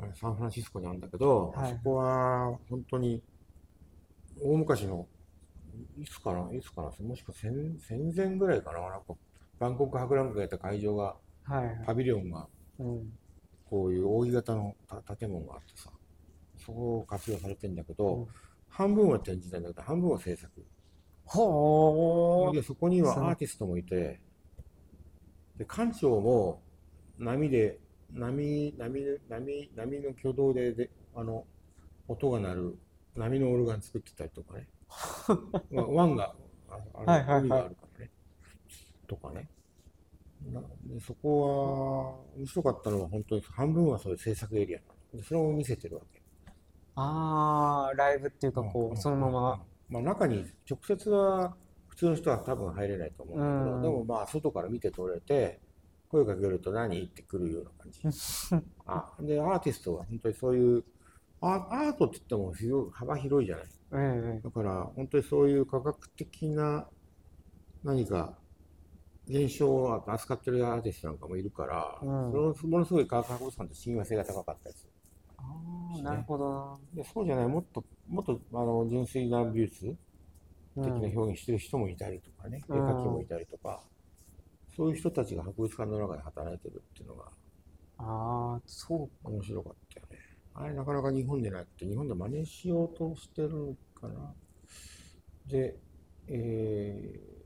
[0.02, 3.22] あれサンフランシスコにあるんだけど、はいあそこは本当に
[4.42, 5.08] 大昔の、
[6.00, 9.16] いつかな、いつかな、もしくは戦戦前ぐらいかな、なんか
[9.60, 11.82] バンコク博覧会がやった会場が、はいはい。
[11.88, 12.48] パビリオンが
[12.80, 13.18] うん。
[13.70, 15.92] こういう扇形のた建物があってさ、
[16.58, 18.28] そこを活用されてんだけど、うん
[18.70, 20.52] 半分は展示なんだけど、半分は制作。
[21.26, 24.22] ほで、そこにはアーティストもいて、
[25.58, 26.62] で、館長も
[27.18, 27.80] 波で、
[28.12, 31.46] 波、波、波、波の挙動で、で、あの、
[32.08, 32.78] 音が鳴る
[33.16, 34.68] 波のオルガン作ってたりとかね。
[35.72, 36.36] まあ、湾が、
[36.70, 38.12] ああのはいはいはい海があるからね。
[39.08, 39.50] とかね。
[40.54, 44.80] なでそこは、面白かったのは本当に半分はそういう制作エリア。
[45.16, 46.22] でそれを見せてるわけ。
[46.96, 49.62] ああ、ライブっていうか、こうそのまま。。
[49.90, 51.56] まあ中に直接は
[51.88, 55.60] 普通の人は多分入れないと思うんだけど、うんでもまあ外から見て取れて、
[56.10, 57.02] 声かけると何？
[57.04, 58.02] ってくるような感じ。
[58.86, 60.84] あで、アーティストは本当にそういう、
[61.42, 63.66] アアートって言っても幅広いじゃない？
[63.94, 66.88] ええだから本当にそういう科学的な
[67.84, 68.38] 何か
[69.28, 74.94] 現象を扱ってるアーティストなんかもいるから、うんそのものすごい科学博物館と親和性が高かったりする。
[75.38, 75.44] あ
[76.00, 76.80] あ、なるほどな。
[76.94, 79.96] でそうじゃない、もっと、もっとあの純粋な美術
[80.82, 83.84] 的な表現してる人もいたりとかね、絵うん描きもいたりとか、
[84.76, 87.32] そういう人たちが博物館の中で働いてるっていうのが
[87.98, 90.20] ああ、そう面白かったよね。
[90.54, 94.36] あれなかなか日本でなくて、日本で真似しようとしてるかな。
[95.48, 95.80] で、
[96.28, 97.37] えー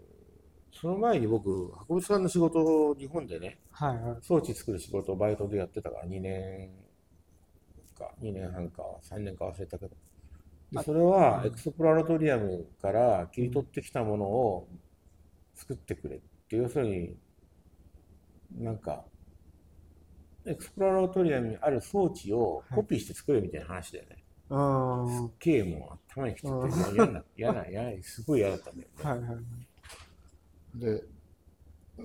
[0.74, 4.18] その前に僕、博物館の仕事を日本でね、はいはい。
[4.22, 6.70] 装置作る仕事をバイトでやってたから2年
[8.02, 9.96] か2年半か3年か忘れたけど、
[10.72, 14.68] でそれはエクスプロラトリアムから切り取ってきたものを
[15.56, 16.20] 作ってくれっ
[16.50, 17.16] て、要するに、
[18.58, 19.06] なんか、
[20.46, 24.24] エクスプロラトリアムにある装置をコピーして作れみたいな話だよね。
[24.50, 28.96] あすっげえもう頭にきちゃって、嫌な、嫌な、嫌な、すごい嫌だったんだよね。
[29.04, 29.38] あ、はいはい。
[30.76, 31.04] で、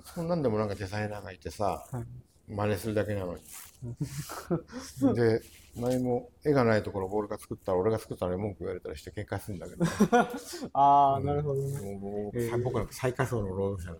[0.03, 2.03] そんなんでもなんかデザイナーがいてさ、はい
[2.49, 3.41] 真似するだけなのに。
[5.15, 5.41] で、
[5.75, 9.83] 何も絵がないところボールが作ったら俺が作ったのに文句言われたりして喧嘩するんだけど、
[10.73, 11.97] ああ、なるほどね。
[11.97, 13.93] もう僕なんか最下層の労働者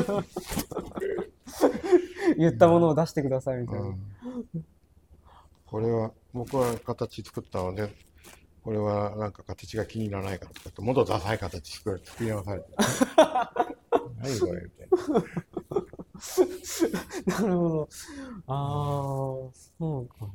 [0.00, 0.24] だ
[2.36, 3.86] 言ったものを出してくださいみたいな。
[3.86, 4.02] うん
[5.66, 7.92] これは僕は形作ったので、
[8.62, 12.66] これはなんか形が気に入らないからとか言って、もっとダサい形作る作り直されて。
[14.24, 14.96] 何これみたいな。
[17.42, 17.88] なるほど。
[18.46, 20.30] ああ、そうか。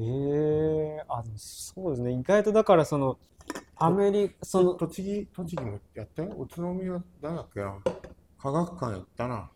[0.00, 2.12] ええあ、でもそうですね。
[2.12, 3.18] 意外とだからその、
[3.76, 6.34] アメリカ、その、栃木、栃木もやったよ。
[6.38, 7.74] 宇都宮大学や
[8.38, 9.50] 科学館行ったな。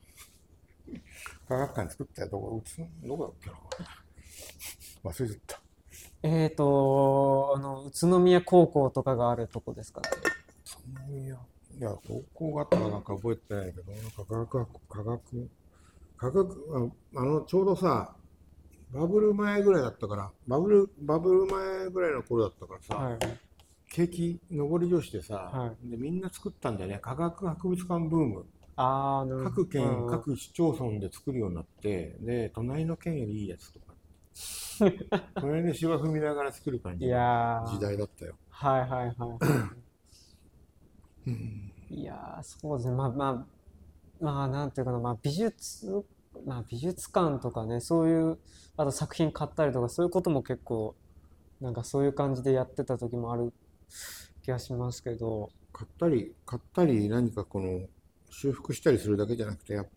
[1.49, 2.29] 科学館作ったよ。
[2.29, 2.71] どこ、宇
[3.03, 3.57] 都どこだっけな。
[5.05, 5.63] 忘れちゃった。
[6.25, 10.09] えっと、あの、宇都宮高校とかがあるとこですかね。
[10.65, 11.39] 宇都宮。
[11.79, 15.51] いや、高校があったかなんか覚えてないけど、なんか科学学、科学、
[16.17, 18.15] 科学、ああの、ちょうどさ、
[18.93, 23.19] バブル前ぐらいだったから、バブル、バブル前ぐらいの頃だったからさ、はい。
[23.91, 26.99] 景気、上り調子でさ、はで、みんな作ったんだよね。
[27.01, 28.47] 科学博物館ブーム。
[28.77, 29.45] ああ、な。
[29.45, 33.93] 各県、うん各市町村で作るようになって、で、隣の県よりいいやつとか。
[35.41, 37.17] 隣で芝踏みながら作る感じいの
[37.67, 38.35] 時代だったよ。
[38.51, 39.13] はいはいはい。
[41.27, 42.97] うんいやー、そうですね。
[42.97, 46.05] まあまあ、まあ、なんていうかな、まあ、美術、
[46.47, 48.39] まあ、美術館とかね、そういう、
[48.77, 50.95] あと作品買ったりとか、そういうことも結構、
[51.61, 53.53] なんかそういう感じでやってた時もある
[54.43, 57.81] 気がしますけど、買ったり、買ったり何かこの
[58.31, 59.89] 修復したりするだけじゃなくて、やっ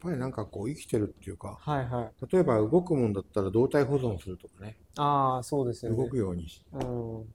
[0.00, 2.26] ぱりなんかこう生きてるっていうか、はいはい。
[2.32, 6.10] 例えば動くもんだったら動体保存するとかね、ああ、そうですよ動ね。
[6.10, 6.46] くように。
[6.72, 7.26] うん。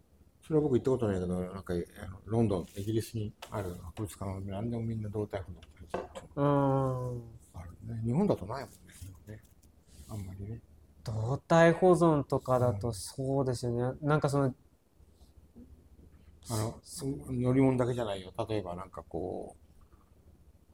[0.47, 1.73] それは僕行ったことないけど、なんか
[2.25, 7.21] ロンドン、イギリスにある博物館は何でもみんな動体保存するっていうの
[7.53, 8.01] あるね。
[8.05, 9.35] 日本だとないもんね。
[9.35, 9.43] ね
[10.07, 10.61] あんまりね。
[11.03, 13.97] 動体保存とかだとそうですよね。
[14.01, 14.55] なんかその、
[16.49, 16.79] あの、
[17.29, 18.31] 乗り物だけじゃないよ。
[18.47, 19.57] 例えばなんかこ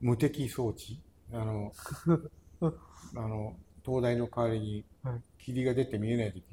[0.04, 1.02] う、無敵装置
[1.32, 1.74] あの、
[3.16, 6.44] あの、灯台の代わりにはい霧が出て見えないときに、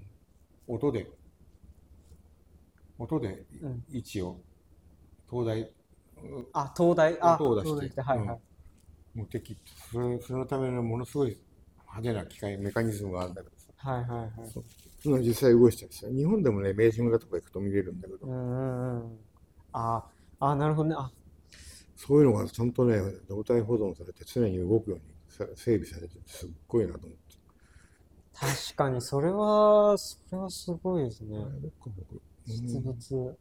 [0.66, 1.06] 音で、
[3.01, 4.36] 音でうん位置を、
[5.28, 5.70] 灯台、
[6.52, 8.39] あ、東大、あ、音を出してはいはい。
[9.14, 11.36] 無敵って、それそのためのものすごい
[11.93, 13.72] 派手な機械、メカニズムがあるんだけどさ。
[13.77, 14.31] はいはいはい。
[15.02, 16.06] その実際動いてたりさ。
[16.09, 19.18] 日本でもね、明治村とか行くと見れるんだけど、うんうんうん。
[19.72, 20.05] あ
[20.40, 20.94] あ、なるほどね。
[20.98, 21.10] あ、
[21.97, 22.98] そういうのがちゃんとね、
[23.28, 27.18] 動体保存されて常に動くようにさ整備されてて、すっごいなと思って。
[28.32, 31.36] 確かに、それは、それはすごいですね。
[32.51, 33.39] 実うん物。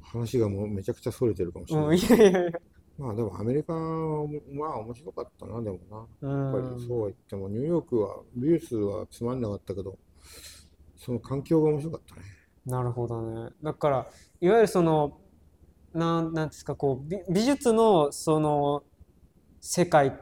[0.00, 1.98] 話がもうめちゃくちゃ逸れてるかもしれうん、ない。
[1.98, 2.60] いやいやいや。
[2.98, 5.96] まあでもアメリカはまあ面白かったな、でもな。
[6.20, 6.76] うやっぱん。
[6.76, 9.98] りそうは言っても、ニューヨークは美術はつまんなかったけど、
[10.96, 12.22] その環境が面白かったね。
[12.64, 13.50] なるほどね。
[13.62, 14.06] だから、
[14.40, 15.20] いわゆるその、
[15.94, 18.84] なん、なんですか、こう、美、美術の、その、
[19.60, 20.12] 世界っ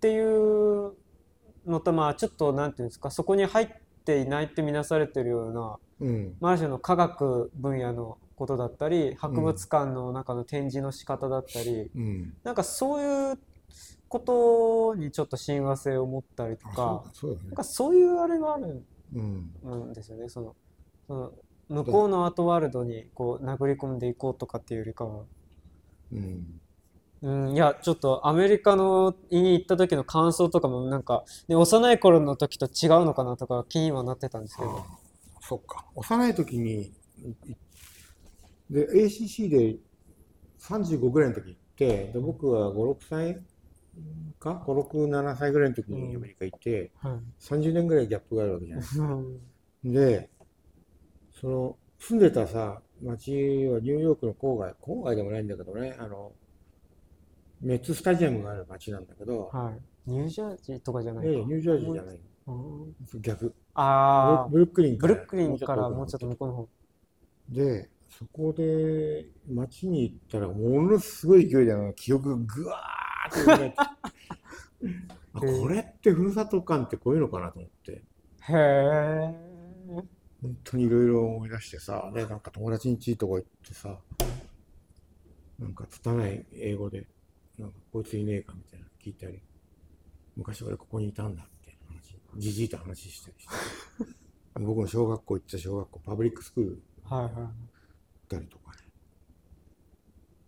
[0.00, 0.94] ていう
[1.66, 3.68] のと、まあ、ちょっと、なんていうんですか、そこに入っ
[4.04, 6.36] ていないって見なされてるような、うん。
[6.40, 12.34] まあ、ある種の科学分野のことだったり、博物館の中の展示の仕方だったり、うん。
[12.44, 13.38] なんかそういう
[14.08, 17.56] ことにちょっと親和性を持ったりとかだ、、そうだねなん。
[17.56, 19.50] かそういうあれがあるうん。
[19.90, 20.28] んですよね。
[20.28, 20.54] その、
[21.06, 21.32] その
[21.68, 25.24] 向こうのアートワールドにこう殴り込んでいこうとかっていうよりかは、
[26.12, 26.60] うん。
[27.22, 34.70] うん、いや、ちょっとアメリカのに行った時の感想とかもなんか、ね、幼い頃の時と違うのかなとか気にはなってたんですけど。
[34.70, 35.05] ああ
[35.48, 35.86] そっか。
[35.94, 36.92] 幼い時に、
[37.22, 37.56] い
[38.68, 39.76] で、ACC で
[40.58, 43.42] 35ぐらいの時行って、で、僕は5、6歳
[44.40, 47.44] か ?5、6、7歳ぐらいの時にアメリカ行って、はい。
[47.44, 48.86] 30年ぐらいギャップがあるわけじゃない。
[48.96, 49.40] うん
[49.84, 50.30] で、
[51.40, 53.30] その、住んでたさ、町
[53.66, 56.32] はニューヨークの郊外、郊外でもないんだけどね、あの、
[57.60, 59.70] メッツスタジアムがある町なんだけど、は
[60.06, 60.10] い。
[60.10, 61.30] ニュージャージーとかじゃないか。
[61.30, 62.20] ニュージャージーじゃない。
[62.48, 63.54] うん逆。
[63.78, 66.68] ああ、ブルックリンからブルックリンからもうちょっと向こうの方。
[67.50, 73.76] で、そこで街に行ったら、ものすごい勢いで記憶がぐわーって
[75.38, 77.92] これってふるさと感ってこういうのかなと思って。
[77.92, 78.02] へ
[78.52, 79.34] え。
[80.40, 83.98] 本当にいろいろ思い出してさ、で、なんか友達ん家とか行ってさ、
[85.58, 87.06] なんか拙い英語で、
[87.58, 89.42] なんかこいついねえかみたいなの聞いたり、
[90.36, 91.46] 昔俺ここにいたんだ
[92.38, 93.50] じじいと話したりして、
[94.60, 97.32] 僕の小学校行ってた小学校、パブリックスクールはいはい。
[97.34, 97.48] 行っ
[98.28, 98.78] たりとかね。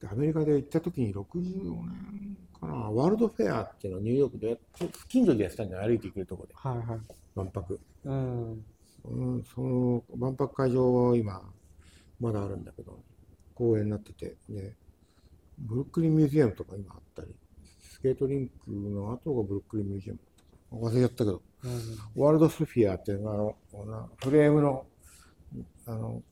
[0.01, 4.60] で、アメリカで行った時に64年かな、ワールドフェアっていうのをニューヨークで
[5.09, 7.01] 近所でやってたんだよ、歩いて行けるとこで、はいはい。
[7.35, 7.81] 万博。
[8.05, 8.65] うん。
[9.05, 11.43] うん、その万博会場は今、
[12.20, 13.02] まだあるんだけど、
[13.55, 14.74] 公園になってて、で、
[15.59, 17.35] ブルックリンミュージアムとか今あったり、
[17.81, 20.20] スケートリンクの後がブルックリンミュージアム
[20.73, 24.86] 忘れちゃったけど、うん、ワールドスフィアっていうのがあの、フレームの、
[25.86, 26.23] あの、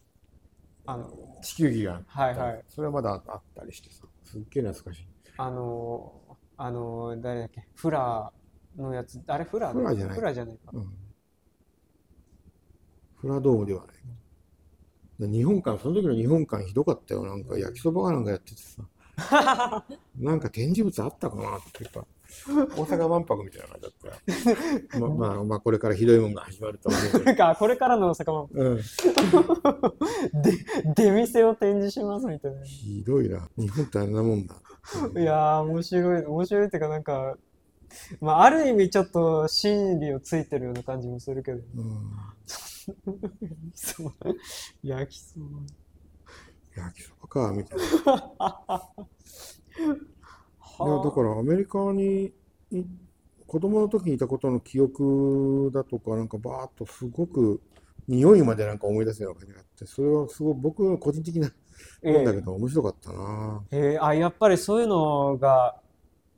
[0.86, 2.64] あの、地球儀があはいはい。
[2.68, 5.08] それはまだあったりしてさ、すっげえ懐かしい。
[5.36, 6.12] あの、
[6.56, 10.70] あの、誰だっけ、フラーのやつ、あれフラーフラーじゃないフラーじゃないか。
[10.72, 10.92] うん。
[13.16, 13.96] フラドームではない。
[15.18, 17.24] で日本館、その時の日本館ひどかったよ。
[17.24, 18.82] なんか焼きそばかなんかやっててさ。
[20.18, 22.06] なんか展示物あったかなっていうか、
[22.46, 22.50] 大
[22.84, 23.92] 阪万博みたいな感じだっ
[24.94, 25.00] たよ。
[25.08, 27.24] ままあ、まあ、これからひどいもんが始まると思うけど。
[27.24, 28.76] なんか、これからの大阪も、うん、
[30.94, 32.64] で、出店を展示しますみたいな。
[32.64, 33.48] ひどいな。
[33.56, 34.54] 日本ってあんなもんだ。
[35.18, 37.36] いやー、面白い、面白いっていうか、なんか、
[38.20, 41.58] まあ、ある意味ちょっと真理をついてるような感じもするけど。
[41.58, 41.64] うん、
[43.74, 44.12] そう。
[44.82, 45.46] 焼きそば。
[46.76, 47.84] 焼きそばか、みたいな。
[50.78, 52.32] いやだからアメリカに
[52.70, 52.84] い
[53.46, 57.60] 子供の時にいたことの記憶だとかなんかバーッとすごく
[58.08, 61.50] 匂いまでなんか思い出すような感じがあってそれはすごい僕の個人的な
[62.02, 65.76] えもんだけど面白かったな、えーあ、やっぱりそういうのが、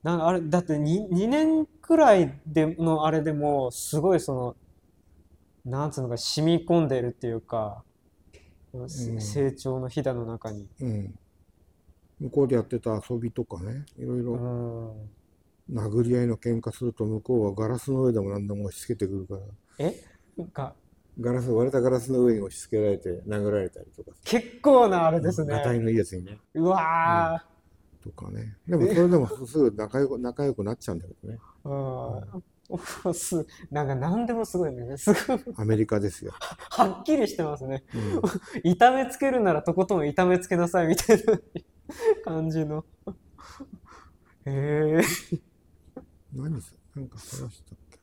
[0.02, 4.56] なんかあれ、だって 2, 2年くらいでのあれでも、すごいその、
[5.65, 7.82] なんつうのか、染み込んでるっていうか、
[8.86, 9.20] せうん。
[9.20, 10.69] 成長のひだの中に。
[10.81, 11.19] うん、
[12.20, 15.11] 向こうでやってた遊びとかねいろいうろん。
[15.70, 19.40] 殴り合いの喧嘩すると向こうはガラスの上でも何でも押し付けてくるから
[19.86, 19.95] え？
[20.36, 20.74] なんか、
[21.20, 25.53] ガラス割れたガラスの上に押し付けられて殴られたりとか結構なあれですね。
[25.53, 27.45] ガタイのいいやつにねうわ
[28.03, 32.40] とかねでもそれでもすぐ 仲良く仲良くなっちゃうんだけどねー。
[33.07, 33.15] うん。
[33.15, 34.99] す、なんか何でもすごいね。
[34.99, 36.32] すごい、アメリカですよ。
[36.70, 37.82] はっきりしてますね。
[37.95, 38.23] うん
[38.62, 41.40] 痛めつけるならとことん痛めつけなさいみたいな
[42.24, 42.85] 感じの。
[44.44, 45.02] へえ。
[46.35, 47.98] 何すなんか話したっけ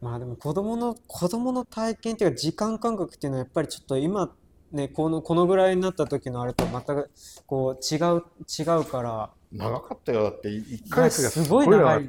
[0.00, 4.34] まあでも子供の子供の体験っていうか時間感覚っていうのはやっぱりちょっと今
[4.72, 7.10] ねこのこのぐらいになった時のあれと全く
[7.46, 9.30] こう違う違うから。
[9.52, 10.22] 長かったよ。
[10.22, 12.08] だって1ヶ月がすごい長い。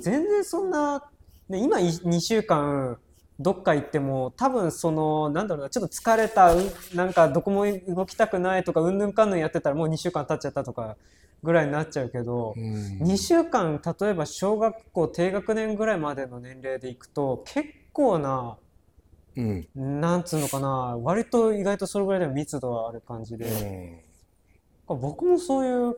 [0.00, 1.08] 全然そんな、
[1.48, 2.98] ね、今2週間
[3.40, 10.96] どっか行っても多分そのなんだろうなちょっと疲れたうんなんかどこも動きたくないとかうんぬんかんぬんやってたらもう2週間経っちゃったとか
[11.42, 12.54] ぐらいになっちゃうけど。
[12.56, 18.58] うん2週間例えば小学校低学年ぐらいまでの年齢でいくと結構な
[19.36, 19.68] うん。
[19.74, 20.68] なんつうのかな
[21.00, 24.00] 割と意外とそれぐらいでも密度はある感じうで、ん
[24.88, 25.96] 僕もそういう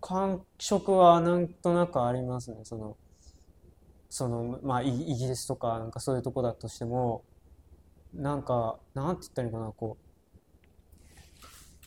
[0.00, 2.96] 感触はなんとなくありますねその
[4.12, 7.24] そのまあイイギリスとかなんかそういうとこだとしても
[8.12, 9.96] なんかなんて言ったらいいかなこ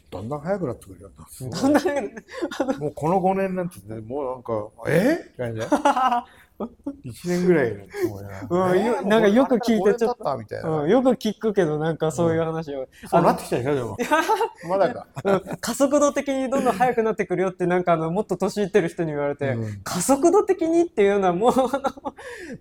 [0.09, 1.11] だんだん早くなってくるよう
[1.47, 5.19] ごいだんだんもうこの5年なんてね、もうなんか、え？
[5.21, 5.71] って感じだよ。
[6.57, 10.23] 1年ぐらいのつもりなうんよなんかよく聞いてちょっと。
[10.23, 10.69] 5年経ったみたいな。
[10.69, 13.97] うん、よく聞くけどなんかそういう話を、そうなってきたでしょ、でも。
[14.69, 15.07] まだか。
[15.23, 21.53] うん加速度的にどんどん速くなってくるよってなんかあのもっと年いってる人に言われて、うん加速度的にっていうのはもう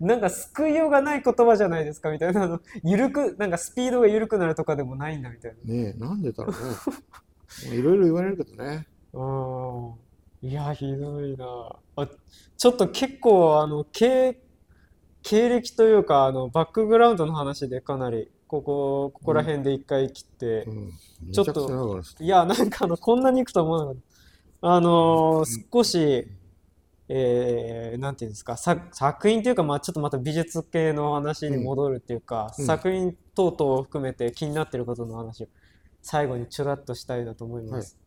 [0.05, 7.79] なんか救いようがない言葉じゃないですかみたいなあの緩くなんかスピードが緩くなるとかでもないんだみたいねえ、なんでだろうね。
[7.79, 8.87] いろいろ言われるけどね。
[9.13, 10.05] なうん
[10.45, 11.47] いやひどいな。
[11.97, 12.09] あ
[12.57, 14.39] ちょっと結構あの経
[15.23, 18.31] 経歴というかあのバックグラウンドの話でかなり。
[18.47, 20.93] ここここら辺で一回切って、うん。
[21.33, 23.95] ちょっといや、なんかあの、こんなに行くとは思わなかっ
[24.61, 24.75] た。
[24.75, 26.29] あのー少し、
[27.09, 32.65] えー、なんていうんですか、作作品というか、まあちょっとまた美術系の話に戻るっていうか、うん。
[32.67, 35.47] 作品等々を含めて気になってることの話を
[36.03, 37.99] 最後にちょらっとしたいなと思います。